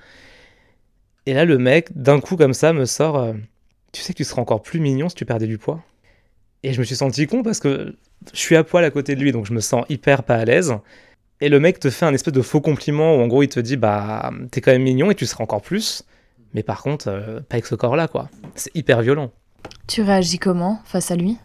Et 1.25 1.33
là, 1.33 1.45
le 1.45 1.57
mec, 1.57 1.89
d'un 1.95 2.19
coup, 2.19 2.35
comme 2.35 2.53
ça, 2.53 2.73
me 2.73 2.85
sort 2.85 3.17
euh, 3.17 3.33
Tu 3.91 4.01
sais 4.01 4.13
que 4.13 4.17
tu 4.17 4.23
serais 4.23 4.41
encore 4.41 4.61
plus 4.61 4.79
mignon 4.79 5.09
si 5.09 5.15
tu 5.15 5.25
perdais 5.25 5.47
du 5.47 5.57
poids? 5.57 5.81
Et 6.63 6.73
je 6.73 6.79
me 6.79 6.85
suis 6.85 6.95
senti 6.95 7.27
con 7.27 7.43
parce 7.43 7.59
que 7.59 7.95
je 8.33 8.39
suis 8.39 8.55
à 8.55 8.63
poil 8.63 8.83
à 8.83 8.91
côté 8.91 9.15
de 9.15 9.21
lui, 9.21 9.31
donc 9.31 9.45
je 9.45 9.53
me 9.53 9.59
sens 9.59 9.85
hyper 9.89 10.23
pas 10.23 10.35
à 10.35 10.45
l'aise. 10.45 10.75
Et 11.39 11.49
le 11.49 11.59
mec 11.59 11.79
te 11.79 11.89
fait 11.89 12.05
un 12.05 12.13
espèce 12.13 12.33
de 12.33 12.41
faux 12.41 12.61
compliment 12.61 13.15
où 13.15 13.19
en 13.19 13.27
gros 13.27 13.43
il 13.43 13.49
te 13.49 13.59
dit 13.59 13.77
bah 13.77 14.31
t'es 14.51 14.61
quand 14.61 14.71
même 14.71 14.83
mignon 14.83 15.11
et 15.11 15.15
tu 15.15 15.25
seras 15.25 15.43
encore 15.43 15.61
plus. 15.61 16.03
Mais 16.53 16.63
par 16.63 16.81
contre, 16.81 17.09
euh, 17.09 17.39
pas 17.41 17.55
avec 17.55 17.65
ce 17.65 17.75
corps-là 17.75 18.07
quoi. 18.07 18.29
C'est 18.55 18.75
hyper 18.75 19.01
violent. 19.01 19.31
Tu 19.87 20.01
réagis 20.01 20.39
comment 20.39 20.79
face 20.85 21.11
à 21.11 21.15
lui? 21.15 21.37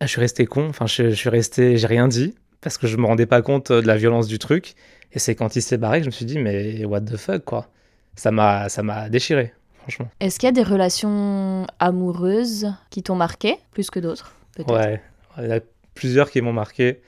Ah, 0.00 0.06
je 0.06 0.10
suis 0.12 0.20
resté 0.20 0.46
con, 0.46 0.68
enfin 0.68 0.86
je, 0.86 1.10
je 1.10 1.14
suis 1.14 1.28
resté, 1.28 1.76
j'ai 1.76 1.86
rien 1.86 2.08
dit 2.08 2.34
parce 2.60 2.78
que 2.78 2.86
je 2.86 2.96
me 2.96 3.06
rendais 3.06 3.26
pas 3.26 3.42
compte 3.42 3.70
euh, 3.70 3.82
de 3.82 3.86
la 3.86 3.96
violence 3.96 4.28
du 4.28 4.38
truc. 4.38 4.74
Et 5.12 5.18
c'est 5.18 5.34
quand 5.34 5.56
il 5.56 5.62
s'est 5.62 5.78
barré 5.78 5.98
que 5.98 6.04
je 6.04 6.10
me 6.10 6.14
suis 6.14 6.26
dit 6.26 6.38
mais 6.38 6.84
what 6.84 7.00
the 7.00 7.16
fuck 7.16 7.44
quoi. 7.44 7.68
Ça 8.16 8.30
m'a, 8.30 8.68
ça 8.68 8.82
m'a 8.84 9.08
déchiré 9.08 9.52
franchement. 9.80 10.08
Est-ce 10.20 10.38
qu'il 10.38 10.46
y 10.46 10.48
a 10.48 10.52
des 10.52 10.62
relations 10.62 11.66
amoureuses 11.78 12.72
qui 12.90 13.02
t'ont 13.02 13.16
marqué 13.16 13.56
plus 13.72 13.90
que 13.90 13.98
d'autres 13.98 14.34
peut-être? 14.54 14.72
Ouais, 14.72 15.02
il 15.38 15.44
y 15.44 15.48
en 15.48 15.56
a 15.56 15.60
plusieurs 15.94 16.30
qui 16.30 16.40
m'ont 16.40 16.52
marqué, 16.52 17.02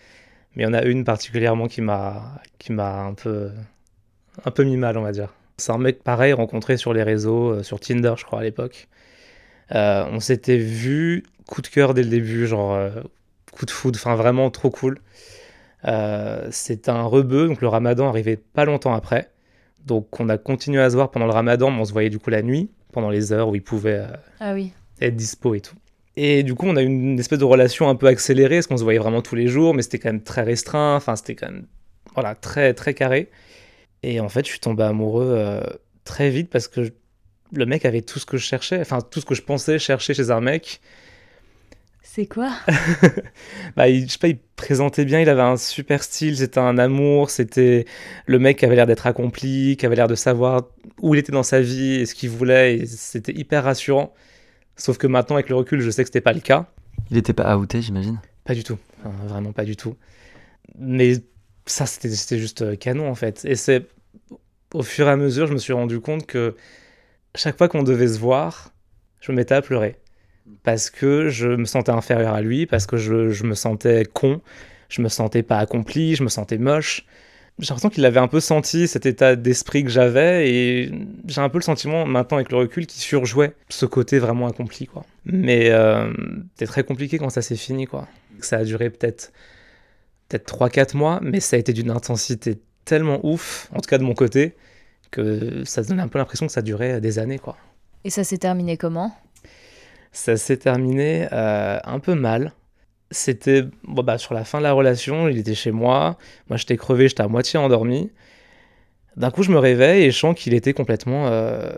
mais 0.57 0.63
il 0.63 0.67
y 0.67 0.69
en 0.69 0.75
a 0.75 0.83
une 0.83 1.05
particulièrement 1.05 1.69
qui 1.69 1.83
m'a 1.83 2.41
qui 2.59 2.73
m'a 2.73 3.03
un 3.03 3.15
peu 3.15 3.51
un 4.45 4.51
peu 4.51 4.65
mis 4.65 4.77
mal, 4.77 4.99
on 4.99 5.03
va 5.03 5.13
dire. 5.13 5.33
C'est 5.59 5.73
un 5.73 5.79
mec 5.79 6.03
pareil 6.03 6.33
rencontré 6.33 6.77
sur 6.77 6.93
les 6.93 7.03
réseaux, 7.03 7.51
euh, 7.55 7.63
sur 7.63 7.81
Tinder, 7.81 8.15
je 8.17 8.25
crois 8.25 8.41
à 8.41 8.43
l'époque. 8.43 8.89
Euh, 9.75 10.05
on 10.11 10.21
s'était 10.21 10.59
vu, 10.59 11.25
coup 11.47 11.63
de 11.63 11.67
cœur 11.69 11.95
dès 11.95 12.03
le 12.03 12.11
début, 12.11 12.47
genre 12.47 12.75
euh, 12.75 12.91
coup 13.53 13.65
de 13.67 13.71
foudre, 13.71 13.99
enfin 13.99 14.15
vraiment 14.15 14.51
trop 14.51 14.71
cool. 14.71 14.99
Euh, 15.87 16.47
c'est 16.51 16.89
un 16.89 17.03
rebeu, 17.05 17.47
donc 17.49 17.61
le 17.61 17.69
ramadan 17.69 18.09
arrivait 18.09 18.37
pas 18.37 18.65
longtemps 18.65 18.93
après. 18.95 19.31
Donc 19.87 20.21
on 20.21 20.29
a 20.29 20.37
continué 20.37 20.81
à 20.83 20.91
se 20.91 20.95
voir 20.97 21.11
pendant 21.11 21.27
le 21.27 21.33
ramadan, 21.33 21.71
mais 21.71 21.81
on 21.81 21.85
se 21.85 21.93
voyait 21.93 22.11
du 22.11 22.19
coup 22.19 22.31
la 22.31 22.43
nuit, 22.43 22.71
pendant 22.93 23.09
les 23.11 23.33
heures 23.33 23.49
où 23.49 23.55
il 23.55 23.63
pouvait 23.63 24.05
Ah 24.41 24.53
oui. 24.53 24.73
être 25.01 25.17
dispo 25.17 25.55
et 25.55 25.61
tout. 25.61 25.77
Et 26.17 26.43
du 26.43 26.55
coup, 26.55 26.67
on 26.67 26.77
a 26.77 26.83
eu 26.83 26.87
une 26.87 27.19
espèce 27.19 27.39
de 27.39 27.45
relation 27.45 27.89
un 27.89 27.95
peu 27.95 28.07
accélérée, 28.07 28.57
parce 28.57 28.67
qu'on 28.67 28.79
se 28.79 28.85
voyait 28.85 28.99
vraiment 28.99 29.23
tous 29.23 29.35
les 29.35 29.49
jours, 29.49 29.75
mais 29.75 29.83
c'était 29.83 29.99
quand 29.99 30.09
même 30.09 30.23
très 30.23 30.43
restreint, 30.43 30.97
enfin, 30.97 31.15
c'était 31.17 31.35
quand 31.35 31.51
même, 31.51 31.67
voilà, 32.15 32.35
très, 32.35 32.73
très 32.75 32.95
carré. 32.95 33.31
Et 34.03 34.21
en 34.21 34.29
fait, 34.29 34.45
je 34.47 34.51
suis 34.51 34.61
tombé 34.61 34.85
amoureux 34.85 35.35
euh, 35.37 35.63
très 36.05 36.31
vite 36.31 36.51
parce 36.51 36.69
que 36.69 36.85
je- 36.85 36.93
le 37.53 37.67
mec 37.67 37.85
avait 37.87 38.03
tout 38.03 38.19
ce 38.21 38.27
que 38.27 38.37
je 38.39 38.45
cherchais, 38.45 38.81
enfin, 38.81 39.01
tout 39.03 39.21
ce 39.21 39.27
que 39.27 39.35
je 39.37 39.43
pensais 39.43 39.79
chercher 39.79 40.15
chez 40.15 40.31
un 40.31 40.41
mec. 40.41 40.81
C'est 42.03 42.27
quoi? 42.27 42.51
Bah, 43.77 43.89
il, 43.89 44.07
je 44.07 44.13
sais 44.13 44.19
pas, 44.19 44.29
il 44.29 44.39
présentait 44.57 45.05
bien, 45.05 45.21
il 45.21 45.29
avait 45.29 45.43
un 45.43 45.57
super 45.57 46.03
style, 46.03 46.37
c'était 46.39 46.59
un 46.61 46.79
amour, 46.79 47.31
c'était 47.31 47.85
le 48.27 48.39
mec 48.39 48.59
qui 48.59 48.65
avait 48.65 48.77
l'air 48.77 48.87
d'être 48.87 49.07
accompli, 49.07 49.77
qui 49.77 49.87
avait 49.87 49.97
l'air 49.97 50.09
de 50.09 50.15
savoir 50.15 50.63
où 51.03 51.15
il 51.15 51.19
était 51.19 51.33
dans 51.33 51.43
sa 51.43 51.61
vie 51.61 51.95
et 51.95 52.07
ce 52.07 52.15
qu'il 52.15 52.31
voulait, 52.31 52.79
et 52.79 52.87
c'était 52.87 53.33
hyper 53.33 53.65
rassurant. 53.65 54.15
Sauf 54.77 54.99
que 54.99 55.07
maintenant, 55.07 55.37
avec 55.37 55.49
le 55.49 55.57
recul, 55.57 55.81
je 55.81 55.91
sais 55.91 56.03
que 56.03 56.09
c'était 56.09 56.21
pas 56.21 56.33
le 56.33 56.41
cas. 56.41 56.67
Il 57.11 57.17
était 57.17 57.33
pas 57.33 57.57
outé, 57.57 57.83
j'imagine. 57.83 58.21
Pas 58.45 58.55
du 58.55 58.63
tout, 58.63 58.79
Enfin, 59.01 59.11
vraiment 59.27 59.53
pas 59.53 59.65
du 59.65 59.77
tout. 59.77 59.97
Mais 60.79 61.15
ça, 61.67 61.87
c'était 61.87 62.11
c'était 62.11 62.39
juste 62.39 62.63
euh, 62.63 62.77
canon 62.77 63.09
en 63.11 63.15
fait. 63.15 63.45
Et 63.45 63.57
c'est 63.57 63.87
au 64.75 64.83
fur 64.83 65.07
et 65.09 65.11
à 65.11 65.17
mesure, 65.17 65.47
je 65.47 65.53
me 65.53 65.59
suis 65.59 65.73
rendu 65.73 66.01
compte 66.01 66.27
que 66.27 66.55
chaque 67.35 67.57
fois 67.59 67.69
qu'on 67.69 67.83
devait 67.83 68.09
se 68.09 68.19
voir, 68.19 68.73
je 69.21 69.33
me 69.33 69.37
mettais 69.37 69.55
à 69.55 69.63
pleurer. 69.63 69.97
Parce 70.63 70.91
que 70.91 71.29
je 71.29 71.49
me 71.49 71.65
sentais 71.65 71.91
inférieur 71.91 72.35
à 72.35 72.41
lui, 72.41 72.67
parce 72.67 72.87
que 72.87 72.97
je, 72.97 73.31
je 73.31 73.45
me 73.45 73.55
sentais 73.55 74.05
con, 74.05 74.41
je 74.89 75.03
me 75.03 75.09
sentais 75.09 75.43
pas 75.43 75.59
accompli, 75.59 76.15
je 76.15 76.23
me 76.23 76.29
sentais 76.29 76.59
moche. 76.59 77.05
J'ai 77.59 77.69
l'impression 77.71 77.89
qu'il 77.89 78.05
avait 78.05 78.21
un 78.21 78.29
peu 78.29 78.41
senti 78.41 78.87
cet 78.87 79.07
état 79.07 79.35
d'esprit 79.35 79.83
que 79.83 79.89
j'avais 79.89 80.51
et 80.51 80.93
j'ai 81.27 81.41
un 81.41 81.49
peu 81.49 81.57
le 81.57 81.63
sentiment 81.63 82.05
maintenant 82.05 82.37
avec 82.37 82.51
le 82.51 82.59
recul 82.59 82.87
qu'il 82.87 83.01
surjouait 83.01 83.55
ce 83.71 83.87
côté 83.87 84.19
vraiment 84.19 84.47
accompli 84.47 84.87
quoi. 84.87 85.07
Mais 85.25 85.71
euh, 85.71 86.13
c'était 86.53 86.67
très 86.67 86.85
compliqué 86.85 87.19
quand 87.19 87.31
ça 87.31 87.41
s'est 87.41 87.57
fini 87.57 87.87
quoi. 87.87 88.09
Ça 88.41 88.59
a 88.59 88.65
duré 88.65 88.91
peut-être 88.91 89.33
peut-être 90.29 90.55
3-4 90.55 90.97
mois, 90.97 91.21
mais 91.23 91.41
ça 91.41 91.57
a 91.57 91.59
été 91.59 91.73
d'une 91.73 91.91
intensité 91.91 92.59
tellement 92.85 93.21
ouf, 93.25 93.71
en 93.73 93.81
tout 93.81 93.89
cas 93.89 93.99
de 93.99 94.03
mon 94.03 94.15
côté, 94.15 94.55
que 95.11 95.65
ça 95.65 95.83
donnait 95.83 96.03
un 96.03 96.09
peu 96.09 96.19
l'impression 96.19 96.47
que 96.47 96.53
ça 96.53 96.63
durait 96.63 97.01
des 97.01 97.19
années 97.19 97.39
quoi. 97.39 97.57
Et 98.05 98.11
ça 98.11 98.23
s'est 98.23 98.39
terminé 98.39 98.77
comment? 98.77 99.17
Ça 100.13 100.37
s'est 100.37 100.59
terminé 100.59 101.27
euh, 101.33 101.79
un 101.85 102.01
peu 102.01 102.15
mal. 102.15 102.53
C'était 103.11 103.65
bon, 103.85 104.03
bah, 104.03 104.19
sur 104.19 104.35
la 104.35 104.45
fin 104.45 104.59
de 104.59 104.65
la 104.65 104.73
relation, 104.73 105.29
il 105.29 105.39
était 105.39 105.55
chez 105.55 105.71
moi. 105.71 106.17
Moi, 106.49 106.57
j'étais 106.57 106.77
crevé, 106.77 107.09
j'étais 107.09 107.23
à 107.23 107.29
moitié 107.29 107.59
endormi. 107.59 108.11
D'un 109.17 109.31
coup, 109.31 109.43
je 109.43 109.51
me 109.51 109.59
réveille 109.59 110.05
et 110.05 110.11
je 110.11 110.19
sens 110.19 110.35
qu'il 110.35 110.55
était 110.55 110.75
complètement 110.75 111.29
euh, 111.29 111.71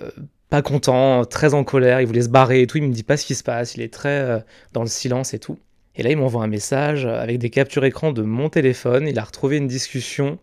pas 0.48 0.62
content, 0.62 1.24
très 1.24 1.54
en 1.54 1.64
colère. 1.64 2.00
Il 2.00 2.06
voulait 2.06 2.22
se 2.22 2.28
barrer 2.28 2.62
et 2.62 2.66
tout. 2.66 2.78
Il 2.78 2.84
me 2.84 2.92
dit 2.92 3.02
pas 3.02 3.16
ce 3.16 3.26
qui 3.26 3.34
se 3.34 3.44
passe. 3.44 3.74
Il 3.74 3.82
est 3.82 3.92
très 3.92 4.08
euh, 4.08 4.38
dans 4.72 4.82
le 4.82 4.88
silence 4.88 5.34
et 5.34 5.38
tout. 5.38 5.58
Et 5.96 6.02
là, 6.02 6.10
il 6.10 6.16
m'envoie 6.16 6.42
un 6.44 6.48
message 6.48 7.06
avec 7.06 7.38
des 7.38 7.50
captures 7.50 7.84
écran 7.84 8.12
de 8.12 8.22
mon 8.22 8.48
téléphone. 8.48 9.06
Il 9.08 9.18
a 9.18 9.24
retrouvé 9.24 9.56
une 9.56 9.66
discussion 9.66 10.38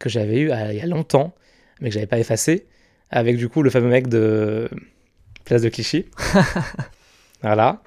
que 0.00 0.08
j'avais 0.08 0.40
eue 0.40 0.50
euh, 0.50 0.72
il 0.72 0.78
y 0.78 0.80
a 0.80 0.86
longtemps, 0.86 1.32
mais 1.80 1.90
que 1.90 1.94
j'avais 1.94 2.06
pas 2.06 2.18
effacée, 2.18 2.66
avec 3.10 3.36
du 3.36 3.48
coup 3.48 3.62
le 3.62 3.70
fameux 3.70 3.88
mec 3.88 4.08
de 4.08 4.68
Place 5.44 5.62
de 5.62 5.68
Clichy. 5.68 6.06
voilà. 7.42 7.82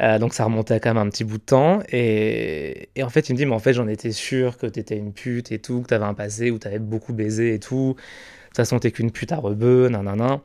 Euh, 0.00 0.18
donc 0.18 0.32
ça 0.32 0.44
remontait 0.44 0.74
à 0.74 0.80
quand 0.80 0.94
même 0.94 1.06
un 1.06 1.10
petit 1.10 1.24
bout 1.24 1.38
de 1.38 1.42
temps. 1.42 1.80
Et, 1.90 2.88
et 2.94 3.02
en 3.02 3.08
fait, 3.08 3.28
il 3.28 3.32
me 3.32 3.38
dit, 3.38 3.46
mais 3.46 3.54
en 3.54 3.58
fait, 3.58 3.72
j'en 3.72 3.88
étais 3.88 4.12
sûr 4.12 4.56
que 4.56 4.66
t'étais 4.66 4.96
une 4.96 5.12
pute 5.12 5.50
et 5.52 5.58
tout, 5.58 5.82
que 5.82 5.88
t'avais 5.88 6.04
un 6.04 6.14
passé 6.14 6.50
où 6.50 6.58
t'avais 6.58 6.78
beaucoup 6.78 7.12
baisé 7.12 7.54
et 7.54 7.58
tout. 7.58 7.94
De 7.96 8.46
toute 8.48 8.56
façon, 8.56 8.78
t'es 8.78 8.92
qu'une 8.92 9.10
pute 9.10 9.32
à 9.32 9.36
rebeu, 9.36 9.88
nanana. 9.88 10.40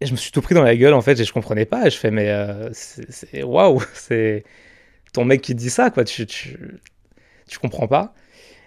Et 0.00 0.06
je 0.06 0.12
me 0.12 0.16
suis 0.16 0.30
tout 0.30 0.42
pris 0.42 0.54
dans 0.54 0.62
la 0.62 0.76
gueule, 0.76 0.94
en 0.94 1.00
fait, 1.02 1.18
et 1.18 1.24
je 1.24 1.32
comprenais 1.32 1.64
pas. 1.64 1.86
Et 1.86 1.90
je 1.90 1.96
fais, 1.96 2.10
mais 2.10 2.28
euh, 2.30 2.70
c'est 2.72 3.42
waouh, 3.42 3.82
c'est 3.94 4.44
ton 5.12 5.24
mec 5.24 5.42
qui 5.42 5.54
te 5.54 5.58
dit 5.58 5.70
ça, 5.70 5.90
quoi. 5.90 6.04
Tu, 6.04 6.26
tu, 6.26 6.56
tu 7.48 7.58
comprends 7.58 7.88
pas. 7.88 8.14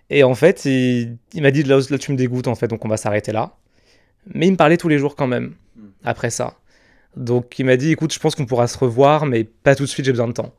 Et 0.10 0.24
en 0.24 0.36
fait, 0.36 0.66
il, 0.66 1.18
m'a 1.36 1.52
dit 1.52 1.64
là, 1.64 1.80
là, 1.90 1.98
tu 1.98 2.12
me 2.12 2.18
dégoûtes 2.18 2.48
en 2.48 2.56
fait, 2.56 2.68
donc 2.68 2.84
on 2.84 2.90
va 2.90 2.98
s'arrêter 2.98 3.32
là. 3.32 3.56
Mais 4.34 4.48
il 4.48 4.52
me 4.52 4.58
parlait 4.58 4.78
tous 4.78 4.90
les 4.90 5.00
jours 5.00 5.16
quand 5.16 5.28
même, 5.28 5.56
hmm. 5.78 5.88
après 6.04 6.30
ça. 6.30 6.58
Donc 7.16 7.60
il 7.60 7.66
m'a 7.66 7.78
dit 7.78 7.92
écoute, 7.92 8.14
je 8.14 8.20
pense 8.20 8.36
qu'on 8.36 8.46
pourra 8.46 8.68
se 8.68 8.78
revoir, 8.78 9.26
mais 9.26 9.44
pas 9.44 9.76
tout 9.76 9.84
de 9.84 9.90
suite, 9.90 10.06
j'ai 10.06 10.12
besoin 10.12 10.28
de 10.28 10.34
temps. 10.34 10.54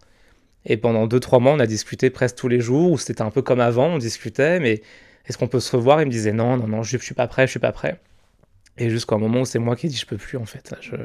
Et 0.67 0.77
pendant 0.77 1.07
2-3 1.07 1.41
mois, 1.41 1.53
on 1.53 1.59
a 1.61 1.67
discuté 1.67 2.11
presque 2.11 2.37
tous 2.37 2.49
les 2.49 2.61
jours, 2.61 2.93
où 2.93 2.99
c'était 2.99 3.23
un 3.23 3.31
peu 3.31 3.43
comme 3.43 3.61
avant, 3.61 3.89
on 3.95 3.99
discutait, 3.99 4.61
mais 4.61 4.83
est-ce 5.27 5.39
qu'on 5.39 5.49
peut 5.49 5.61
se 5.61 5.75
revoir? 5.77 6.03
Il 6.03 6.07
me 6.07 6.11
disait 6.11 6.33
non, 6.33 6.57
non, 6.57 6.69
non, 6.69 6.83
je, 6.83 6.99
je 6.99 7.03
suis 7.03 7.15
pas 7.15 7.27
prêt, 7.27 7.47
je 7.47 7.53
suis 7.53 7.61
pas 7.61 7.73
prêt. 7.73 8.01
Et 8.79 8.91
jusqu'à 8.91 9.17
un 9.17 9.19
moment 9.19 9.43
où 9.43 9.45
c'est 9.45 9.59
moi 9.59 9.77
qui 9.77 9.87
ai 9.87 9.89
dit 9.89 9.97
je 9.97 10.07
peux 10.07 10.17
plus 10.17 10.39
en 10.39 10.47
fait. 10.47 10.75
Je, 10.81 10.97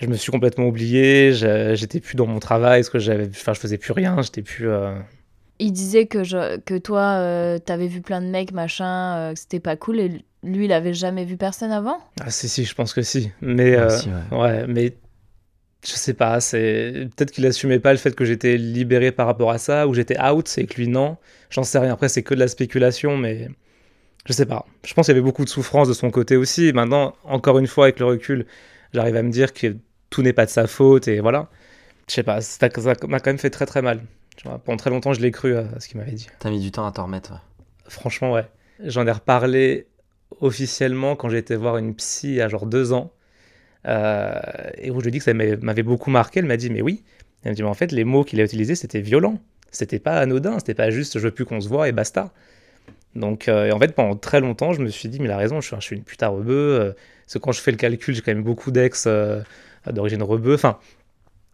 je 0.00 0.06
me 0.06 0.16
suis 0.16 0.30
complètement 0.30 0.66
oublié, 0.66 1.32
j'étais 1.32 2.00
plus 2.00 2.16
dans 2.16 2.26
mon 2.26 2.38
travail, 2.38 2.80
parce 2.80 2.90
que 2.90 2.98
j'avais, 2.98 3.28
enfin, 3.28 3.52
je 3.54 3.60
faisais 3.60 3.78
plus 3.78 3.92
rien, 3.92 4.20
j'étais 4.22 4.42
plus. 4.42 4.68
Euh, 4.68 4.94
il 5.58 5.72
disait 5.72 6.06
que, 6.06 6.24
je, 6.24 6.58
que 6.58 6.78
toi, 6.78 7.16
euh, 7.18 7.58
t'avais 7.58 7.88
vu 7.88 8.00
plein 8.00 8.20
de 8.20 8.26
mecs, 8.26 8.52
machin, 8.52 9.16
euh, 9.16 9.34
que 9.34 9.38
c'était 9.40 9.60
pas 9.60 9.76
cool, 9.76 10.00
et 10.00 10.24
lui, 10.42 10.66
il 10.66 10.72
avait 10.72 10.94
jamais 10.94 11.24
vu 11.24 11.36
personne 11.36 11.72
avant? 11.72 11.98
Ah, 12.20 12.30
si, 12.30 12.48
si, 12.48 12.64
je 12.64 12.74
pense 12.74 12.94
que 12.94 13.02
si. 13.02 13.30
Mais, 13.40 13.76
euh, 13.76 13.88
ouais. 14.30 14.66
mais 14.66 14.96
je 15.84 15.92
sais 15.92 16.14
pas, 16.14 16.40
c'est 16.40 17.08
peut-être 17.16 17.30
qu'il 17.30 17.46
assumait 17.46 17.80
pas 17.80 17.92
le 17.92 17.98
fait 17.98 18.14
que 18.14 18.24
j'étais 18.24 18.56
libéré 18.56 19.12
par 19.12 19.26
rapport 19.26 19.50
à 19.50 19.58
ça, 19.58 19.86
ou 19.86 19.94
j'étais 19.94 20.20
out, 20.20 20.48
et 20.58 20.66
que 20.66 20.74
lui, 20.76 20.88
non. 20.88 21.16
J'en 21.50 21.64
sais 21.64 21.78
rien. 21.78 21.92
Après, 21.92 22.08
c'est 22.08 22.22
que 22.22 22.34
de 22.34 22.40
la 22.40 22.48
spéculation, 22.48 23.16
mais 23.16 23.48
je 24.26 24.32
sais 24.32 24.46
pas. 24.46 24.66
Je 24.84 24.94
pense 24.94 25.06
qu'il 25.06 25.14
y 25.14 25.18
avait 25.18 25.24
beaucoup 25.24 25.44
de 25.44 25.50
souffrance 25.50 25.88
de 25.88 25.94
son 25.94 26.10
côté 26.10 26.36
aussi. 26.36 26.72
Maintenant, 26.72 27.14
encore 27.24 27.58
une 27.58 27.66
fois, 27.66 27.86
avec 27.86 27.98
le 27.98 28.06
recul, 28.06 28.46
j'arrive 28.92 29.16
à 29.16 29.22
me 29.22 29.30
dire 29.30 29.52
que 29.52 29.76
tout 30.10 30.22
n'est 30.22 30.32
pas 30.32 30.46
de 30.46 30.50
sa 30.50 30.66
faute, 30.66 31.08
et 31.08 31.20
voilà. 31.20 31.48
Je 32.08 32.14
sais 32.14 32.22
pas, 32.22 32.40
ça 32.40 32.68
m'a 33.08 33.20
quand 33.20 33.26
même 33.26 33.38
fait 33.38 33.50
très 33.50 33.66
très 33.66 33.82
mal 33.82 34.02
pendant 34.42 34.76
très 34.76 34.90
longtemps, 34.90 35.12
je 35.12 35.20
l'ai 35.20 35.30
cru 35.30 35.56
à, 35.56 35.80
ce 35.80 35.88
qu'il 35.88 35.98
m'avait 35.98 36.12
dit. 36.12 36.28
T'as 36.38 36.50
mis 36.50 36.60
du 36.60 36.70
temps 36.70 36.86
à 36.86 36.92
t'en 36.92 37.04
remettre. 37.04 37.40
Franchement, 37.88 38.32
ouais. 38.32 38.46
J'en 38.84 39.06
ai 39.06 39.10
reparlé 39.10 39.86
officiellement 40.40 41.16
quand 41.16 41.28
j'ai 41.28 41.38
été 41.38 41.56
voir 41.56 41.78
une 41.78 41.94
psy 41.94 42.40
à 42.40 42.48
genre 42.48 42.66
deux 42.66 42.92
ans. 42.92 43.12
Euh, 43.86 44.40
et 44.76 44.90
où 44.90 44.98
je 44.98 45.04
lui 45.04 45.08
ai 45.08 45.12
dit 45.12 45.18
que 45.18 45.24
ça 45.24 45.34
m'avait 45.34 45.82
beaucoup 45.82 46.10
marqué. 46.10 46.40
Elle 46.40 46.46
m'a 46.46 46.56
dit, 46.56 46.70
mais 46.70 46.82
oui. 46.82 47.02
Elle 47.42 47.52
m'a 47.52 47.54
dit, 47.54 47.62
mais 47.62 47.68
en 47.68 47.74
fait, 47.74 47.92
les 47.92 48.04
mots 48.04 48.24
qu'il 48.24 48.40
a 48.40 48.44
utilisés, 48.44 48.74
c'était 48.74 49.00
violent. 49.00 49.40
C'était 49.70 49.98
pas 49.98 50.18
anodin. 50.18 50.58
C'était 50.58 50.74
pas 50.74 50.90
juste 50.90 51.18
je 51.18 51.24
veux 51.24 51.30
plus 51.30 51.44
qu'on 51.44 51.60
se 51.60 51.68
voit 51.68 51.88
et 51.88 51.92
basta. 51.92 52.32
Donc, 53.14 53.48
euh, 53.48 53.66
et 53.66 53.72
en 53.72 53.78
fait, 53.78 53.94
pendant 53.94 54.16
très 54.16 54.40
longtemps, 54.40 54.72
je 54.72 54.80
me 54.80 54.88
suis 54.88 55.08
dit, 55.08 55.18
mais 55.18 55.26
il 55.26 55.30
a 55.30 55.36
raison, 55.36 55.60
je 55.60 55.66
suis, 55.66 55.76
je 55.76 55.80
suis 55.80 55.96
une 55.96 56.04
putain 56.04 56.28
rebeu. 56.28 56.78
Euh, 56.80 56.92
parce 57.24 57.34
que 57.34 57.38
quand 57.38 57.52
je 57.52 57.60
fais 57.60 57.70
le 57.70 57.76
calcul, 57.76 58.14
j'ai 58.14 58.22
quand 58.22 58.32
même 58.32 58.44
beaucoup 58.44 58.70
d'ex 58.70 59.08
d'origine 59.86 60.22
rebeu. 60.22 60.54
Enfin, 60.54 60.78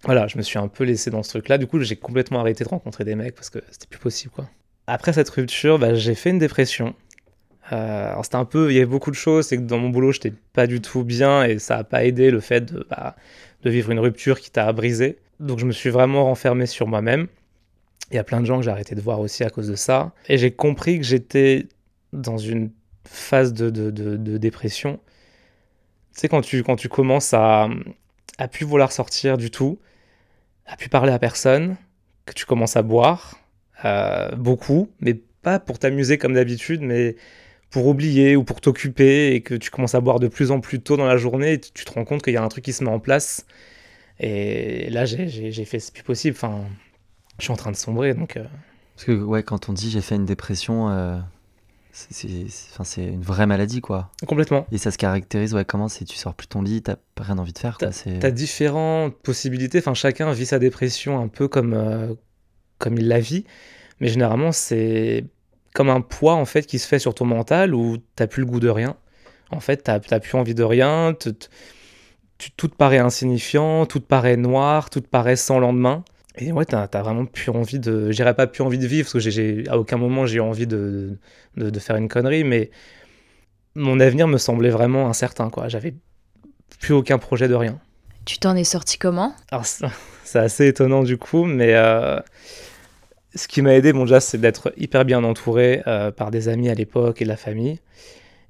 voilà, 0.05 0.27
je 0.27 0.37
me 0.37 0.43
suis 0.43 0.59
un 0.59 0.69
peu 0.69 0.85
laissé 0.85 1.11
dans 1.11 1.23
ce 1.23 1.31
truc-là. 1.31 1.59
Du 1.59 1.67
coup, 1.67 1.81
j'ai 1.81 1.97
complètement 1.97 2.41
arrêté 2.41 2.65
de 2.65 2.69
rencontrer 2.69 3.05
des 3.05 3.15
mecs 3.15 3.35
parce 3.35 3.51
que 3.51 3.59
c'était 3.71 3.87
plus 3.87 3.99
possible, 3.99 4.33
quoi. 4.33 4.49
Après 4.87 5.13
cette 5.13 5.31
rupture, 5.31 5.79
bah, 5.79 5.95
j'ai 5.95 6.15
fait 6.15 6.31
une 6.31 6.39
dépression. 6.39 6.95
Euh, 7.73 8.11
alors 8.11 8.25
c'était 8.25 8.37
un 8.37 8.45
peu, 8.45 8.71
il 8.71 8.75
y 8.75 8.77
avait 8.77 8.87
beaucoup 8.87 9.11
de 9.11 9.17
choses, 9.17 9.47
c'est 9.47 9.57
que 9.57 9.63
dans 9.63 9.79
mon 9.79 9.89
boulot, 9.89 10.13
j'étais 10.13 10.35
pas 10.53 10.67
du 10.67 10.83
tout 10.83 11.05
bien 11.05 11.45
et 11.45 11.59
ça 11.59 11.79
a 11.79 11.85
pas 11.85 12.05
aidé 12.05 12.31
le 12.31 12.41
fait 12.41 12.61
de, 12.61 12.87
bah, 12.91 13.17
de 13.63 13.71
vivre 13.71 13.91
une 13.91 13.99
rupture 13.99 14.39
qui 14.41 14.51
t'a 14.51 14.71
brisé. 14.73 15.19
Donc 15.41 15.59
je 15.59 15.65
me 15.65 15.73
suis 15.73 15.89
vraiment 15.89 16.25
renfermé 16.25 16.67
sur 16.67 16.87
moi-même. 16.87 17.29
Il 18.11 18.17
y 18.17 18.19
a 18.19 18.25
plein 18.25 18.41
de 18.41 18.47
gens 18.47 18.59
que 18.59 18.65
j'ai 18.65 18.71
arrêté 18.71 18.95
de 18.95 19.01
voir 19.01 19.21
aussi 19.21 19.45
à 19.45 19.51
cause 19.51 19.69
de 19.69 19.77
ça. 19.77 20.13
Et 20.29 20.37
j'ai 20.37 20.51
compris 20.51 20.99
que 20.99 21.05
j'étais 21.05 21.67
dans 22.13 22.37
une 22.37 22.71
phase 23.07 23.55
de, 23.55 23.81
dépression. 24.37 25.01
Tu 26.13 26.21
sais, 26.21 26.29
quand 26.29 26.43
tu, 26.43 26.63
quand 26.63 26.77
tu 26.77 26.91
commences 26.91 27.33
à, 27.33 27.69
à 28.39 28.49
plus 28.49 28.67
vouloir 28.67 28.93
sortir 28.93 29.39
du 29.39 29.51
tout, 29.51 29.79
à 30.67 30.77
plus 30.77 30.89
parler 30.89 31.13
à 31.13 31.19
personne, 31.19 31.77
que 32.27 32.33
tu 32.33 32.47
commences 32.47 32.77
à 32.77 32.83
boire, 32.83 33.39
euh, 33.85 34.35
beaucoup, 34.37 34.91
mais 35.01 35.15
pas 35.43 35.59
pour 35.59 35.79
t'amuser 35.79 36.19
comme 36.19 36.35
d'habitude, 36.35 36.81
mais 36.81 37.17
pour 37.71 37.87
oublier 37.87 38.37
ou 38.37 38.45
pour 38.45 38.61
t'occuper, 38.61 39.35
et 39.35 39.41
que 39.43 39.55
tu 39.55 39.71
commences 39.71 39.95
à 39.95 40.01
boire 40.01 40.21
de 40.21 40.29
plus 40.29 40.51
en 40.51 40.61
plus 40.61 40.81
tôt 40.81 40.97
dans 40.97 41.07
la 41.07 41.17
journée, 41.17 41.55
et 41.55 41.61
tu 41.61 41.85
te 41.85 41.93
rends 41.93 42.05
compte 42.05 42.23
qu'il 42.23 42.33
y 42.33 42.37
a 42.37 42.43
un 42.43 42.49
truc 42.49 42.65
qui 42.65 42.73
se 42.73 42.85
met 42.85 42.91
en 42.91 43.01
place. 43.01 43.47
Et 44.21 44.91
là, 44.91 45.05
j'ai 45.05 45.65
fait 45.65 45.81
ce 45.81 45.91
plus 45.91 46.05
possible. 46.05 46.37
Enfin, 46.37 46.65
je 47.39 47.45
suis 47.45 47.53
en 47.53 47.57
train 47.57 47.73
de 47.73 47.77
sombrer, 47.77 48.15
donc. 48.15 48.37
Euh. 48.37 48.45
Parce 48.95 49.07
que, 49.07 49.13
ouais, 49.13 49.43
quand 49.43 49.69
on 49.69 49.73
dit 49.73 49.91
j'ai 49.91 50.01
fait 50.01 50.15
une 50.15 50.25
dépression, 50.25 50.89
euh, 50.89 51.19
c'est 51.95 53.05
une 53.05 53.23
vraie 53.23 53.47
maladie, 53.47 53.81
quoi. 53.81 54.11
Complètement. 54.27 54.67
Et 54.73 54.79
ça 54.79 54.91
se 54.91 54.99
caractérise, 54.99 55.55
ouais, 55.55 55.65
comment 55.65 55.89
c'est 55.89 56.05
tu 56.05 56.17
sors 56.17 56.35
plus 56.35 56.49
ton 56.49 56.61
lit, 56.61 56.83
t'as 56.83 56.97
rien 57.17 57.39
envie 57.39 57.53
de 57.53 57.59
faire, 57.59 57.79
quoi. 57.79 57.91
T'as 58.21 58.31
différentes 58.33 59.17
possibilités, 59.19 59.79
enfin, 59.79 59.95
chacun 59.95 60.33
vit 60.33 60.47
sa 60.47 60.59
dépression 60.59 61.21
un 61.21 61.29
peu 61.29 61.47
comme, 61.47 61.73
euh, 61.73 62.15
comme 62.79 62.99
il 62.99 63.07
la 63.07 63.21
vit, 63.21 63.45
mais 64.01 64.09
généralement, 64.09 64.51
c'est 64.51 65.25
comme 65.73 65.89
un 65.89 66.01
poids, 66.01 66.35
en 66.35 66.45
fait, 66.45 66.67
qui 66.67 66.79
se 66.79 66.89
fait 66.89 66.99
sur 66.99 67.15
ton 67.15 67.27
mental 67.27 67.75
où 67.75 67.99
t'as 68.17 68.27
plus 68.27 68.41
le 68.41 68.47
goût 68.47 68.61
de 68.61 68.69
rien. 68.69 68.97
En 69.51 69.61
fait, 69.61 69.85
t'as 69.85 70.01
plus 70.01 70.37
envie 70.37 70.55
de 70.55 70.65
rien, 70.65 71.15
tout 71.15 72.69
te 72.69 72.75
paraît 72.75 72.99
insignifiant, 72.99 73.87
tout 73.87 74.01
te 74.01 74.07
paraît 74.07 74.37
noir, 74.37 74.91
tout 74.91 75.01
te 75.01 75.07
paraît 75.07 75.37
sans 75.37 75.61
lendemain. 75.61 76.05
Et 76.37 76.51
ouais, 76.51 76.65
t'as 76.65 76.89
as 76.93 77.03
vraiment 77.03 77.27
plus 77.27 77.51
envie 77.51 77.79
de. 77.79 78.11
J'irais 78.11 78.35
pas 78.35 78.47
plus 78.47 78.63
envie 78.63 78.79
de 78.79 78.87
vivre, 78.87 79.05
parce 79.05 79.25
que 79.25 79.31
j'ai 79.31 79.65
à 79.69 79.79
aucun 79.79 79.97
moment 79.97 80.27
j'ai 80.27 80.39
eu 80.39 80.41
envie 80.41 80.67
de, 80.67 81.17
de, 81.57 81.79
faire 81.79 81.97
une 81.97 82.09
connerie, 82.09 82.43
mais 82.43 82.71
mon 83.77 84.01
avenir 84.01 84.27
me 84.27 84.39
semblait 84.39 84.71
vraiment 84.71 85.09
incertain, 85.09 85.49
quoi. 85.51 85.69
J'avais 85.69 85.95
plus 86.81 86.93
aucun 86.93 87.19
projet 87.19 87.47
de 87.47 87.55
rien. 87.55 87.79
Tu 88.25 88.39
t'en 88.39 88.57
es 88.57 88.65
sorti 88.65 88.99
comment? 88.99 89.35
Alors, 89.51 89.65
c'est 89.65 90.39
assez 90.39 90.67
étonnant 90.67 91.03
du 91.03 91.19
coup, 91.19 91.45
mais 91.45 91.75
euh, 91.75 92.19
ce 93.35 93.47
qui 93.47 93.63
m'a 93.63 93.75
aidé, 93.75 93.93
bon, 93.93 94.05
déjà, 94.05 94.21
c'est 94.21 94.39
d'être 94.39 94.73
hyper 94.77 95.05
bien 95.05 95.23
entouré 95.23 95.83
euh, 95.87 96.11
par 96.11 96.31
des 96.31 96.49
amis 96.49 96.69
à 96.69 96.75
l'époque 96.75 97.23
et 97.23 97.25
de 97.25 97.29
la 97.29 97.37
famille, 97.37 97.79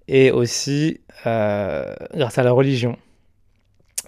et 0.08 0.30
aussi 0.30 1.00
euh, 1.26 1.94
grâce 2.14 2.38
à 2.38 2.42
la 2.44 2.52
religion. 2.52 2.96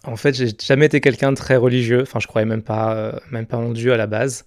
En 0.06 0.16
fait, 0.16 0.34
j'ai 0.34 0.48
jamais 0.64 0.86
été 0.86 1.00
quelqu'un 1.00 1.32
de 1.32 1.36
très 1.36 1.56
religieux. 1.56 2.02
Enfin, 2.02 2.20
je 2.20 2.26
croyais 2.26 2.46
même 2.46 2.62
pas, 2.62 2.94
euh, 2.94 3.12
même 3.30 3.46
pas 3.46 3.56
en 3.56 3.70
Dieu 3.70 3.92
à 3.92 3.96
la 3.96 4.06
base. 4.06 4.44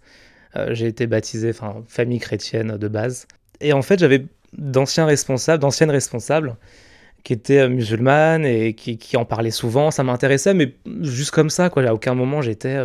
Euh, 0.55 0.73
j'ai 0.73 0.87
été 0.87 1.05
baptisé, 1.05 1.49
enfin, 1.49 1.83
famille 1.87 2.19
chrétienne 2.19 2.77
de 2.77 2.87
base. 2.87 3.27
Et 3.61 3.73
en 3.73 3.81
fait, 3.81 3.99
j'avais 3.99 4.25
d'anciens 4.57 5.05
responsables, 5.05 5.61
d'anciennes 5.61 5.91
responsables 5.91 6.55
qui 7.23 7.33
étaient 7.33 7.59
euh, 7.59 7.69
musulmanes 7.69 8.45
et 8.45 8.73
qui, 8.73 8.97
qui, 8.97 9.17
en 9.17 9.25
parlaient 9.25 9.51
souvent. 9.51 9.91
Ça 9.91 10.03
m'intéressait, 10.03 10.53
mais 10.53 10.73
juste 11.01 11.31
comme 11.31 11.49
ça, 11.49 11.69
quoi. 11.69 11.83
À 11.83 11.93
aucun 11.93 12.15
moment, 12.15 12.41
j'étais 12.41 12.77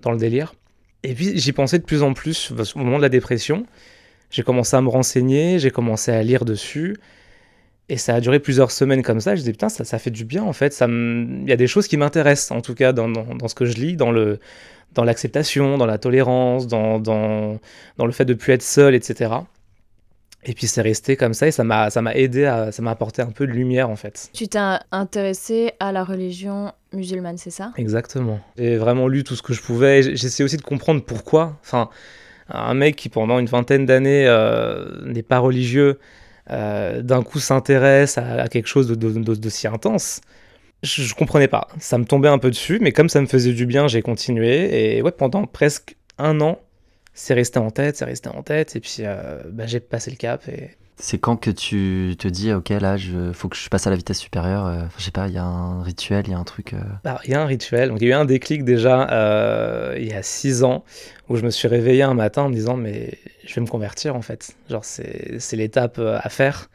dans 0.00 0.12
le 0.12 0.18
délire. 0.18 0.54
Et 1.02 1.14
puis, 1.14 1.38
j'y 1.38 1.52
pensais 1.52 1.78
de 1.78 1.84
plus 1.84 2.02
en 2.02 2.14
plus 2.14 2.52
au 2.74 2.78
moment 2.78 2.96
de 2.96 3.02
la 3.02 3.08
dépression. 3.10 3.66
J'ai 4.30 4.42
commencé 4.42 4.74
à 4.74 4.80
me 4.80 4.88
renseigner, 4.88 5.58
j'ai 5.58 5.70
commencé 5.70 6.10
à 6.10 6.22
lire 6.22 6.46
dessus. 6.46 6.96
Et 7.88 7.96
ça 7.96 8.14
a 8.14 8.20
duré 8.20 8.38
plusieurs 8.38 8.70
semaines 8.70 9.02
comme 9.02 9.20
ça. 9.20 9.34
Je 9.34 9.40
disais, 9.40 9.52
putain, 9.52 9.68
ça, 9.68 9.84
ça 9.84 9.98
fait 9.98 10.10
du 10.10 10.24
bien, 10.24 10.42
en 10.42 10.52
fait. 10.52 10.78
Il 10.80 11.44
y 11.46 11.52
a 11.52 11.56
des 11.56 11.66
choses 11.66 11.88
qui 11.88 11.96
m'intéressent, 11.96 12.56
en 12.56 12.60
tout 12.60 12.74
cas, 12.74 12.92
dans, 12.92 13.08
dans, 13.08 13.48
ce 13.48 13.54
que 13.54 13.64
je 13.64 13.74
lis, 13.74 13.96
dans 13.96 14.10
le 14.10 14.38
dans 14.94 15.04
l'acceptation, 15.04 15.78
dans 15.78 15.86
la 15.86 15.96
tolérance, 15.96 16.66
dans, 16.66 16.98
dans, 16.98 17.58
dans 17.96 18.04
le 18.04 18.12
fait 18.12 18.26
de 18.26 18.34
plus 18.34 18.52
être 18.52 18.62
seul, 18.62 18.94
etc. 18.94 19.30
Et 20.44 20.54
puis 20.54 20.66
c'est 20.66 20.82
resté 20.82 21.16
comme 21.16 21.34
ça 21.34 21.46
et 21.46 21.52
ça 21.52 21.62
m'a 21.62 21.88
ça 21.88 22.02
m'a 22.02 22.14
aidé 22.14 22.46
à 22.46 22.72
ça 22.72 22.82
m'a 22.82 22.90
apporté 22.90 23.22
un 23.22 23.30
peu 23.30 23.46
de 23.46 23.52
lumière 23.52 23.88
en 23.88 23.96
fait. 23.96 24.28
Tu 24.32 24.48
t'es 24.48 24.58
intéressé 24.90 25.72
à 25.78 25.92
la 25.92 26.02
religion 26.02 26.72
musulmane, 26.92 27.38
c'est 27.38 27.50
ça? 27.50 27.72
Exactement. 27.76 28.40
J'ai 28.58 28.76
vraiment 28.76 29.06
lu 29.06 29.22
tout 29.22 29.36
ce 29.36 29.42
que 29.42 29.52
je 29.52 29.62
pouvais. 29.62 30.02
J'essaie 30.02 30.42
aussi 30.42 30.56
de 30.56 30.62
comprendre 30.62 31.04
pourquoi. 31.04 31.58
Enfin, 31.62 31.90
un 32.48 32.74
mec 32.74 32.96
qui 32.96 33.08
pendant 33.08 33.38
une 33.38 33.46
vingtaine 33.46 33.86
d'années 33.86 34.26
euh, 34.26 35.04
n'est 35.06 35.22
pas 35.22 35.38
religieux 35.38 36.00
euh, 36.50 37.02
d'un 37.02 37.22
coup 37.22 37.38
s'intéresse 37.38 38.18
à, 38.18 38.48
quelque 38.48 38.66
chose 38.66 38.88
d'aussi 38.88 39.68
intense. 39.68 40.20
Je, 40.82 41.02
je, 41.02 41.14
comprenais 41.14 41.48
pas. 41.48 41.68
Ça 41.78 41.98
me 41.98 42.04
tombait 42.04 42.28
un 42.28 42.38
peu 42.38 42.50
dessus, 42.50 42.78
mais 42.80 42.92
comme 42.92 43.08
ça 43.08 43.20
me 43.20 43.26
faisait 43.26 43.52
du 43.52 43.66
bien, 43.66 43.86
j'ai 43.86 44.02
continué. 44.02 44.96
Et 44.96 45.02
ouais, 45.02 45.12
pendant 45.12 45.46
presque 45.46 45.96
un 46.18 46.40
an, 46.40 46.58
c'est 47.14 47.34
resté 47.34 47.58
en 47.58 47.70
tête, 47.70 47.96
c'est 47.96 48.04
resté 48.04 48.28
en 48.28 48.42
tête. 48.42 48.74
Et 48.76 48.80
puis, 48.80 48.96
euh, 49.00 49.42
bah, 49.50 49.66
j'ai 49.66 49.80
passé 49.80 50.10
le 50.10 50.16
cap. 50.16 50.42
C'est 50.96 51.18
quand 51.18 51.36
que 51.36 51.50
tu 51.50 52.14
te 52.18 52.28
dis, 52.28 52.52
ok, 52.52 52.68
là, 52.68 52.96
il 52.96 53.32
faut 53.34 53.48
que 53.48 53.56
je 53.56 53.68
passe 53.68 53.86
à 53.86 53.90
la 53.90 53.96
vitesse 53.96 54.18
supérieure 54.18 54.66
euh, 54.66 54.82
Je 54.98 55.04
sais 55.04 55.10
pas, 55.10 55.26
il 55.28 55.34
y 55.34 55.38
a 55.38 55.44
un 55.44 55.82
rituel, 55.82 56.24
il 56.26 56.30
y 56.30 56.34
a 56.34 56.38
un 56.38 56.44
truc. 56.44 56.74
Euh 56.74 56.78
bah, 57.02 57.20
il 57.24 57.30
y 57.30 57.34
a 57.34 57.42
un 57.42 57.46
rituel. 57.46 57.92
Il 57.96 58.02
y 58.02 58.06
a 58.06 58.10
eu 58.10 58.18
un 58.18 58.24
déclic 58.24 58.64
déjà 58.64 59.10
euh, 59.10 59.96
il 59.98 60.06
y 60.06 60.12
a 60.12 60.22
six 60.22 60.62
ans 60.62 60.84
où 61.28 61.36
je 61.36 61.42
me 61.42 61.50
suis 61.50 61.66
réveillé 61.66 62.02
un 62.02 62.14
matin 62.14 62.42
en 62.42 62.48
me 62.48 62.54
disant, 62.54 62.76
mais 62.76 63.18
je 63.44 63.54
vais 63.54 63.62
me 63.62 63.66
convertir 63.66 64.14
en 64.14 64.22
fait. 64.22 64.54
Genre, 64.70 64.84
c'est 64.84 65.56
l'étape 65.56 65.98
à 65.98 66.28
faire. 66.28 66.68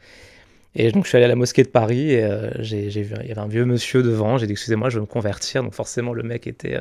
Et 0.74 0.92
donc, 0.92 1.04
je 1.04 1.08
suis 1.08 1.16
allé 1.16 1.24
à 1.24 1.28
la 1.28 1.34
mosquée 1.34 1.62
de 1.62 1.68
Paris 1.68 2.12
et 2.12 2.28
j'ai 2.58 2.88
vu, 2.88 3.16
il 3.22 3.28
y 3.28 3.32
avait 3.32 3.40
un 3.40 3.48
vieux 3.48 3.64
monsieur 3.64 4.02
devant. 4.02 4.36
J'ai 4.36 4.46
dit, 4.46 4.52
excusez-moi, 4.52 4.90
je 4.90 4.96
veux 4.96 5.02
me 5.02 5.06
convertir. 5.06 5.62
Donc, 5.62 5.74
forcément, 5.74 6.12
le 6.12 6.22
mec 6.22 6.46
était 6.46 6.80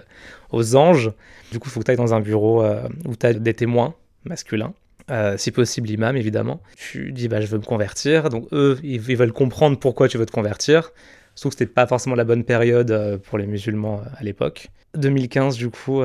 aux 0.51 0.75
anges. 0.75 1.11
Du 1.51 1.59
coup, 1.59 1.69
il 1.69 1.71
faut 1.71 1.79
que 1.79 1.85
tu 1.85 1.91
ailles 1.91 1.97
dans 1.97 2.13
un 2.13 2.19
bureau 2.19 2.65
où 3.05 3.15
tu 3.15 3.25
as 3.25 3.33
des 3.33 3.53
témoins 3.53 3.95
masculins. 4.25 4.73
Euh, 5.09 5.37
si 5.37 5.51
possible 5.51 5.87
l'imam 5.87 6.17
évidemment. 6.17 6.61
Tu 6.75 7.13
dis 7.13 7.29
bah 7.29 7.39
je 7.39 7.47
veux 7.47 7.57
me 7.57 7.63
convertir, 7.63 8.29
donc 8.29 8.47
eux 8.51 8.77
ils, 8.83 8.99
veulent 8.99 9.31
comprendre 9.31 9.79
pourquoi 9.79 10.09
tu 10.09 10.17
veux 10.17 10.25
te 10.25 10.31
convertir. 10.31 10.91
Sauf 11.33 11.53
que 11.53 11.59
c'était 11.59 11.71
pas 11.71 11.87
forcément 11.87 12.15
la 12.15 12.25
bonne 12.25 12.43
période 12.43 12.91
euh, 12.91 13.17
pour 13.17 13.37
les 13.37 13.47
musulmans 13.47 14.01
euh, 14.01 14.09
à 14.17 14.23
l'époque. 14.23 14.67
2015 14.95 15.55
du 15.55 15.69
coup, 15.69 16.01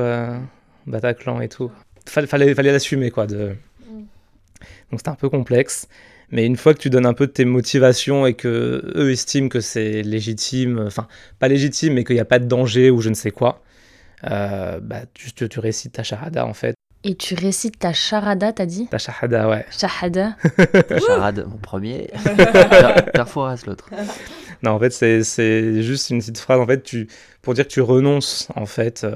Bataclan 0.85 1.41
et 1.41 1.49
tout. 1.49 1.71
Fallait, 2.05 2.27
fallait, 2.27 2.53
fallait 2.53 2.71
l'assumer 2.71 3.11
quoi. 3.11 3.27
De... 3.27 3.55
Donc 4.91 4.99
c'était 4.99 5.09
un 5.09 5.15
peu 5.15 5.29
complexe. 5.29 5.87
Mais 6.31 6.45
une 6.45 6.55
fois 6.55 6.73
que 6.73 6.79
tu 6.79 6.89
donnes 6.89 7.05
un 7.05 7.13
peu 7.13 7.27
de 7.27 7.31
tes 7.31 7.45
motivations 7.45 8.25
et 8.25 8.33
que 8.33 8.93
eux 8.95 9.11
estiment 9.11 9.49
que 9.49 9.59
c'est 9.59 10.01
légitime, 10.01 10.79
enfin 10.87 11.07
pas 11.39 11.47
légitime, 11.47 11.93
mais 11.93 12.03
qu'il 12.03 12.15
n'y 12.15 12.21
a 12.21 12.25
pas 12.25 12.39
de 12.39 12.45
danger 12.45 12.89
ou 12.89 13.01
je 13.01 13.09
ne 13.09 13.13
sais 13.13 13.31
quoi, 13.31 13.61
bah, 14.21 14.81
tu, 15.13 15.33
tu, 15.33 15.49
tu 15.49 15.59
récites 15.59 15.93
ta 15.93 16.03
charada 16.03 16.45
en 16.45 16.53
fait. 16.53 16.75
Et 17.05 17.15
tu 17.15 17.33
récites 17.35 17.79
ta 17.79 17.91
charada, 17.91 18.53
t'as 18.53 18.65
dit 18.65 18.87
Ta 18.89 18.97
shahada, 18.97 19.49
ouais. 19.49 19.65
Shahada. 19.71 20.35
Charade, 21.05 21.45
mon 21.49 21.57
premier. 21.57 22.09
Perforas, 23.13 23.61
l'autre. 23.67 23.89
Non, 24.61 24.71
en 24.71 24.79
fait, 24.79 24.91
c'est- 24.91 25.23
c'est 25.23 25.81
juste 25.83 26.09
une 26.11 26.19
petite 26.19 26.37
phrase 26.37 26.59
en 26.61 26.65
fait, 26.65 26.81
tu, 26.83 27.07
pour 27.41 27.53
dire 27.53 27.65
que 27.67 27.71
tu 27.73 27.81
renonces 27.81 28.47
en 28.55 28.65
fait, 28.65 29.03
euh, 29.03 29.13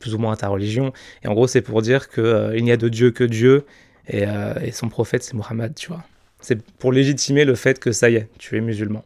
plus 0.00 0.14
ou 0.14 0.18
moins 0.18 0.32
à 0.32 0.36
ta 0.36 0.48
religion. 0.48 0.92
Et 1.22 1.28
en 1.28 1.34
gros, 1.34 1.46
c'est 1.46 1.60
pour 1.62 1.80
dire 1.82 2.08
que 2.08 2.20
euh, 2.20 2.56
il 2.56 2.64
n'y 2.64 2.72
a 2.72 2.76
de 2.76 2.88
Dieu 2.88 3.12
que 3.12 3.22
Dieu 3.22 3.64
et, 4.08 4.24
euh, 4.26 4.54
et 4.60 4.72
son 4.72 4.88
prophète, 4.88 5.22
c'est 5.22 5.34
Muhammad, 5.34 5.74
tu 5.76 5.88
vois. 5.88 6.02
C'est 6.40 6.60
pour 6.78 6.90
légitimer 6.92 7.44
le 7.44 7.54
fait 7.54 7.78
que 7.78 7.92
ça 7.92 8.10
y 8.10 8.16
est, 8.16 8.28
tu 8.38 8.56
es 8.56 8.60
musulman. 8.60 9.04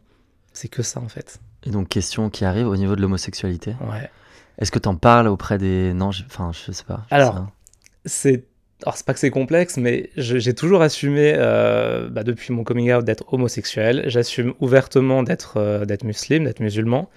C'est 0.53 0.67
que 0.69 0.81
ça 0.81 0.99
en 0.99 1.07
fait. 1.07 1.39
Et 1.65 1.69
donc, 1.69 1.87
question 1.87 2.29
qui 2.31 2.45
arrive 2.45 2.67
au 2.67 2.75
niveau 2.75 2.95
de 2.95 3.01
l'homosexualité. 3.01 3.75
Ouais. 3.81 4.09
Est-ce 4.59 4.71
que 4.71 4.79
t'en 4.79 4.95
parles 4.95 5.27
auprès 5.27 5.57
des. 5.59 5.93
Non, 5.93 6.11
je- 6.11 6.23
enfin, 6.25 6.51
je 6.53 6.71
sais 6.71 6.83
pas. 6.83 7.05
je 7.09 7.15
Alors, 7.15 7.33
sais 7.33 7.39
pas. 7.39 7.51
C'est 8.05 8.45
alors 8.83 8.97
c'est 8.97 9.05
pas 9.05 9.13
que 9.13 9.19
c'est 9.19 9.29
complexe, 9.29 9.77
mais 9.77 10.09
j'ai 10.17 10.53
toujours 10.53 10.81
assumé 10.81 11.33
euh, 11.37 12.09
bah, 12.09 12.23
depuis 12.23 12.51
mon 12.53 12.63
coming 12.63 12.91
out 12.91 13.05
d'être 13.05 13.33
homosexuel. 13.33 14.03
J'assume 14.07 14.53
ouvertement 14.59 15.23
d'être 15.23 15.57
euh, 15.57 15.85
d'être 15.85 16.03
musulman, 16.03 16.45
d'être 16.45 16.59
musulman. 16.59 17.09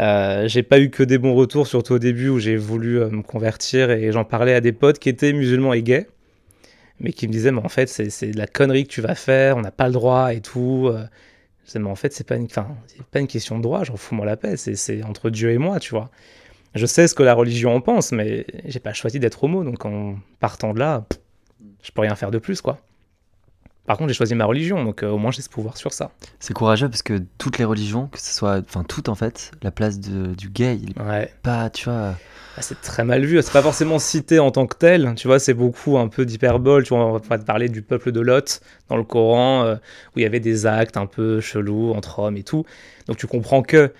Euh, 0.00 0.48
j'ai 0.48 0.62
pas 0.62 0.80
eu 0.80 0.90
que 0.90 1.02
des 1.02 1.18
bons 1.18 1.34
retours, 1.34 1.66
surtout 1.66 1.94
au 1.94 1.98
début 1.98 2.28
où 2.28 2.38
j'ai 2.40 2.56
voulu 2.56 2.98
me 2.98 3.22
convertir 3.22 3.90
et 3.90 4.10
j'en 4.12 4.24
parlais 4.24 4.54
à 4.54 4.60
des 4.60 4.72
potes 4.72 4.98
qui 4.98 5.08
étaient 5.08 5.32
musulmans 5.32 5.74
et 5.74 5.82
gays, 5.82 6.08
mais 7.00 7.12
qui 7.12 7.28
me 7.28 7.32
disaient 7.32 7.52
mais 7.52 7.60
en 7.64 7.68
fait 7.68 7.88
c'est 7.88 8.30
de 8.30 8.38
la 8.38 8.46
connerie 8.46 8.84
que 8.84 8.92
tu 8.92 9.00
vas 9.00 9.14
faire, 9.14 9.56
on 9.56 9.62
n'a 9.62 9.72
pas 9.72 9.86
le 9.86 9.92
droit 9.92 10.34
et 10.34 10.40
tout. 10.40 10.90
Je 10.92 11.66
disais 11.66 11.78
mais 11.80 11.90
en 11.90 11.96
fait 11.96 12.12
c'est 12.12 12.26
pas 12.26 12.36
une, 12.36 12.48
c'est 12.48 13.06
pas 13.12 13.20
une 13.20 13.28
question 13.28 13.58
de 13.58 13.62
droit, 13.62 13.84
j'en 13.84 13.96
fous 13.96 14.14
moi 14.14 14.26
la 14.26 14.36
paix, 14.36 14.56
c'est 14.56 15.02
entre 15.04 15.30
Dieu 15.30 15.50
et 15.50 15.58
moi, 15.58 15.80
tu 15.80 15.90
vois. 15.90 16.10
Je 16.74 16.86
sais 16.86 17.08
ce 17.08 17.14
que 17.14 17.22
la 17.22 17.34
religion 17.34 17.74
en 17.74 17.80
pense, 17.80 18.12
mais 18.12 18.46
j'ai 18.66 18.78
pas 18.80 18.92
choisi 18.92 19.18
d'être 19.18 19.42
homo, 19.42 19.64
donc 19.64 19.84
en 19.84 20.16
partant 20.38 20.72
de 20.72 20.78
là, 20.78 21.04
je 21.82 21.90
peux 21.90 22.02
rien 22.02 22.14
faire 22.14 22.30
de 22.30 22.38
plus, 22.38 22.60
quoi. 22.60 22.78
Par 23.86 23.96
contre, 23.96 24.08
j'ai 24.08 24.14
choisi 24.14 24.36
ma 24.36 24.44
religion, 24.44 24.84
donc 24.84 25.02
euh, 25.02 25.08
au 25.08 25.18
moins 25.18 25.32
j'ai 25.32 25.42
ce 25.42 25.48
pouvoir 25.48 25.76
sur 25.76 25.92
ça. 25.92 26.12
C'est 26.38 26.54
courageux 26.54 26.88
parce 26.88 27.02
que 27.02 27.20
toutes 27.38 27.58
les 27.58 27.64
religions, 27.64 28.06
que 28.06 28.20
ce 28.20 28.32
soit. 28.32 28.58
Enfin, 28.60 28.84
toutes 28.84 29.08
en 29.08 29.16
fait, 29.16 29.50
la 29.62 29.72
place 29.72 29.98
de- 29.98 30.34
du 30.34 30.48
gay, 30.48 30.76
il 30.80 30.94
Ouais. 31.02 31.32
pas. 31.42 31.70
Tu 31.70 31.86
vois. 31.86 32.14
Ah, 32.56 32.62
c'est 32.62 32.80
très 32.80 33.02
mal 33.04 33.24
vu, 33.24 33.40
c'est 33.42 33.52
pas 33.52 33.62
forcément 33.62 33.98
cité 33.98 34.38
en 34.38 34.50
tant 34.50 34.66
que 34.66 34.76
tel, 34.76 35.14
tu 35.16 35.26
vois, 35.28 35.38
c'est 35.38 35.54
beaucoup 35.54 35.98
un 35.98 36.08
peu 36.08 36.24
d'hyperbole, 36.26 36.82
tu 36.84 36.90
vois, 36.94 37.06
on 37.06 37.12
va 37.16 37.38
te 37.38 37.44
parler 37.44 37.68
du 37.68 37.80
peuple 37.80 38.12
de 38.12 38.20
Lot 38.20 38.60
dans 38.88 38.96
le 38.96 39.04
Coran, 39.04 39.64
euh, 39.64 39.74
où 40.14 40.18
il 40.18 40.22
y 40.22 40.26
avait 40.26 40.40
des 40.40 40.66
actes 40.66 40.96
un 40.96 41.06
peu 41.06 41.40
chelous 41.40 41.92
entre 41.92 42.18
hommes 42.18 42.36
et 42.36 42.42
tout, 42.42 42.64
donc 43.06 43.16
tu 43.16 43.26
comprends 43.28 43.62
que, 43.62 43.92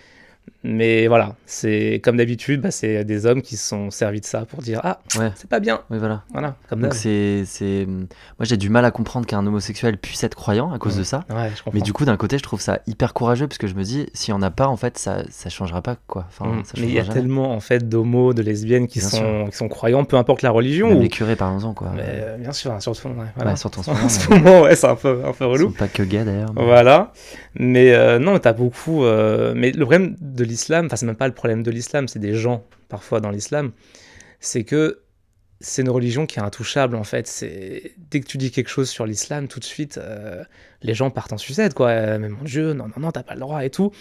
mais 0.63 1.07
voilà, 1.07 1.35
c'est 1.47 2.01
comme 2.05 2.17
d'habitude, 2.19 2.61
bah, 2.61 2.71
c'est 2.71 3.05
des 3.05 3.25
hommes 3.27 3.41
qui 3.43 3.57
se 3.57 3.67
sont 3.69 3.91
servis 3.91 4.21
de 4.21 4.27
ça 4.27 4.45
pour 4.45 4.61
dire, 4.61 4.81
ah, 4.85 4.99
Ouais. 5.19 5.31
c'est 5.35 5.49
pas 5.49 5.61
bien, 5.61 5.81
Oui, 5.91 5.99
voilà. 5.99 6.23
voilà, 6.33 6.57
comme 6.69 6.83
Donc, 6.83 6.95
c'est. 6.95 7.45
c'est- 7.47 7.87
Moi, 7.87 8.07
j'ai 8.43 8.57
du 8.57 8.69
mal 8.69 8.85
à 8.85 8.91
comprendre 8.91 9.27
qu'un 9.27 9.47
homosexuel 9.47 9.97
puisse 9.99 10.23
être 10.25 10.35
croyant 10.35 10.71
à 10.73 10.79
cause 10.79 10.97
de 10.97 11.03
ça. 11.03 11.25
Ouais, 11.31 11.51
je 11.57 11.63
comprends. 11.63 11.71
Mais 11.75 11.81
du 11.81 11.93
coup, 11.93 12.05
d'un 12.05 12.17
côté, 12.17 12.37
je 12.39 12.43
trouve 12.43 12.61
ça 12.61 12.81
hyper 12.87 13.15
courageux 13.15 13.47
parce 13.49 13.59
que 13.59 13.67
je 13.67 13.75
me 13.75 13.83
dis, 13.83 14.07
s'il 14.13 14.33
y 14.33 14.35
en 14.35 14.43
a 14.43 14.51
pas, 14.51 14.67
en 14.67 14.77
fait, 14.77 14.99
ça, 14.99 15.23
ça 15.31 15.49
changera 15.51 15.81
pas, 15.83 15.97
quoi. 16.07 16.27
Enfin, 16.29 16.51
Mm. 16.51 16.65
ça 16.65 16.73
Mais 16.79 16.83
il 16.87 16.93
y 16.93 16.99
a 16.99 17.03
jamais. 17.03 17.15
tellement 17.15 17.55
en 17.55 17.61
fait 17.61 17.89
d'homos, 17.89 18.35
de 18.35 18.43
lesbiennes 18.43 18.87
qui 18.87 18.99
Bien 19.01 19.09
sont, 19.09 19.47
qui 19.51 19.57
sont 19.57 19.69
croyants, 19.69 20.05
peu 20.05 20.17
importe 20.17 20.43
la 20.43 20.51
religion. 20.51 20.89
Même 20.89 20.99
ou- 20.99 21.03
les 21.03 21.09
curés, 21.09 21.37
parlons-en, 21.37 21.73
quoi. 21.75 21.91
Mais, 21.95 22.03
euh, 22.07 22.37
bien 22.37 22.53
sûr, 22.53 22.71
hein, 22.73 22.81
surtout, 22.81 23.09
voilà. 23.37 23.57
Surtout 23.57 23.81
en 23.81 23.83
ce 23.83 23.91
en 23.91 23.95
moment. 23.95 24.09
ce 24.09 24.29
mais- 24.31 24.39
moment, 24.41 24.63
ouais, 24.63 24.77
c'est 24.77 24.87
un 24.89 24.97
peu, 24.97 25.23
un 25.25 25.33
peu 25.33 25.45
Ils 25.45 25.49
relou. 25.49 25.65
sont 25.67 25.73
pas 25.73 25.89
que 25.89 26.03
gays 26.03 26.25
d'ailleurs. 26.25 26.53
mais- 26.55 26.65
Voilà. 26.65 27.13
Mais 27.55 27.93
euh, 27.95 28.19
non, 28.19 28.39
t'as 28.39 28.53
beaucoup. 28.53 29.05
euh, 29.05 29.53
Mais 29.57 29.73
le 29.73 29.81
problème 29.85 30.17
de 30.21 30.40
l'islam, 30.45 30.87
enfin, 30.87 30.97
c'est 30.97 31.07
même 31.07 31.17
pas 31.17 31.29
le 31.29 31.35
problème 31.35 31.63
de 31.63 31.71
l'islam, 31.71 32.09
c'est 32.09 32.19
des 32.19 32.35
gens 32.35 32.65
parfois 32.89 33.21
dans 33.21 33.31
l'islam, 33.31 33.73
c'est 34.41 34.65
que 34.65 35.03
c'est 35.61 35.83
une 35.83 35.91
religion 35.91 36.27
qui 36.27 36.39
est 36.39 36.43
intouchable 36.43 36.97
en 36.97 37.05
fait. 37.05 37.27
C'est 37.27 37.93
dès 38.11 38.21
que 38.21 38.27
tu 38.27 38.39
dis 38.39 38.51
quelque 38.51 38.71
chose 38.71 38.89
sur 38.89 39.07
l'islam, 39.07 39.47
tout 39.47 39.61
de 39.61 39.65
suite, 39.65 39.99
euh, 39.99 40.43
les 40.83 40.95
gens 40.95 41.11
partent 41.11 41.33
en 41.33 41.39
sucette 41.39 41.75
quoi. 41.75 41.89
Euh, 41.91 42.19
Mais 42.19 42.29
mon 42.29 42.43
Dieu, 42.45 42.73
non, 42.73 42.87
non, 42.87 42.95
non, 42.99 43.11
t'as 43.13 43.23
pas 43.23 43.35
le 43.35 43.41
droit 43.41 43.65
et 43.65 43.71
tout. 43.71 43.93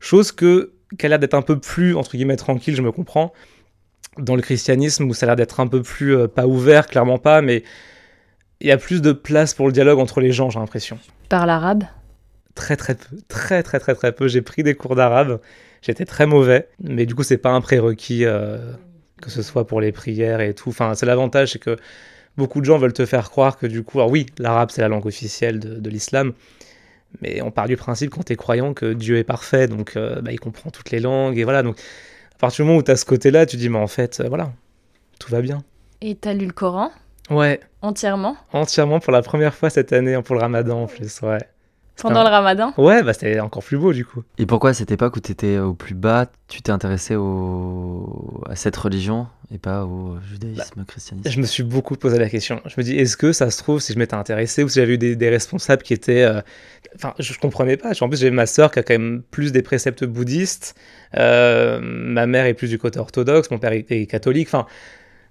Chose 0.00 0.32
que 0.32 0.72
qui 0.98 1.06
a 1.06 1.08
l'air 1.08 1.18
d'être 1.18 1.34
un 1.34 1.42
peu 1.42 1.58
plus 1.58 1.96
entre 1.96 2.16
guillemets 2.16 2.36
tranquille, 2.36 2.74
je 2.74 2.82
me 2.82 2.92
comprends. 2.92 3.32
Dans 4.18 4.36
le 4.36 4.42
christianisme 4.42 5.04
où 5.04 5.14
ça 5.14 5.26
a 5.26 5.28
l'air 5.28 5.36
d'être 5.36 5.60
un 5.60 5.66
peu 5.66 5.82
plus 5.82 6.16
euh, 6.16 6.28
pas 6.28 6.46
ouvert, 6.46 6.86
clairement 6.86 7.18
pas, 7.18 7.42
mais 7.42 7.62
il 8.60 8.66
y 8.68 8.72
a 8.72 8.78
plus 8.78 9.02
de 9.02 9.12
place 9.12 9.54
pour 9.54 9.66
le 9.66 9.72
dialogue 9.72 9.98
entre 9.98 10.20
les 10.20 10.32
gens, 10.32 10.50
j'ai 10.50 10.58
l'impression 10.58 10.98
Par 11.28 11.46
l'arabe? 11.46 11.84
Très 12.54 12.76
très 12.76 12.94
peu, 12.94 13.16
très 13.28 13.62
très 13.62 13.80
très 13.80 13.94
très 13.94 14.12
peu. 14.12 14.28
J'ai 14.28 14.42
pris 14.42 14.62
des 14.62 14.74
cours 14.74 14.94
d'arabe, 14.94 15.40
j'étais 15.84 16.04
très 16.06 16.26
mauvais, 16.26 16.68
mais 16.80 17.06
du 17.06 17.14
coup 17.14 17.22
c'est 17.22 17.38
pas 17.38 17.50
un 17.50 17.60
prérequis 17.60 18.24
euh, 18.24 18.72
que 19.20 19.30
ce 19.30 19.42
soit 19.42 19.66
pour 19.66 19.80
les 19.80 19.92
prières 19.92 20.40
et 20.40 20.54
tout. 20.54 20.70
Enfin 20.70 20.94
c'est 20.94 21.06
l'avantage, 21.06 21.52
c'est 21.52 21.58
que 21.58 21.76
beaucoup 22.36 22.60
de 22.60 22.64
gens 22.64 22.78
veulent 22.78 22.92
te 22.94 23.06
faire 23.06 23.30
croire 23.30 23.58
que 23.58 23.66
du 23.66 23.82
coup, 23.82 23.98
alors 23.98 24.10
oui, 24.10 24.26
l'arabe 24.38 24.70
c'est 24.70 24.80
la 24.80 24.88
langue 24.88 25.06
officielle 25.06 25.60
de, 25.60 25.78
de 25.78 25.90
l'islam, 25.90 26.32
mais 27.20 27.42
on 27.42 27.50
part 27.50 27.68
du 27.68 27.76
principe 27.76 28.10
quand 28.10 28.24
t'es 28.24 28.36
croyant 28.36 28.74
que 28.74 28.92
Dieu 28.94 29.18
est 29.18 29.24
parfait, 29.24 29.68
donc 29.68 29.96
euh, 29.96 30.20
bah, 30.22 30.32
il 30.32 30.40
comprend 30.40 30.70
toutes 30.70 30.90
les 30.90 31.00
langues 31.00 31.38
et 31.38 31.44
voilà. 31.44 31.62
Donc 31.62 31.78
à 32.34 32.38
partir 32.38 32.64
du 32.64 32.68
moment 32.68 32.78
où 32.80 32.82
t'as 32.82 32.96
ce 32.96 33.04
côté-là, 33.04 33.46
tu 33.46 33.56
dis 33.56 33.68
mais 33.68 33.78
en 33.78 33.86
fait 33.86 34.20
euh, 34.20 34.28
voilà, 34.28 34.52
tout 35.18 35.30
va 35.30 35.42
bien. 35.42 35.62
Et 36.00 36.14
t'as 36.16 36.32
lu 36.32 36.46
le 36.46 36.52
Coran? 36.52 36.90
Ouais, 37.30 37.60
entièrement? 37.80 38.36
Entièrement 38.52 39.00
pour 39.00 39.12
la 39.12 39.22
première 39.22 39.54
fois 39.54 39.70
cette 39.70 39.92
année 39.92 40.14
hein, 40.14 40.22
pour 40.22 40.34
le 40.34 40.40
Ramadan 40.42 40.82
en 40.82 40.86
plus, 40.86 41.20
ouais. 41.22 41.38
Pendant 42.02 42.20
un- 42.20 42.24
le 42.24 42.30
ramadan 42.30 42.72
Ouais, 42.76 43.02
bah 43.02 43.12
c'était 43.12 43.40
encore 43.40 43.62
plus 43.62 43.78
beau 43.78 43.92
du 43.92 44.04
coup. 44.04 44.22
Et 44.38 44.46
pourquoi 44.46 44.70
à 44.70 44.74
cette 44.74 44.90
époque 44.90 45.16
où 45.16 45.20
tu 45.20 45.32
étais 45.32 45.58
au 45.58 45.74
plus 45.74 45.94
bas, 45.94 46.26
tu 46.48 46.60
t'es 46.62 46.72
intéressé 46.72 47.16
au... 47.16 48.42
à 48.48 48.56
cette 48.56 48.76
religion 48.76 49.26
et 49.52 49.58
pas 49.58 49.84
au 49.84 50.16
judaïsme, 50.28 50.84
christianisme? 50.86 51.30
Je 51.30 51.40
me 51.40 51.46
suis 51.46 51.62
beaucoup 51.62 51.96
posé 51.96 52.18
la 52.18 52.28
question. 52.28 52.60
Je 52.66 52.74
me 52.78 52.82
dis, 52.82 52.96
est-ce 52.96 53.16
que 53.16 53.32
ça 53.32 53.50
se 53.50 53.58
trouve, 53.58 53.80
si 53.80 53.92
je 53.92 53.98
m'étais 53.98 54.14
intéressé 54.14 54.64
ou 54.64 54.68
si 54.68 54.80
j'avais 54.80 54.94
eu 54.94 54.98
des, 54.98 55.16
des 55.16 55.28
responsables 55.28 55.82
qui 55.82 55.92
étaient. 55.94 56.22
euh, 56.22 56.40
Enfin, 56.96 57.12
je, 57.18 57.32
je 57.32 57.38
comprenais 57.40 57.76
pas. 57.76 57.90
En 58.00 58.08
plus, 58.08 58.20
j'ai 58.20 58.30
ma 58.30 58.46
sœur 58.46 58.70
qui 58.70 58.78
a 58.78 58.82
quand 58.84 58.94
même 58.94 59.22
plus 59.30 59.50
des 59.52 59.62
préceptes 59.62 60.04
bouddhistes. 60.04 60.76
Euh, 61.16 61.80
ma 61.82 62.26
mère 62.26 62.46
est 62.46 62.54
plus 62.54 62.68
du 62.70 62.78
côté 62.78 62.98
orthodoxe. 63.00 63.50
Mon 63.50 63.58
père 63.58 63.72
est, 63.72 63.90
est 63.90 64.06
catholique. 64.06 64.48
Enfin, 64.48 64.66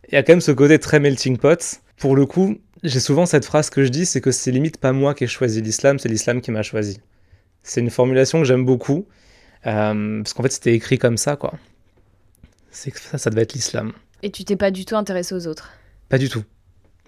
il 0.09 0.15
y 0.15 0.17
a 0.17 0.23
quand 0.23 0.33
même 0.33 0.41
ce 0.41 0.51
côté 0.51 0.79
très 0.79 0.99
melting 0.99 1.37
pot. 1.37 1.81
Pour 1.97 2.15
le 2.15 2.25
coup, 2.25 2.57
j'ai 2.83 2.99
souvent 2.99 3.25
cette 3.25 3.45
phrase 3.45 3.69
que 3.69 3.83
je 3.83 3.89
dis 3.89 4.05
c'est 4.05 4.21
que 4.21 4.31
c'est 4.31 4.51
limite 4.51 4.77
pas 4.77 4.91
moi 4.91 5.13
qui 5.13 5.23
ai 5.23 5.27
choisi 5.27 5.61
l'islam, 5.61 5.99
c'est 5.99 6.09
l'islam 6.09 6.41
qui 6.41 6.51
m'a 6.51 6.63
choisi. 6.63 6.99
C'est 7.63 7.79
une 7.81 7.89
formulation 7.89 8.39
que 8.39 8.45
j'aime 8.45 8.65
beaucoup. 8.65 9.05
euh, 9.65 10.21
parce 10.21 10.33
qu'en 10.33 10.43
fait, 10.43 10.51
c'était 10.51 10.73
écrit 10.73 10.97
comme 10.97 11.15
ça, 11.17 11.35
quoi. 11.37 11.53
C'est 12.71 12.91
que 12.91 12.99
ça, 12.99 13.17
ça 13.17 13.29
devait 13.29 13.43
être 13.43 13.53
l'islam. 13.53 13.93
Et 14.21 14.31
tu 14.31 14.43
t'es 14.43 14.55
pas 14.57 14.71
du 14.71 14.83
tout 14.83 14.95
intéressé 14.95 15.33
aux 15.35 15.47
autres? 15.47 15.69
Pas 16.09 16.17
du 16.17 16.27
tout. 16.27 16.43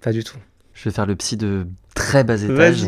Pas 0.01 0.13
du 0.13 0.23
tout. 0.23 0.37
Je 0.75 0.87
vais 0.89 0.93
faire 0.93 1.05
le 1.07 1.15
psy 1.15 1.35
de 1.37 1.65
très 1.95 2.23
bas 2.23 2.39
étage. 2.41 2.83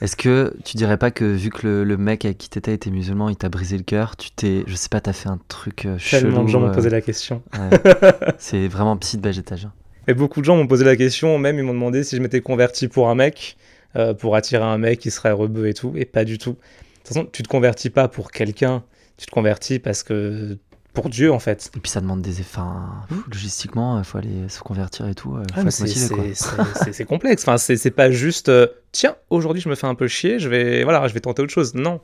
Est-ce 0.00 0.16
que 0.16 0.54
tu 0.64 0.76
dirais 0.76 0.96
pas 0.96 1.10
que 1.10 1.24
vu 1.24 1.50
que 1.50 1.66
le, 1.66 1.84
le 1.84 1.96
mec 1.96 2.24
avec 2.24 2.38
qui 2.38 2.48
t'étais 2.48 2.72
était 2.72 2.90
musulman, 2.90 3.28
il 3.28 3.36
t'a 3.36 3.48
brisé 3.48 3.76
le 3.76 3.82
cœur, 3.82 4.16
tu 4.16 4.30
t'es, 4.30 4.62
je 4.66 4.74
sais 4.76 4.88
pas, 4.88 5.00
t'as 5.00 5.12
fait 5.12 5.28
un 5.28 5.40
truc 5.48 5.84
euh, 5.84 5.98
chelou 5.98 6.22
Tellement 6.22 6.44
de 6.44 6.48
gens 6.48 6.60
m'ont 6.60 6.68
euh, 6.68 6.72
posé 6.72 6.88
la 6.88 7.00
question. 7.00 7.42
ouais. 7.58 7.78
C'est 8.38 8.68
vraiment 8.68 8.96
psy 8.96 9.16
de 9.18 9.22
bas 9.22 9.36
étage. 9.36 9.66
hein. 9.66 9.72
Et 10.08 10.14
beaucoup 10.14 10.40
de 10.40 10.44
gens 10.46 10.56
m'ont 10.56 10.66
posé 10.66 10.84
la 10.84 10.96
question, 10.96 11.36
même 11.38 11.58
ils 11.58 11.64
m'ont 11.64 11.74
demandé 11.74 12.02
si 12.04 12.16
je 12.16 12.22
m'étais 12.22 12.40
converti 12.40 12.88
pour 12.88 13.08
un 13.10 13.14
mec, 13.16 13.56
euh, 13.96 14.14
pour 14.14 14.34
attirer 14.36 14.64
un 14.64 14.78
mec 14.78 15.00
qui 15.00 15.10
serait 15.10 15.32
rebeu 15.32 15.66
et 15.68 15.74
tout, 15.74 15.92
et 15.96 16.04
pas 16.04 16.24
du 16.24 16.38
tout. 16.38 16.52
De 16.52 16.56
toute 16.98 17.08
façon, 17.08 17.28
tu 17.30 17.42
te 17.42 17.48
convertis 17.48 17.90
pas 17.90 18.06
pour 18.08 18.30
quelqu'un, 18.30 18.82
tu 19.16 19.26
te 19.26 19.30
convertis 19.32 19.80
parce 19.80 20.02
que. 20.04 20.56
Pour 20.92 21.08
Dieu 21.08 21.32
en 21.32 21.38
fait. 21.38 21.70
Et 21.76 21.80
puis 21.80 21.90
ça 21.90 22.00
demande 22.00 22.22
des 22.22 22.40
effets. 22.40 22.58
Enfin, 22.58 23.02
pff, 23.08 23.18
logistiquement, 23.32 23.98
il 23.98 24.04
faut 24.04 24.18
aller 24.18 24.48
se 24.48 24.60
convertir 24.60 25.08
et 25.08 25.14
tout. 25.14 25.36
euh, 25.36 25.42
Ah, 25.56 25.70
c'est- 25.70 27.04
complexe. 27.04 27.42
Enfin, 27.42 27.56
c'est 27.58 27.76
c'est 27.76 27.90
pas 27.90 28.10
juste 28.10 28.48
euh, 28.48 28.66
tiens, 28.92 29.16
aujourd'hui 29.30 29.62
je 29.62 29.68
me 29.68 29.74
fais 29.74 29.86
un 29.86 29.94
peu 29.94 30.08
chier, 30.08 30.38
je 30.38 30.48
vais, 30.48 30.84
voilà, 30.84 31.06
je 31.08 31.14
vais 31.14 31.20
tenter 31.20 31.42
autre 31.42 31.52
chose. 31.52 31.74
Non. 31.74 32.00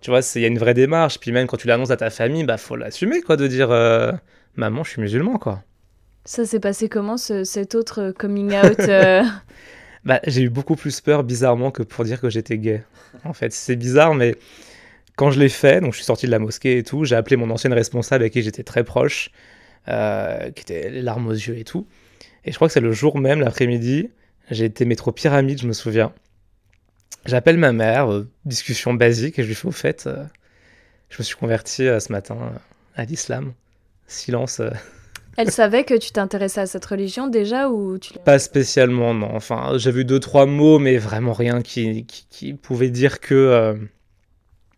Tu 0.00 0.10
vois, 0.10 0.22
c'est- 0.22 0.40
il 0.40 0.42
y 0.42 0.46
a 0.46 0.48
une 0.48 0.58
vraie 0.58 0.74
démarche. 0.74 1.18
Puis 1.20 1.30
même 1.32 1.46
quand 1.46 1.56
tu 1.56 1.68
l'annonces 1.68 1.90
à 1.92 1.96
ta 1.96 2.10
famille, 2.10 2.44
bah 2.44 2.58
faut 2.58 2.76
l'assumer, 2.76 3.22
quoi, 3.22 3.36
de 3.36 3.46
dire 3.46 3.70
euh, 3.70 4.12
maman, 4.56 4.82
je 4.84 4.90
suis 4.90 5.00
musulman, 5.00 5.38
quoi. 5.38 5.62
Ça 6.24 6.44
s'est 6.44 6.60
passé 6.60 6.88
comment 6.88 7.16
ce- 7.16 7.44
cet 7.44 7.74
autre 7.74 8.12
coming 8.18 8.54
out 8.56 8.78
euh, 8.80 9.22
Bah, 10.04 10.20
j'ai 10.26 10.42
eu 10.42 10.50
beaucoup 10.50 10.74
plus 10.74 11.00
peur, 11.00 11.22
bizarrement, 11.22 11.70
que 11.70 11.84
pour 11.84 12.04
dire 12.04 12.20
que 12.20 12.28
j'étais 12.28 12.58
gay. 12.58 12.82
En 13.24 13.32
fait, 13.32 13.52
c'est 13.52 13.76
bizarre, 13.76 14.14
mais 14.16 14.34
quand 15.16 15.30
je 15.30 15.40
l'ai 15.40 15.48
fait, 15.48 15.80
donc 15.80 15.92
je 15.92 15.96
suis 15.96 16.04
sorti 16.04 16.26
de 16.26 16.30
la 16.30 16.38
mosquée 16.38 16.78
et 16.78 16.82
tout, 16.82 17.04
j'ai 17.04 17.16
appelé 17.16 17.36
mon 17.36 17.50
ancienne 17.50 17.72
responsable 17.72 18.22
avec 18.22 18.32
qui 18.32 18.42
j'étais 18.42 18.62
très 18.62 18.84
proche, 18.84 19.30
euh, 19.88 20.50
qui 20.50 20.62
était 20.62 20.90
les 20.90 21.02
larmes 21.02 21.26
aux 21.26 21.32
yeux 21.32 21.58
et 21.58 21.64
tout. 21.64 21.86
Et 22.44 22.50
je 22.50 22.56
crois 22.56 22.68
que 22.68 22.74
c'est 22.74 22.80
le 22.80 22.92
jour 22.92 23.18
même, 23.18 23.40
l'après-midi, 23.40 24.10
j'ai 24.50 24.64
été 24.64 24.84
métro 24.84 25.12
pyramide, 25.12 25.60
je 25.60 25.66
me 25.66 25.72
souviens. 25.72 26.12
J'appelle 27.26 27.58
ma 27.58 27.72
mère, 27.72 28.10
euh, 28.10 28.28
discussion 28.44 28.94
basique, 28.94 29.38
et 29.38 29.42
je 29.42 29.48
lui 29.48 29.54
fais 29.54 29.68
au 29.68 29.72
fait, 29.72 30.04
euh, 30.06 30.24
je 31.10 31.18
me 31.18 31.24
suis 31.24 31.36
converti 31.36 31.84
ce 31.84 32.10
matin 32.10 32.52
à 32.96 33.04
l'islam. 33.04 33.52
Silence 34.06 34.60
Elle 35.38 35.50
savait 35.50 35.84
que 35.84 35.94
tu 35.94 36.10
t'intéressais 36.10 36.60
à 36.62 36.66
cette 36.66 36.84
religion 36.84 37.26
déjà 37.26 37.70
ou 37.70 37.98
tu 37.98 38.12
Pas 38.18 38.38
spécialement, 38.38 39.14
non. 39.14 39.34
Enfin, 39.34 39.74
j'ai 39.76 39.90
vu 39.90 40.04
deux, 40.04 40.20
trois 40.20 40.44
mots, 40.44 40.78
mais 40.78 40.98
vraiment 40.98 41.32
rien 41.32 41.62
qui, 41.62 42.04
qui, 42.04 42.26
qui 42.28 42.54
pouvait 42.54 42.90
dire 42.90 43.20
que 43.20 43.78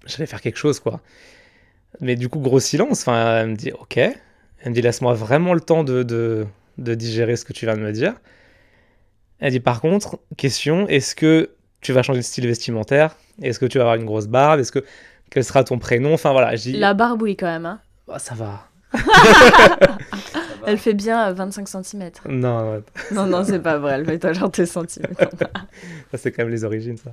j'allais 0.07 0.27
faire 0.27 0.41
quelque 0.41 0.57
chose, 0.59 0.81
quoi. 0.81 1.01
Mais 2.01 2.17
du 2.17 2.29
coup, 2.29 2.41
gros 2.41 2.61
silence. 2.61 3.03
Enfin, 3.03 3.39
elle 3.41 3.49
me 3.51 3.57
dit, 3.57 3.73
ok. 3.73 3.97
Elle 3.99 4.15
me 4.67 4.75
dit, 4.75 4.83
laisse-moi 4.83 5.15
vraiment 5.15 5.55
le 5.55 5.61
temps 5.61 5.85
de, 5.85 6.03
de, 6.03 6.47
de 6.79 6.95
digérer 6.95 7.37
ce 7.37 7.45
que 7.45 7.53
tu 7.53 7.67
viens 7.67 7.77
de 7.77 7.81
me 7.83 7.93
dire. 7.93 8.15
Elle 9.41 9.53
dit, 9.53 9.61
par 9.61 9.81
contre, 9.81 10.19
question, 10.37 10.89
est-ce 10.89 11.15
que 11.15 11.51
tu 11.81 11.93
vas 11.93 12.03
changer 12.03 12.21
de 12.21 12.25
style 12.25 12.47
vestimentaire? 12.47 13.17
Est-ce 13.43 13.59
que 13.59 13.67
tu 13.67 13.79
vas 13.79 13.85
avoir 13.85 13.97
une 13.97 14.07
grosse 14.07 14.27
barbe? 14.27 14.61
Est-ce 14.61 14.73
que 14.73 14.85
quel 15.31 15.45
sera 15.45 15.65
ton 15.65 15.79
prénom? 15.79 16.15
Enfin 16.15 16.33
voilà, 16.33 16.55
je 16.57 16.63
dis, 16.63 16.73
La 16.73 16.95
barbe, 16.95 17.23
oui, 17.23 17.37
quand 17.37 17.47
même. 17.47 17.67
hein. 17.67 17.81
bah, 18.07 18.19
ça 18.19 18.35
va. 18.35 18.69
Elle 20.67 20.79
fait 20.79 20.95
bien 20.95 21.29
euh, 21.29 21.33
25 21.35 21.69
cm. 21.69 22.11
Non, 22.29 22.73
ouais. 22.73 22.81
Non, 23.13 23.27
non, 23.27 23.45
c'est 23.45 23.59
pas 23.59 23.79
vrai. 23.79 23.95
Elle 23.95 24.07
fait 24.07 24.19
toujours 24.19 24.51
tes 24.51 24.67
centimètres. 24.67 25.29
Ça, 26.11 26.19
c'est 26.19 26.33
quand 26.33 26.45
même 26.45 26.53
les 26.53 26.65
origines, 26.65 26.97
ça. 26.97 27.13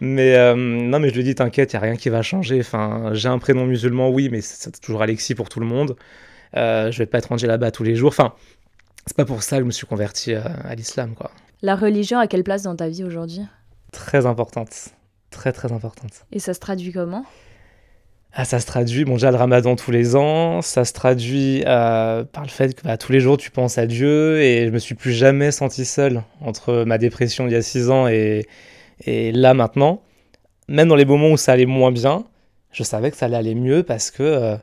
Mais 0.00 0.36
euh, 0.36 0.54
non, 0.54 1.00
mais 1.00 1.08
je 1.08 1.14
lui 1.14 1.24
dis, 1.24 1.34
t'inquiète, 1.34 1.72
il 1.72 1.76
n'y 1.76 1.78
a 1.78 1.86
rien 1.86 1.96
qui 1.96 2.10
va 2.10 2.22
changer. 2.22 2.60
Enfin, 2.60 3.10
j'ai 3.12 3.28
un 3.28 3.38
prénom 3.38 3.66
musulman, 3.66 4.10
oui, 4.10 4.28
mais 4.30 4.40
c'est 4.40 4.78
toujours 4.80 5.02
Alexis 5.02 5.34
pour 5.34 5.48
tout 5.48 5.58
le 5.58 5.66
monde. 5.66 5.96
Euh, 6.56 6.90
je 6.90 6.98
vais 6.98 7.06
pas 7.06 7.18
être 7.18 7.26
rangé 7.30 7.46
là-bas 7.46 7.70
tous 7.70 7.82
les 7.82 7.96
jours. 7.96 8.08
Enfin, 8.08 8.34
c'est 9.06 9.16
pas 9.16 9.24
pour 9.24 9.42
ça 9.42 9.56
que 9.56 9.62
je 9.62 9.66
me 9.66 9.72
suis 9.72 9.86
converti 9.86 10.34
à, 10.34 10.44
à 10.44 10.74
l'islam, 10.74 11.14
quoi. 11.14 11.30
La 11.62 11.74
religion 11.74 12.18
a 12.18 12.26
quelle 12.26 12.44
place 12.44 12.62
dans 12.62 12.76
ta 12.76 12.88
vie 12.88 13.02
aujourd'hui? 13.02 13.42
Très 13.90 14.26
importante. 14.26 14.90
Très, 15.30 15.52
très 15.52 15.72
importante. 15.72 16.26
Et 16.32 16.38
ça 16.38 16.54
se 16.54 16.60
traduit 16.60 16.92
comment? 16.92 17.24
Ah, 18.38 18.44
ça 18.44 18.60
se 18.60 18.66
traduit, 18.66 19.06
bon, 19.06 19.14
déjà 19.14 19.30
le 19.30 19.38
ramadan 19.38 19.76
tous 19.76 19.90
les 19.90 20.14
ans, 20.14 20.60
ça 20.60 20.84
se 20.84 20.92
traduit 20.92 21.62
euh, 21.64 22.22
par 22.22 22.42
le 22.42 22.50
fait 22.50 22.74
que 22.74 22.82
bah, 22.82 22.98
tous 22.98 23.10
les 23.10 23.18
jours 23.18 23.38
tu 23.38 23.50
penses 23.50 23.78
à 23.78 23.86
Dieu 23.86 24.42
et 24.42 24.66
je 24.66 24.70
me 24.70 24.78
suis 24.78 24.94
plus 24.94 25.12
jamais 25.12 25.50
senti 25.50 25.86
seul 25.86 26.22
entre 26.42 26.84
ma 26.84 26.98
dépression 26.98 27.46
il 27.46 27.54
y 27.54 27.56
a 27.56 27.62
six 27.62 27.88
ans 27.88 28.08
et, 28.08 28.46
là 29.06 29.54
maintenant. 29.54 30.02
Même 30.68 30.88
dans 30.88 30.96
les 30.96 31.06
moments 31.06 31.30
où 31.30 31.38
ça 31.38 31.52
allait 31.52 31.64
moins 31.64 31.90
bien, 31.92 32.26
je 32.72 32.82
savais 32.82 33.10
que 33.10 33.16
ça 33.16 33.24
allait 33.24 33.54
mieux 33.54 33.82
parce 33.82 34.10
que 34.10 34.22
euh, 34.22 34.56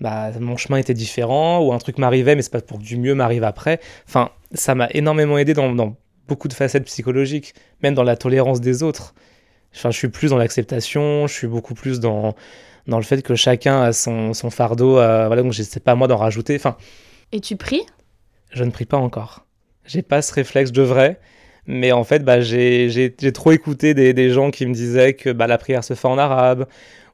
bah, 0.00 0.30
mon 0.40 0.56
chemin 0.56 0.78
était 0.78 0.94
différent 0.94 1.60
ou 1.60 1.74
un 1.74 1.78
truc 1.78 1.98
m'arrivait, 1.98 2.34
mais 2.34 2.40
c'est 2.40 2.52
pas 2.52 2.62
pour 2.62 2.78
que 2.78 2.84
du 2.84 2.96
mieux 2.96 3.14
m'arrive 3.14 3.44
après. 3.44 3.78
Enfin, 4.08 4.30
ça 4.54 4.74
m'a 4.74 4.88
énormément 4.92 5.36
aidé 5.36 5.52
dans, 5.52 5.74
dans 5.74 5.96
beaucoup 6.28 6.48
de 6.48 6.54
facettes 6.54 6.86
psychologiques, 6.86 7.52
même 7.82 7.92
dans 7.92 8.04
la 8.04 8.16
tolérance 8.16 8.62
des 8.62 8.82
autres. 8.82 9.12
Enfin, 9.74 9.90
je 9.90 9.98
suis 9.98 10.08
plus 10.08 10.30
dans 10.30 10.38
l'acceptation, 10.38 11.26
je 11.26 11.34
suis 11.34 11.46
beaucoup 11.46 11.74
plus 11.74 12.00
dans, 12.00 12.34
dans 12.86 12.98
le 12.98 13.04
fait 13.04 13.22
que 13.22 13.34
chacun 13.34 13.82
a 13.82 13.92
son, 13.92 14.32
son 14.34 14.50
fardeau. 14.50 14.98
euh, 14.98 15.26
voilà, 15.26 15.42
donc 15.42 15.52
je 15.52 15.62
sais 15.62 15.80
pas 15.80 15.92
à 15.92 15.94
moi 15.94 16.08
d'en 16.08 16.16
rajouter. 16.16 16.56
Enfin, 16.56 16.76
Et 17.32 17.40
tu 17.40 17.56
pries? 17.56 17.82
je 18.52 18.64
ne 18.64 18.70
prie 18.70 18.84
pas 18.86 18.96
encore. 18.98 19.46
J'ai 19.86 20.02
pas 20.02 20.22
ce 20.22 20.32
réflexe, 20.34 20.70
je 20.70 20.74
devrais. 20.74 21.18
Mais 21.66 21.92
en 21.92 22.04
fait, 22.04 22.24
bah, 22.24 22.40
j'ai 22.40 22.88
j'ai- 22.90 23.14
j'ai 23.18 23.32
trop 23.32 23.52
écouté 23.52 23.94
des, 23.94 24.12
des 24.14 24.30
gens 24.30 24.50
qui 24.50 24.66
me 24.66 24.74
disaient 24.74 25.14
que 25.14 25.30
bah, 25.30 25.46
la 25.46 25.58
prière 25.58 25.84
se 25.84 25.94
fait 25.94 26.08
en 26.08 26.18
arabe, 26.18 26.66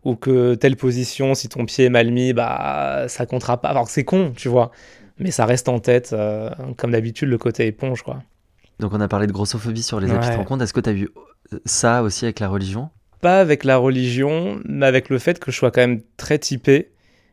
ou 0.04 0.16
que 0.16 0.54
telle 0.54 0.76
position, 0.76 1.34
si 1.34 1.48
ton 1.48 1.66
pied 1.66 1.84
est 1.86 1.90
mal 1.90 2.10
mis, 2.10 2.32
bah, 2.32 3.04
ça 3.08 3.26
comptera 3.26 3.60
pas. 3.60 3.68
Alors 3.68 3.84
que 3.86 3.90
c'est 3.90 4.04
con, 4.04 4.32
tu 4.36 4.48
vois. 4.48 4.70
Mais 5.18 5.30
ça 5.30 5.44
reste 5.46 5.68
en 5.68 5.80
tête, 5.80 6.10
euh, 6.12 6.48
comme 6.76 6.92
d'habitude, 6.92 7.28
le 7.28 7.36
côté 7.38 7.66
éponge, 7.66 8.02
quoi. 8.02 8.22
Donc 8.80 8.92
on 8.94 9.00
a 9.00 9.08
parlé 9.08 9.26
de 9.26 9.32
grossophobie 9.32 9.82
sur 9.82 9.98
les 10.00 10.12
applis 10.12 10.28
de 10.28 10.34
Ouais. 10.34 10.38
rencontre. 10.38 10.62
Est-ce 10.62 10.72
que 10.72 10.80
tu 10.80 10.90
as 10.90 10.92
vu 10.92 11.08
ça 11.66 12.02
aussi 12.02 12.24
avec 12.24 12.38
la 12.40 12.48
religion? 12.48 12.90
Pas 13.20 13.40
avec 13.40 13.64
la 13.64 13.76
religion, 13.76 14.60
mais 14.64 14.86
avec 14.86 15.08
le 15.08 15.18
fait 15.18 15.38
que 15.38 15.50
je 15.50 15.56
sois 15.56 15.70
quand 15.70 15.80
même 15.80 16.02
très 16.16 16.38
typé. 16.38 16.90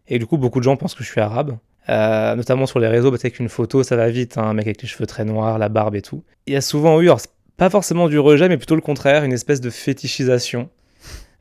Et 0.07 0.19
du 0.19 0.25
coup, 0.25 0.37
beaucoup 0.37 0.59
de 0.59 0.63
gens 0.63 0.77
pensent 0.77 0.95
que 0.95 1.03
je 1.03 1.09
suis 1.09 1.21
arabe. 1.21 1.57
Euh, 1.89 2.35
notamment 2.35 2.65
sur 2.65 2.79
les 2.79 2.87
réseaux, 2.87 3.11
parce 3.11 3.21
qu'avec 3.21 3.39
une 3.39 3.49
photo, 3.49 3.83
ça 3.83 3.95
va 3.95 4.09
vite, 4.09 4.37
hein, 4.39 4.43
un 4.43 4.53
mec 4.53 4.65
avec 4.65 4.81
les 4.81 4.87
cheveux 4.87 5.05
très 5.05 5.23
noirs, 5.23 5.59
la 5.59 5.69
barbe 5.69 5.95
et 5.95 6.01
tout. 6.01 6.23
Il 6.47 6.53
y 6.53 6.57
a 6.57 6.61
souvent 6.61 6.99
eu, 6.99 7.05
alors, 7.05 7.21
pas 7.57 7.69
forcément 7.69 8.07
du 8.09 8.17
rejet, 8.17 8.49
mais 8.49 8.57
plutôt 8.57 8.73
le 8.75 8.81
contraire, 8.81 9.23
une 9.23 9.33
espèce 9.33 9.61
de 9.61 9.69
fétichisation. 9.69 10.69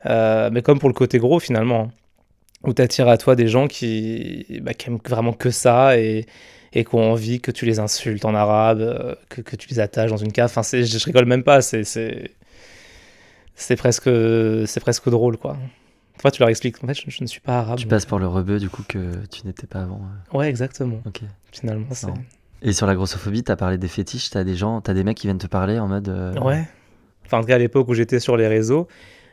Euh, 0.05 0.49
mais 0.51 0.61
comme 0.61 0.77
pour 0.79 0.89
le 0.89 0.93
côté 0.93 1.17
gros, 1.17 1.39
finalement. 1.39 1.81
hein, 1.81 1.91
où 2.63 2.73
t'attires 2.73 3.07
à 3.09 3.17
toi 3.17 3.35
des 3.35 3.47
gens 3.47 3.67
qui, 3.67 4.59
bah, 4.63 4.73
qui 4.73 4.89
aiment 4.89 4.97
vraiment 5.07 5.33
que 5.33 5.51
ça 5.51 5.99
et, 5.99 6.25
et 6.73 6.83
qui 6.83 6.95
ont 6.95 7.11
envie 7.11 7.39
que 7.39 7.51
tu 7.51 7.65
les 7.65 7.77
insultes 7.79 8.25
en 8.25 8.33
arabe, 8.33 8.81
euh, 8.81 9.15
que, 9.29 9.41
que 9.41 9.55
tu 9.55 9.67
les 9.69 9.79
attaches 9.79 10.09
dans 10.09 10.17
une 10.17 10.31
cave. 10.31 10.51
Enfin, 10.55 10.63
je 10.63 11.05
rigole 11.05 11.25
même 11.25 11.43
pas, 11.43 11.61
c'est- 11.61 11.83
c'est 13.55 13.75
presque, 13.75 14.09
c'est 14.65 14.79
presque 14.79 15.09
drôle, 15.09 15.37
quoi. 15.37 15.57
Toi, 16.19 16.31
tu 16.31 16.41
leur 16.41 16.49
expliques, 16.49 16.81
en 16.83 16.87
fait, 16.87 16.93
je, 16.93 17.03
je 17.09 17.21
ne 17.21 17.27
suis 17.27 17.41
pas 17.41 17.59
arabe. 17.59 17.77
Tu 17.77 17.87
passes 17.87 18.05
pour 18.05 18.19
le 18.19 18.27
rebeu 18.27 18.57
du 18.59 18.69
coup 18.69 18.83
que 18.87 19.25
tu 19.31 19.45
n'étais 19.45 19.67
pas 19.67 19.81
avant. 19.81 20.01
euh. 20.33 20.37
Ouais, 20.37 20.49
exactement. 20.49 21.01
Ok. 21.05 21.21
Finalement, 21.51 21.87
c'est... 21.91 22.07
Et 22.61 22.71
sur 22.73 22.87
la 22.87 22.95
grossophobie, 22.95 23.43
t'as 23.43 23.57
parlé 23.57 23.77
des 23.77 23.89
fétiches, 23.89 24.29
t'as 24.29 24.43
des 24.43 24.55
gens, 24.55 24.79
t'as 24.81 24.93
des 24.93 25.03
mecs 25.03 25.17
qui 25.17 25.27
viennent 25.27 25.37
te 25.37 25.45
parler 25.47 25.77
en 25.77 25.87
mode. 25.87 26.07
euh, 26.09 26.33
Ouais. 26.39 26.63
Enfin, 27.25 27.39
en 27.39 27.41
tout 27.41 27.47
cas, 27.47 27.55
à 27.55 27.59
l'époque 27.59 27.87
où 27.89 27.93
j'étais 27.93 28.19
sur 28.19 28.37
les 28.37 28.47
réseaux, 28.47 28.87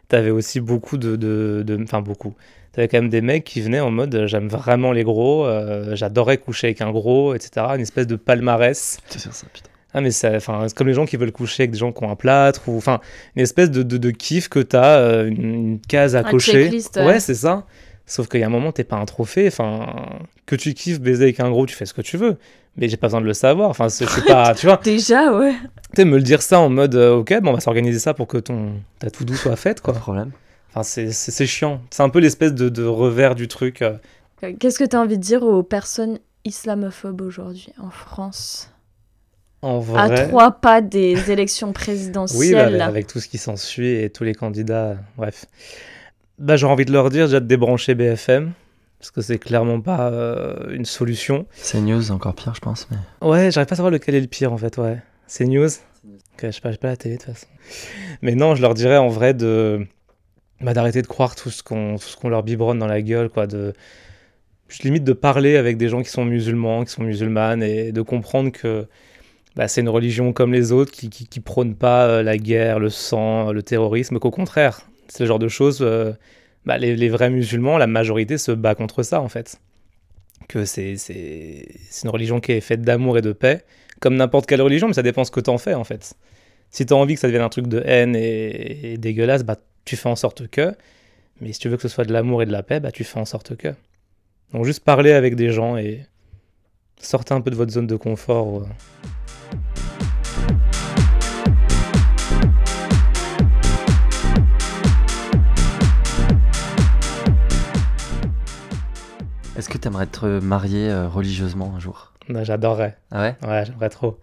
t'avais 0.08 0.30
aussi 0.30 0.60
beaucoup 0.60 0.98
de... 0.98 1.16
de, 1.16 1.62
de- 1.64 1.80
Enfin, 1.82 2.02
beaucoup. 2.02 2.34
T'avais 2.72 2.88
quand 2.88 2.98
même 2.98 3.10
des 3.10 3.20
mecs 3.20 3.44
qui 3.44 3.60
venaient 3.60 3.80
en 3.80 3.90
mode 3.90 4.24
j'aime 4.26 4.48
vraiment 4.48 4.92
les 4.92 5.04
gros, 5.04 5.44
euh, 5.46 5.94
j'adorais 5.94 6.38
coucher 6.38 6.68
avec 6.68 6.80
un 6.80 6.90
gros, 6.90 7.34
etc. 7.34 7.66
Une 7.74 7.82
espèce 7.82 8.06
de 8.06 8.16
palmarès. 8.16 8.98
C'est 9.08 9.18
ça, 9.20 9.46
putain. 9.52 9.68
Ah, 9.94 10.00
mais 10.00 10.10
ça- 10.10 10.32
enfin, 10.36 10.64
c'est 10.68 10.74
comme 10.76 10.88
les 10.88 10.94
gens 10.94 11.04
qui 11.06 11.16
veulent 11.16 11.32
coucher 11.32 11.64
avec 11.64 11.72
des 11.72 11.78
gens 11.78 11.92
qui 11.92 12.02
ont 12.02 12.10
un 12.10 12.16
plâtre, 12.16 12.62
ou 12.68 12.76
enfin, 12.76 13.00
une 13.36 13.42
espèce 13.42 13.70
de, 13.70 13.82
de, 13.82 13.98
de 13.98 14.10
kiff 14.10 14.48
que 14.48 14.58
t'as, 14.60 14.96
euh, 14.98 15.28
une, 15.28 15.42
une 15.54 15.80
case 15.80 16.16
à 16.16 16.20
Un 16.20 16.22
cocher. 16.30 16.64
checklist, 16.64 16.96
ouais. 16.96 17.04
ouais, 17.06 17.20
c'est 17.20 17.34
ça. 17.34 17.66
Sauf 18.06 18.26
qu'il 18.28 18.40
y 18.40 18.42
a 18.42 18.46
un 18.46 18.50
moment, 18.50 18.72
t'es 18.72 18.84
pas 18.84 18.96
un 18.96 19.04
trophée. 19.04 19.46
Enfin, 19.46 19.86
que 20.46 20.56
tu 20.56 20.74
kiffes 20.74 21.00
baiser 21.00 21.24
avec 21.24 21.40
un 21.40 21.50
gros, 21.50 21.66
tu 21.66 21.74
fais 21.74 21.86
ce 21.86 21.94
que 21.94 22.02
tu 22.02 22.16
veux. 22.16 22.36
Mais 22.76 22.88
j'ai 22.88 22.96
pas 22.96 23.06
besoin 23.08 23.20
de 23.20 23.26
le 23.26 23.34
savoir. 23.34 23.68
Enfin, 23.68 23.88
c'est- 23.90 24.06
je 24.06 24.10
suis 24.10 24.22
pas. 24.22 24.54
tu 24.56 24.66
vois, 24.66 24.80
Déjà, 24.82 25.32
ouais. 25.36 25.54
tu 25.94 26.04
me 26.06 26.16
le 26.16 26.22
dire 26.22 26.40
ça 26.42 26.58
en 26.58 26.68
mode, 26.70 26.94
euh, 26.94 27.16
ok, 27.16 27.40
bon, 27.42 27.50
on 27.50 27.54
va 27.54 27.60
s'organiser 27.60 27.98
ça 27.98 28.14
pour 28.14 28.26
que 28.26 28.38
ton 28.38 28.72
ta 28.98 29.10
tout 29.10 29.24
doux 29.24 29.34
soit 29.36 29.56
faite, 29.56 29.80
Pas 29.82 29.84
quoi. 29.92 29.94
de 29.94 29.98
problème. 29.98 30.30
Enfin, 30.70 30.82
c'est- 30.82 31.12
c'est 31.12 31.30
c'est 31.30 31.46
chiant. 31.46 31.82
C'est 31.90 32.02
un 32.02 32.08
peu 32.08 32.18
l'espèce 32.18 32.54
de, 32.54 32.68
de 32.70 32.82
revers 32.84 33.34
du 33.34 33.46
truc. 33.46 33.82
euh. 33.82 33.92
Qu'est-ce 34.58 34.78
que 34.78 34.84
tu 34.84 34.96
as 34.96 35.00
envie 35.00 35.18
de 35.18 35.22
dire 35.22 35.42
aux 35.42 35.62
personnes 35.62 36.18
islamophobes 36.44 37.20
aujourd'hui 37.20 37.68
en 37.80 37.90
France? 37.90 38.71
En 39.62 39.80
À 39.94 40.10
trois 40.26 40.50
pas 40.52 40.80
des 40.80 41.30
élections 41.30 41.68
Oui, 41.72 41.72
présidentielles. 41.74 42.52
bah, 42.54 42.64
avec, 42.64 42.80
avec 42.82 43.06
tout 43.06 43.20
ce 43.20 43.28
qui 43.28 43.38
s'ensuit 43.38 43.90
et 43.90 44.10
tous 44.10 44.24
les 44.24 44.34
candidats, 44.34 44.96
bref. 45.16 45.46
Bah, 46.38 46.56
j'aurais 46.56 46.72
envie 46.72 46.84
de 46.84 46.92
leur 46.92 47.10
dire 47.10 47.26
déjà 47.26 47.40
de 47.40 47.46
débrancher 47.46 47.94
BFM, 47.94 48.52
parce 48.98 49.10
que 49.12 49.20
c'est 49.20 49.38
clairement 49.38 49.80
pas 49.80 50.10
euh, 50.10 50.74
une 50.74 50.84
solution. 50.84 51.46
C'est 51.52 51.80
news, 51.80 52.10
encore 52.10 52.34
pire, 52.34 52.54
je 52.54 52.60
pense. 52.60 52.88
Mais... 52.90 52.96
Ouais, 53.26 53.50
j'arrive 53.52 53.68
pas 53.68 53.74
à 53.74 53.76
savoir 53.76 53.92
lequel 53.92 54.16
est 54.16 54.20
le 54.20 54.26
pire 54.26 54.52
en 54.52 54.58
fait, 54.58 54.76
ouais. 54.78 54.98
C'est 55.28 55.44
news? 55.46 55.68
Ok, 56.34 56.42
je 56.42 56.50
sais 56.50 56.60
pas, 56.60 56.70
la 56.88 56.96
télé 56.96 57.16
de 57.16 57.22
toute 57.22 57.32
façon. 57.32 57.46
Mais 58.22 58.34
non, 58.34 58.56
je 58.56 58.62
leur 58.62 58.74
dirais 58.74 58.96
en 58.96 59.08
vrai 59.08 59.34
de 59.34 59.86
bah, 60.60 60.74
d'arrêter 60.74 61.02
de 61.02 61.06
croire 61.06 61.36
tout 61.36 61.50
ce 61.50 61.62
qu'on 61.62 62.28
leur 62.28 62.42
biberonne 62.42 62.78
dans 62.78 62.86
la 62.86 63.02
gueule, 63.02 63.28
quoi. 63.28 63.46
De 63.46 63.74
limite 64.82 65.04
de 65.04 65.12
parler 65.12 65.56
avec 65.56 65.76
des 65.76 65.88
gens 65.88 66.02
qui 66.02 66.08
sont 66.08 66.24
musulmans, 66.24 66.84
qui 66.84 66.92
sont 66.92 67.02
musulmanes, 67.02 67.62
et 67.62 67.92
de 67.92 68.02
comprendre 68.02 68.50
que 68.50 68.86
bah, 69.56 69.68
c'est 69.68 69.82
une 69.82 69.88
religion 69.88 70.32
comme 70.32 70.52
les 70.52 70.72
autres 70.72 70.92
qui, 70.92 71.40
prône 71.40 71.74
pas 71.74 72.06
euh, 72.06 72.22
la 72.22 72.38
guerre, 72.38 72.78
le 72.78 72.90
sang, 72.90 73.52
le 73.52 73.62
terrorisme, 73.62 74.18
qu'au 74.18 74.30
contraire, 74.30 74.82
c'est 75.08 75.20
le 75.20 75.26
genre 75.26 75.38
de 75.38 75.48
choses. 75.48 75.80
euh, 75.82 76.12
bah, 76.64 76.78
les, 76.78 77.08
vrais 77.08 77.30
musulmans, 77.30 77.76
la 77.76 77.86
majorité 77.86 78.38
se 78.38 78.52
bat 78.52 78.74
contre 78.74 79.02
ça 79.02 79.20
en 79.20 79.28
fait. 79.28 79.60
Que 80.48 80.64
c'est 80.64 80.96
une 82.04 82.10
religion 82.10 82.40
qui 82.40 82.52
est 82.52 82.60
faite 82.60 82.82
d'amour 82.82 83.18
et 83.18 83.22
de 83.22 83.32
paix, 83.32 83.64
comme 84.00 84.16
n'importe 84.16 84.46
quelle 84.46 84.62
religion, 84.62 84.88
mais 84.88 84.94
ça 84.94 85.02
dépend 85.02 85.24
ce 85.24 85.30
que 85.30 85.40
t'en 85.40 85.58
fais 85.58 85.74
en 85.74 85.84
fait. 85.84 86.14
Si 86.70 86.86
t'as 86.86 86.94
envie 86.94 87.14
que 87.14 87.20
ça 87.20 87.28
devienne 87.28 87.42
un 87.42 87.48
truc 87.48 87.66
de 87.66 87.82
haine 87.84 88.16
et, 88.16 88.96
dégueulasse, 88.98 89.44
bah 89.44 89.56
tu 89.84 89.96
fais 89.96 90.08
en 90.08 90.16
sorte 90.16 90.48
que. 90.48 90.74
Mais 91.40 91.52
si 91.52 91.58
tu 91.58 91.68
veux 91.68 91.76
que 91.76 91.82
ce 91.82 91.88
soit 91.88 92.04
de 92.04 92.12
l'amour 92.12 92.42
et 92.42 92.46
de 92.46 92.52
la 92.52 92.62
paix, 92.62 92.80
bah 92.80 92.92
tu 92.92 93.04
fais 93.04 93.18
en 93.18 93.24
sorte 93.24 93.56
que. 93.56 93.74
Donc 94.52 94.64
juste 94.64 94.84
parler 94.84 95.12
avec 95.12 95.34
des 95.34 95.50
gens 95.50 95.76
et 95.76 96.06
sortez 96.98 97.34
un 97.34 97.40
peu 97.40 97.50
de 97.50 97.56
votre 97.56 97.72
zone 97.72 97.86
de 97.86 97.96
confort. 97.96 98.60
euh. 98.60 98.66
Est-ce 109.62 109.70
que 109.70 109.78
t'aimerais 109.78 110.06
te 110.06 110.40
marier 110.40 110.90
euh, 110.90 111.06
religieusement 111.06 111.72
un 111.76 111.78
jour? 111.78 112.10
Bah, 112.28 112.42
J'adorerais. 112.42 112.96
Ah 113.12 113.20
ouais? 113.20 113.36
Ouais, 113.48 113.62
j'aimerais 113.64 113.90
trop. 113.90 114.18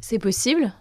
C'est 0.00 0.18
possible? 0.18 0.72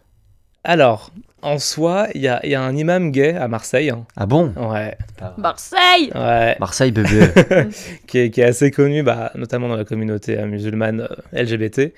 Alors, 0.64 1.12
en 1.44 1.60
soi, 1.60 2.08
il 2.16 2.22
y 2.22 2.28
a, 2.28 2.40
il 2.44 2.50
y 2.50 2.56
a 2.56 2.62
un 2.64 2.76
imam 2.76 3.12
gay 3.12 3.36
à 3.36 3.48
Marseille. 3.48 3.92
hein. 3.92 4.08
Ah 4.18 4.26
bon? 4.26 4.52
Ouais, 4.56 4.98
Marseille 5.38 6.12
ouais. 6.16 6.56
Marseille, 6.60 6.92
bébé 6.92 7.28
qui, 8.08 8.18
est, 8.18 8.30
qui 8.32 8.42
est 8.42 8.46
assez 8.46 8.72
connu, 8.72 9.04
bah, 9.04 9.30
notamment 9.36 9.68
dans 9.68 9.76
la 9.78 9.86
communauté 9.86 10.40
euh, 10.40 10.48
musulmane 10.48 11.02
euh, 11.02 11.44
LGBT, 11.44 11.94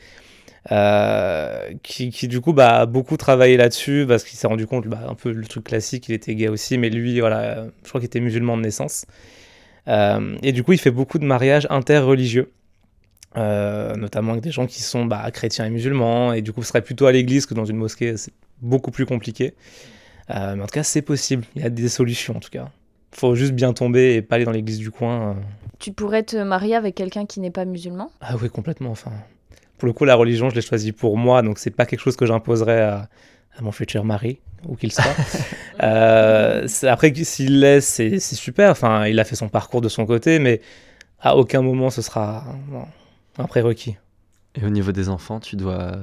euh, 0.74 1.70
qui, 1.82 2.10
qui, 2.10 2.28
du 2.28 2.42
coup 2.42 2.52
bah, 2.52 2.82
a 2.82 2.86
beaucoup 2.86 3.16
travaillé 3.16 3.56
là-dessus 3.56 4.04
parce 4.06 4.26
qu'il 4.26 4.38
s'est 4.38 4.48
rendu 4.48 4.68
compte, 4.68 4.86
bah, 4.88 5.00
un 5.08 5.16
peu 5.16 5.32
le 5.32 5.46
truc 5.46 5.64
classique, 5.64 6.10
il 6.10 6.14
était 6.14 6.36
gay 6.36 6.50
aussi, 6.50 6.78
mais 6.78 6.90
lui, 6.90 7.22
voilà, 7.22 7.40
euh, 7.40 7.70
je 7.84 7.88
crois 7.88 8.02
qu'il 8.02 8.08
était 8.08 8.20
musulman 8.20 8.58
de 8.58 8.64
naissance. 8.64 9.06
Euh, 9.88 10.38
et 10.42 10.52
du 10.52 10.64
coup, 10.64 10.74
il 10.74 10.80
fait 10.80 10.92
beaucoup 10.92 11.20
de 11.20 11.26
mariages 11.26 11.68
interreligieux. 11.70 12.52
euh, 13.38 13.96
notamment 13.96 14.34
avec 14.34 14.44
des 14.44 14.52
gens 14.52 14.68
qui 14.68 14.82
sont 14.82 15.06
bah, 15.06 15.30
chrétiens 15.32 15.66
et 15.66 15.70
musulmans, 15.70 16.34
et 16.34 16.42
du 16.42 16.54
coup, 16.54 16.62
ce 16.62 16.70
serait 16.70 16.82
plutôt 16.82 17.06
à 17.06 17.12
l'église 17.12 17.46
que 17.46 17.54
dans 17.54 17.66
une 17.66 17.78
mosquée, 17.78 18.18
c'est 18.18 18.34
beaucoup 18.62 18.92
plus 18.92 19.06
compliqué. 19.06 19.56
Euh, 20.30 20.56
mais 20.56 20.64
en 20.64 20.66
tout 20.68 20.74
cas, 20.74 20.84
c'est 20.84 21.02
possible, 21.02 21.44
il 21.56 21.62
y 21.62 21.66
a 21.66 21.70
des 21.70 21.90
solutions 21.90 22.38
en 22.38 22.40
tout 22.40 22.50
cas. 22.50 22.70
Faut 23.12 23.36
juste 23.36 23.54
bien 23.54 23.74
tomber 23.74 24.16
et 24.16 24.22
pas 24.22 24.36
aller 24.36 24.46
dans 24.46 24.52
l'église 24.52 24.80
du 24.80 24.90
coin. 24.90 25.36
Tu 25.80 25.92
pourrais 25.92 26.24
te 26.24 26.38
marier 26.38 26.76
avec 26.76 26.96
quelqu'un 26.96 27.26
qui 27.26 27.40
n'est 27.40 27.52
pas 27.52 27.66
musulman? 27.66 28.12
Ah 28.22 28.36
oui, 28.42 28.50
complètement, 28.50 28.92
enfin. 28.92 29.12
Pour 29.78 29.88
le 29.88 29.94
coup, 29.94 30.06
la 30.06 30.16
religion, 30.16 30.50
je 30.50 30.56
l'ai 30.56 30.62
choisie 30.62 30.94
pour 30.94 31.18
moi, 31.18 31.42
donc 31.42 31.60
c'est 31.60 31.72
pas 31.72 31.86
quelque 31.86 32.00
chose 32.00 32.16
que 32.16 32.26
j'imposerais 32.26 32.82
à, 32.82 33.10
à 33.58 33.62
mon 33.62 33.72
futur 33.72 34.04
mari, 34.04 34.40
où 34.68 34.76
qu'il 34.76 34.92
soit. 34.92 35.04
Euh, 35.82 36.68
c'est- 36.68 36.88
après, 36.88 37.12
s'il 37.24 37.60
l'est, 37.60 37.82
c'est 37.82 38.20
c'est 38.20 38.36
super. 38.36 38.70
Enfin, 38.70 39.08
il 39.08 39.20
a 39.20 39.24
fait 39.24 39.36
son 39.36 39.50
parcours 39.50 39.82
de 39.82 39.90
son 39.90 40.06
côté, 40.06 40.38
mais 40.38 40.62
à 41.20 41.36
aucun 41.36 41.62
moment 41.64 41.90
ce 41.90 42.02
sera 42.04 42.46
non, 42.72 42.86
un 43.40 43.46
prérequis. 43.46 43.98
Et 44.56 44.64
au 44.66 44.70
niveau 44.70 44.92
des 44.92 45.10
enfants, 45.10 45.40
tu 45.40 45.56
dois 45.56 45.94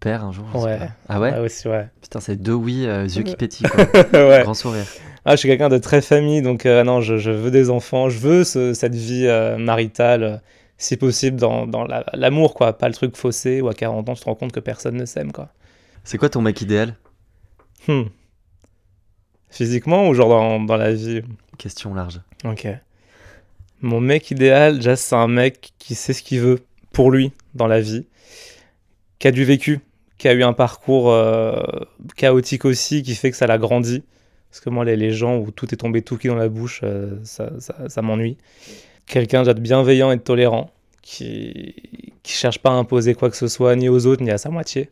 père 0.00 0.24
un 0.24 0.32
jour 0.32 0.46
je 0.54 0.58
sais 0.58 0.64
Ouais. 0.64 0.78
Ah 1.08 1.20
ouais 1.20 1.32
Ah 1.34 1.42
ouais, 1.42 1.48
c'est 1.50 1.68
vrai. 1.68 1.90
Putain, 2.00 2.20
c'est 2.20 2.36
deux 2.36 2.54
oui, 2.54 2.86
euh, 2.86 3.04
yeux 3.04 3.22
qui 3.24 3.36
pétillent. 3.36 3.68
quoi. 3.68 3.84
ouais. 4.14 4.40
Grand 4.42 4.54
sourire. 4.54 4.86
Ah, 5.26 5.32
je 5.32 5.36
suis 5.36 5.48
quelqu'un 5.50 5.68
de 5.68 5.78
très 5.78 6.00
famille, 6.00 6.40
donc 6.40 6.64
euh, 6.64 6.82
non, 6.82 7.02
je, 7.02 7.18
je 7.18 7.30
veux 7.30 7.50
des 7.50 7.68
enfants, 7.68 8.08
je 8.08 8.18
veux 8.18 8.42
ce- 8.44 8.72
cette 8.72 8.94
vie 8.94 9.26
euh, 9.26 9.58
maritale, 9.58 10.40
si 10.78 10.96
possible, 10.96 11.36
dans, 11.38 11.66
dans 11.66 11.84
la- 11.84 12.04
l'amour, 12.14 12.54
quoi. 12.54 12.76
Pas 12.76 12.88
le 12.88 12.94
truc 12.94 13.16
faussé 13.18 13.60
où 13.60 13.68
à 13.68 13.74
40 13.74 14.08
ans, 14.08 14.14
tu 14.14 14.20
te 14.20 14.24
rends 14.24 14.34
compte 14.34 14.52
que 14.52 14.60
personne 14.60 14.96
ne 14.96 15.04
s'aime, 15.04 15.30
quoi. 15.30 15.50
C'est 16.04 16.18
quoi 16.18 16.28
ton 16.28 16.42
mec 16.42 16.60
idéal? 16.60 16.96
Hmm. 17.88 18.04
Physiquement 19.50 20.08
ou 20.08 20.14
genre 20.14 20.28
dans, 20.28 20.60
dans 20.60 20.76
la 20.76 20.92
vie? 20.92 21.22
Question 21.58 21.94
large. 21.94 22.20
Ok. 22.44 22.68
Mon 23.80 24.00
mec 24.00 24.30
idéal, 24.30 24.76
déjà, 24.76 24.96
c'est 24.96 25.14
un 25.14 25.28
mec 25.28 25.72
qui 25.78 25.94
sait 25.94 26.12
ce 26.12 26.22
qu'il 26.22 26.40
veut 26.40 26.60
pour 26.92 27.10
lui 27.10 27.32
dans 27.54 27.66
la 27.66 27.80
vie, 27.80 28.06
qui 29.18 29.28
a 29.28 29.30
du 29.30 29.44
vécu, 29.44 29.80
qui 30.18 30.28
a 30.28 30.32
eu 30.32 30.42
un 30.42 30.52
parcours 30.52 31.10
euh, 31.10 31.62
chaotique 32.16 32.64
aussi, 32.64 33.02
qui 33.02 33.14
fait 33.14 33.30
que 33.30 33.36
ça 33.36 33.46
l'a 33.46 33.58
grandi. 33.58 34.02
Parce 34.50 34.60
que 34.60 34.70
moi, 34.70 34.84
les, 34.84 34.96
les 34.96 35.10
gens 35.10 35.38
où 35.38 35.50
tout 35.50 35.72
est 35.74 35.76
tombé 35.76 36.02
tout 36.02 36.16
cuit 36.16 36.28
dans 36.28 36.36
la 36.36 36.48
bouche, 36.48 36.80
euh, 36.84 37.18
ça, 37.24 37.50
ça, 37.58 37.88
ça 37.88 38.02
m'ennuie. 38.02 38.36
Quelqu'un 39.06 39.40
déjà 39.40 39.54
de 39.54 39.60
bienveillant 39.60 40.12
et 40.12 40.16
de 40.16 40.22
tolérant, 40.22 40.70
qui 41.02 41.74
qui 42.22 42.32
cherche 42.32 42.58
pas 42.58 42.70
à 42.70 42.74
imposer 42.74 43.14
quoi 43.14 43.28
que 43.28 43.36
ce 43.36 43.48
soit, 43.48 43.76
ni 43.76 43.88
aux 43.88 44.06
autres, 44.06 44.22
ni 44.22 44.30
à 44.30 44.38
sa 44.38 44.48
moitié. 44.48 44.90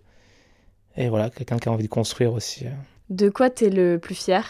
Et 0.97 1.09
voilà, 1.09 1.30
quelqu'un 1.30 1.59
qui 1.59 1.68
a 1.68 1.72
envie 1.72 1.84
de 1.84 1.88
construire 1.88 2.32
aussi. 2.32 2.66
De 3.11 3.28
quoi 3.28 3.51
t'es 3.51 3.70
le 3.70 3.99
plus 3.99 4.14
fier? 4.14 4.45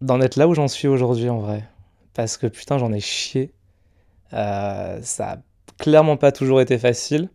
D'en 0.00 0.20
être 0.20 0.36
là 0.36 0.48
où 0.48 0.54
j'en 0.54 0.68
suis 0.68 0.88
aujourd'hui 0.88 1.28
en 1.28 1.38
vrai. 1.38 1.64
Parce 2.14 2.36
que 2.36 2.46
putain, 2.46 2.78
j'en 2.78 2.92
ai 2.92 3.00
chié. 3.00 3.52
Euh, 4.32 5.00
ça 5.02 5.32
a 5.32 5.38
clairement 5.78 6.16
pas 6.16 6.32
toujours 6.32 6.60
été 6.60 6.78
facile. 6.78 7.28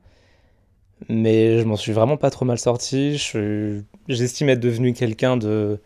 Mais 1.10 1.60
je 1.60 1.66
m'en 1.66 1.76
suis 1.76 1.92
vraiment 1.92 2.18
pas 2.18 2.30
trop 2.30 2.46
mal 2.46 2.58
sorti. 2.58 3.18
Je 3.18 3.82
J'estime 4.08 4.50
être 4.50 4.60
devenu 4.60 4.94
quelqu'un 4.94 5.38
de 5.38 5.82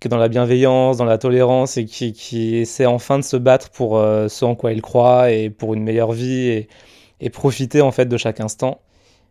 que 0.00 0.08
dans 0.08 0.16
la 0.16 0.28
bienveillance, 0.28 0.96
dans 0.96 1.04
la 1.04 1.16
tolérance 1.16 1.76
et 1.76 1.84
qui, 1.84 2.12
qui 2.12 2.56
essaie 2.56 2.86
enfin 2.86 3.18
de 3.20 3.24
se 3.24 3.36
battre 3.36 3.70
pour 3.70 3.98
euh, 3.98 4.26
ce 4.26 4.44
en 4.44 4.56
quoi 4.56 4.72
il 4.72 4.82
croit 4.82 5.30
et 5.30 5.48
pour 5.48 5.74
une 5.74 5.84
meilleure 5.84 6.10
vie 6.10 6.48
et, 6.48 6.68
et 7.20 7.30
profiter 7.30 7.80
en 7.82 7.92
fait 7.92 8.06
de 8.06 8.16
chaque 8.16 8.40
instant. 8.40 8.80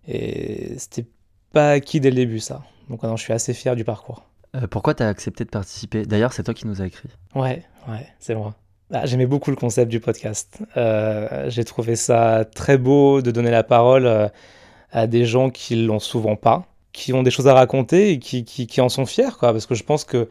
Et 0.07 0.77
c'était 0.77 1.05
pas 1.51 1.71
acquis 1.71 1.99
dès 1.99 2.09
le 2.09 2.15
début 2.15 2.39
ça. 2.39 2.63
Donc 2.89 3.03
non, 3.03 3.15
je 3.15 3.23
suis 3.23 3.33
assez 3.33 3.53
fier 3.53 3.75
du 3.75 3.83
parcours. 3.83 4.23
Euh, 4.55 4.67
pourquoi 4.67 4.93
t'as 4.93 5.07
accepté 5.07 5.45
de 5.45 5.49
participer? 5.49 6.05
D'ailleurs, 6.05 6.33
c'est 6.33 6.43
toi 6.43 6.53
qui 6.53 6.67
nous 6.67 6.81
as 6.81 6.85
écrit. 6.87 7.09
Ouais, 7.35 7.63
ouais, 7.87 8.07
c'est 8.19 8.35
moi. 8.35 8.55
Ah, 8.93 9.05
J'aimais 9.05 9.25
beaucoup 9.25 9.49
le 9.49 9.55
concept 9.55 9.89
du 9.89 10.01
podcast. 10.01 10.59
Euh, 10.75 11.49
J'ai 11.49 11.63
trouvé 11.63 11.95
ça 11.95 12.43
très 12.43 12.77
beau 12.77 13.21
de 13.21 13.31
donner 13.31 13.51
la 13.51 13.63
parole 13.63 14.05
euh, 14.05 14.27
à 14.91 15.07
des 15.07 15.23
gens 15.23 15.49
qui 15.49 15.77
l'ont 15.77 15.99
souvent 15.99 16.35
pas, 16.35 16.65
qui 16.91 17.13
ont 17.13 17.23
des 17.23 17.31
choses 17.31 17.47
à 17.47 17.53
raconter 17.53 18.11
et 18.11 18.19
qui, 18.19 18.43
qui, 18.43 18.67
qui 18.67 18.81
en 18.81 18.89
sont 18.89 19.05
fiers, 19.05 19.31
quoi. 19.39 19.53
Parce 19.53 19.65
que 19.65 19.75
je 19.75 19.83
pense 19.83 20.03
que 20.03 20.27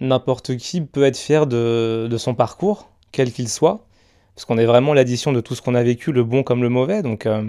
n'importe 0.00 0.56
qui 0.56 0.80
peut 0.80 1.04
être 1.04 1.16
fier 1.16 1.46
de, 1.46 2.08
de 2.10 2.16
son 2.18 2.34
parcours, 2.34 2.90
quel 3.12 3.30
qu'il 3.30 3.48
soit, 3.48 3.86
parce 4.34 4.44
qu'on 4.44 4.58
est 4.58 4.66
vraiment 4.66 4.94
l'addition 4.94 5.32
de 5.32 5.40
tout 5.40 5.54
ce 5.54 5.62
qu'on 5.62 5.76
a 5.76 5.82
vécu, 5.84 6.10
le 6.10 6.24
bon 6.24 6.42
comme 6.42 6.62
le 6.64 6.68
mauvais. 6.68 7.02
Donc, 7.02 7.26
euh, 7.26 7.48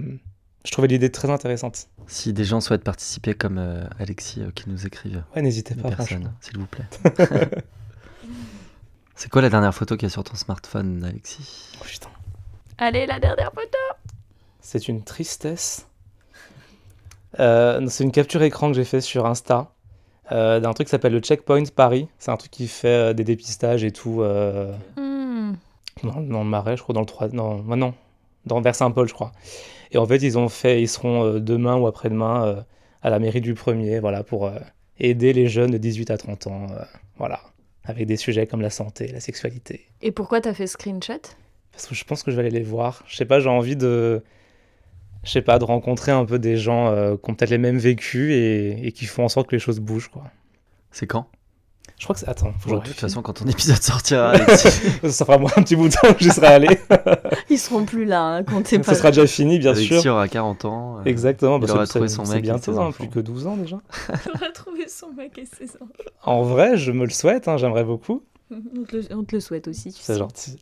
je 0.65 0.71
trouvais 0.71 0.87
l'idée 0.87 1.11
très 1.11 1.29
intéressante. 1.29 1.87
Si 2.07 2.33
des 2.33 2.43
gens 2.43 2.59
souhaitent 2.59 2.83
participer 2.83 3.33
comme 3.33 3.57
euh, 3.57 3.85
Alexis 3.99 4.41
euh, 4.41 4.51
qui 4.53 4.69
nous 4.69 4.85
écrivent, 4.85 5.23
Ouais, 5.35 5.41
n'hésitez 5.41 5.75
pas, 5.75 5.89
personne, 5.89 6.33
s'il 6.41 6.57
vous 6.57 6.65
plaît. 6.65 6.85
c'est 9.15 9.29
quoi 9.29 9.41
la 9.41 9.49
dernière 9.49 9.73
photo 9.73 9.95
qu'il 9.95 10.07
y 10.07 10.11
a 10.11 10.13
sur 10.13 10.23
ton 10.23 10.35
smartphone, 10.35 11.03
Alexis? 11.03 11.71
Oh, 11.79 11.83
putain. 11.85 12.09
Allez, 12.77 13.05
la 13.05 13.19
dernière 13.19 13.51
photo 13.53 13.77
C'est 14.59 14.87
une 14.87 15.03
tristesse. 15.03 15.87
Euh, 17.39 17.85
c'est 17.87 18.03
une 18.03 18.11
capture 18.11 18.41
écran 18.43 18.69
que 18.69 18.75
j'ai 18.75 18.85
fait 18.85 19.01
sur 19.01 19.25
Insta 19.25 19.71
euh, 20.31 20.59
d'un 20.59 20.73
truc 20.73 20.87
qui 20.87 20.91
s'appelle 20.91 21.13
le 21.13 21.19
Checkpoint 21.19 21.63
Paris. 21.75 22.07
C'est 22.17 22.31
un 22.31 22.37
truc 22.37 22.51
qui 22.51 22.67
fait 22.67 22.87
euh, 22.87 23.13
des 23.13 23.23
dépistages 23.23 23.83
et 23.83 23.91
tout 23.91 24.21
euh, 24.21 24.73
Hmm. 24.97 25.53
dans, 26.03 26.21
dans 26.21 26.43
le 26.43 26.49
Marais, 26.49 26.77
je 26.77 26.81
crois, 26.83 26.93
dans 26.93 27.01
le 27.01 27.05
3. 27.05 27.29
Non, 27.29 27.61
non, 27.63 27.93
dans 28.45 28.59
vers 28.61 28.75
Saint-Paul, 28.75 29.07
je 29.07 29.13
crois. 29.13 29.31
Et 29.95 29.97
en 29.97 30.05
fait, 30.05 30.17
ils 30.17 30.37
ont 30.37 30.49
fait, 30.49 30.81
ils 30.81 30.89
seront 30.89 31.23
euh, 31.23 31.39
demain 31.39 31.77
ou 31.77 31.87
après-demain 31.87 32.45
euh, 32.45 32.61
à 33.01 33.09
la 33.09 33.17
mairie 33.17 33.39
du 33.39 33.53
premier, 33.53 34.01
voilà, 34.01 34.25
pour 34.25 34.45
euh, 34.45 34.59
aider 34.99 35.31
les 35.31 35.47
jeunes 35.47 35.71
de 35.71 35.77
18 35.77 36.11
à 36.11 36.17
30 36.17 36.47
ans, 36.47 36.67
euh, 36.69 36.83
voilà, 37.17 37.39
avec 37.85 38.05
des 38.05 38.17
sujets 38.17 38.45
comme 38.45 38.59
la 38.59 38.69
santé, 38.69 39.07
la 39.07 39.21
sexualité. 39.21 39.85
Et 40.01 40.11
pourquoi 40.11 40.41
t'as 40.41 40.53
fait 40.53 40.67
screenshot? 40.67 41.21
Parce 41.71 41.87
que 41.87 41.95
je 41.95 42.03
pense 42.03 42.23
que 42.23 42.31
je 42.31 42.35
vais 42.35 42.41
aller 42.41 42.59
les 42.59 42.65
voir. 42.65 43.05
Je 43.07 43.15
sais 43.15 43.23
pas, 43.23 43.39
j'ai 43.39 43.47
envie 43.47 43.77
de. 43.77 44.21
Je 45.23 45.31
sais 45.31 45.41
pas, 45.41 45.59
de 45.59 45.63
rencontrer 45.63 46.11
un 46.11 46.25
peu 46.25 46.39
des 46.39 46.57
gens 46.57 46.89
euh, 46.89 47.15
qui 47.15 47.31
ont 47.31 47.33
peut-être 47.33 47.49
les 47.49 47.57
mêmes 47.57 47.77
vécus 47.77 48.33
et, 48.33 48.85
et 48.85 48.91
qui 48.91 49.05
font 49.05 49.23
en 49.23 49.29
sorte 49.29 49.47
que 49.47 49.55
les 49.55 49.61
choses 49.61 49.79
bougent, 49.79 50.09
quoi. 50.09 50.23
C'est 50.91 51.07
quand? 51.07 51.29
Je 51.97 52.03
crois 52.03 52.13
que 52.13 52.19
c'est. 52.19 52.27
Attends, 52.29 52.51
faut 52.59 52.71
Bon, 52.71 52.77
De 52.79 52.83
toute 52.83 52.99
façon, 52.99 53.21
quand 53.21 53.33
ton 53.33 53.45
épisode 53.45 53.81
sortira, 53.81 54.29
Alexis. 54.31 54.67
Ça 55.09 55.23
fera 55.25 55.37
moi 55.37 55.49
un 55.55 55.61
petit 55.63 55.75
bout 55.77 55.87
de 55.87 55.93
temps 55.93 56.13
que 56.13 56.19
j'y 56.23 56.29
serai 56.29 56.47
allé. 56.47 56.79
Ils 57.49 57.57
seront 57.57 57.85
plus 57.85 58.03
là, 58.05 58.21
hein, 58.21 58.43
comptez 58.43 58.77
pas. 58.79 58.83
Ça 58.93 58.95
sera 58.95 59.11
déjà 59.11 59.25
fini, 59.27 59.59
bien 59.59 59.71
Alexis 59.71 60.01
sûr. 60.01 60.13
aura 60.13 60.27
40 60.27 60.65
ans. 60.65 60.97
euh, 60.99 61.03
Exactement, 61.05 61.55
il 61.57 61.61
parce 61.61 61.71
aura 61.71 61.83
que 61.85 61.89
trouvé 61.89 62.07
c'est- 62.09 62.15
son 62.15 62.25
c'est 62.25 62.33
mec 62.35 62.39
et 62.39 62.47
bientôt, 62.49 62.77
hein, 62.79 62.91
plus 62.91 63.07
que 63.09 63.19
12 63.19 63.47
ans 63.47 63.55
déjà. 63.57 63.79
On 64.33 64.37
va 64.37 64.51
trouver 64.51 64.87
son 64.89 65.11
mec 65.13 65.37
et 65.37 65.45
ses 65.45 65.69
enfants. 65.75 65.87
En 66.23 66.41
vrai, 66.43 66.77
je 66.77 66.91
me 66.91 67.05
le 67.05 67.11
souhaite, 67.11 67.47
hein, 67.47 67.55
j'aimerais 67.57 67.85
beaucoup. 67.85 68.23
On 68.51 68.83
te, 68.83 68.97
le, 68.97 69.03
on 69.15 69.23
te 69.23 69.33
le 69.35 69.39
souhaite 69.39 69.67
aussi, 69.67 69.91
C'est 69.97 70.17
gentil. 70.17 70.59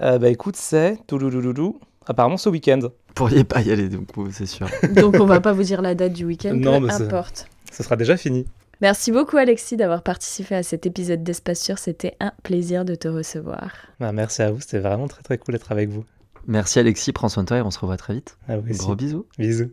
Euh, 0.00 0.18
bah 0.18 0.28
écoute, 0.28 0.56
c'est. 0.56 0.98
touloulouloulou, 1.06 1.80
Apparemment 2.06 2.36
ce 2.36 2.48
week-end. 2.48 2.78
Vous 2.82 2.88
pourriez 3.14 3.42
pas 3.44 3.60
y 3.62 3.72
aller, 3.72 3.88
donc 3.88 4.06
c'est 4.30 4.46
sûr. 4.46 4.68
Donc 4.94 5.16
on 5.18 5.26
va 5.26 5.40
pas 5.40 5.52
vous 5.52 5.64
dire 5.64 5.82
la 5.82 5.94
date 5.96 6.12
du 6.12 6.24
week-end, 6.24 6.54
Non, 6.54 6.78
peu 6.80 6.86
mais 6.86 6.92
c'est- 6.92 7.02
importe. 7.02 7.48
Ce 7.72 7.82
sera 7.82 7.96
déjà 7.96 8.16
fini. 8.16 8.46
Merci 8.82 9.10
beaucoup 9.10 9.38
Alexis 9.38 9.78
d'avoir 9.78 10.02
participé 10.02 10.54
à 10.54 10.62
cet 10.62 10.84
épisode 10.84 11.22
d'Espace 11.22 11.60
Sûr, 11.60 11.78
c'était 11.78 12.14
un 12.20 12.32
plaisir 12.42 12.84
de 12.84 12.94
te 12.94 13.08
recevoir. 13.08 13.70
Bah, 14.00 14.12
merci 14.12 14.42
à 14.42 14.50
vous, 14.50 14.60
c'était 14.60 14.80
vraiment 14.80 15.08
très 15.08 15.22
très 15.22 15.38
cool 15.38 15.54
d'être 15.54 15.72
avec 15.72 15.88
vous. 15.88 16.04
Merci 16.46 16.78
Alexis, 16.78 17.12
prends 17.12 17.30
soin 17.30 17.44
de 17.44 17.48
toi 17.48 17.56
et 17.56 17.62
on 17.62 17.70
se 17.70 17.78
revoit 17.78 17.96
très 17.96 18.14
vite. 18.14 18.36
Aussi. 18.48 18.78
Gros 18.78 18.94
bisous. 18.94 19.26
Bisous. 19.38 19.70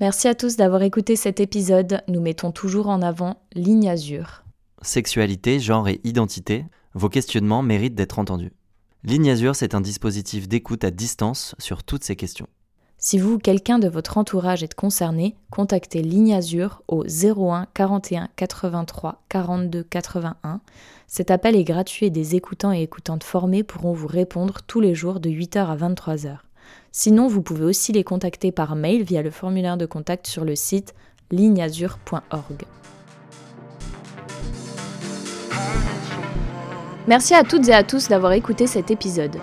Merci 0.00 0.26
à 0.26 0.34
tous 0.34 0.56
d'avoir 0.56 0.82
écouté 0.82 1.14
cet 1.14 1.38
épisode, 1.38 2.02
nous 2.08 2.20
mettons 2.20 2.50
toujours 2.50 2.88
en 2.88 3.02
avant 3.02 3.40
Ligne 3.52 3.88
Azur. 3.88 4.42
Sexualité, 4.82 5.60
genre 5.60 5.88
et 5.88 6.00
identité, 6.04 6.64
vos 6.94 7.08
questionnements 7.08 7.62
méritent 7.62 7.94
d'être 7.94 8.18
entendus. 8.18 8.52
Ligne 9.04 9.30
Azur, 9.30 9.54
c'est 9.54 9.74
un 9.74 9.80
dispositif 9.80 10.48
d'écoute 10.48 10.82
à 10.82 10.90
distance 10.90 11.54
sur 11.58 11.84
toutes 11.84 12.02
ces 12.02 12.16
questions. 12.16 12.48
Si 13.02 13.18
vous 13.18 13.32
ou 13.32 13.38
quelqu'un 13.38 13.78
de 13.78 13.88
votre 13.88 14.18
entourage 14.18 14.62
est 14.62 14.74
concerné, 14.74 15.34
contactez 15.50 16.02
Ligne 16.02 16.34
Azur 16.34 16.82
au 16.86 17.04
01 17.04 17.66
41 17.72 18.28
83 18.36 19.22
42 19.30 19.82
81. 19.84 20.60
Cet 21.06 21.30
appel 21.30 21.56
est 21.56 21.64
gratuit 21.64 22.06
et 22.06 22.10
des 22.10 22.36
écoutants 22.36 22.74
et 22.74 22.82
écoutantes 22.82 23.24
formés 23.24 23.62
pourront 23.62 23.94
vous 23.94 24.06
répondre 24.06 24.58
tous 24.66 24.82
les 24.82 24.94
jours 24.94 25.18
de 25.18 25.30
8h 25.30 25.66
à 25.66 25.76
23h. 25.76 26.40
Sinon, 26.92 27.26
vous 27.26 27.40
pouvez 27.40 27.64
aussi 27.64 27.92
les 27.92 28.04
contacter 28.04 28.52
par 28.52 28.76
mail 28.76 29.02
via 29.02 29.22
le 29.22 29.30
formulaire 29.30 29.78
de 29.78 29.86
contact 29.86 30.26
sur 30.26 30.44
le 30.44 30.54
site 30.54 30.94
ligneazur.org. 31.30 32.64
Merci 37.08 37.32
à 37.32 37.44
toutes 37.44 37.66
et 37.66 37.74
à 37.74 37.82
tous 37.82 38.08
d'avoir 38.08 38.32
écouté 38.32 38.66
cet 38.66 38.90
épisode. 38.90 39.38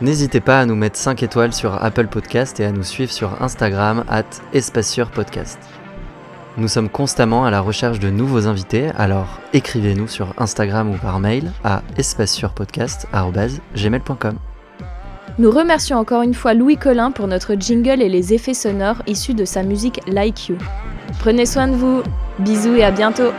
N'hésitez 0.00 0.40
pas 0.40 0.58
à 0.60 0.66
nous 0.66 0.74
mettre 0.74 0.96
5 0.96 1.22
étoiles 1.22 1.52
sur 1.52 1.80
Apple 1.82 2.08
Podcast 2.08 2.58
et 2.58 2.64
à 2.64 2.72
nous 2.72 2.82
suivre 2.82 3.12
sur 3.12 3.40
Instagram 3.40 4.02
at 4.08 4.24
Podcast. 5.14 5.60
Nous 6.56 6.66
sommes 6.68 6.88
constamment 6.88 7.44
à 7.44 7.50
la 7.50 7.60
recherche 7.60 7.98
de 8.00 8.10
nouveaux 8.10 8.48
invités, 8.48 8.90
alors 8.96 9.40
écrivez-nous 9.52 10.08
sur 10.08 10.34
Instagram 10.38 10.90
ou 10.90 10.96
par 10.96 11.20
mail 11.20 11.52
à 11.62 11.82
espacesurpodcast.gmail.com. 11.96 14.38
Nous 15.38 15.50
remercions 15.50 15.98
encore 15.98 16.22
une 16.22 16.34
fois 16.34 16.54
Louis 16.54 16.76
Collin 16.76 17.12
pour 17.12 17.28
notre 17.28 17.54
jingle 17.54 18.02
et 18.02 18.08
les 18.08 18.34
effets 18.34 18.54
sonores 18.54 19.02
issus 19.06 19.34
de 19.34 19.44
sa 19.44 19.62
musique 19.62 20.00
Like 20.06 20.48
You. 20.48 20.56
Prenez 21.20 21.46
soin 21.46 21.68
de 21.68 21.74
vous, 21.74 22.02
bisous 22.40 22.74
et 22.74 22.82
à 22.84 22.90
bientôt 22.90 23.30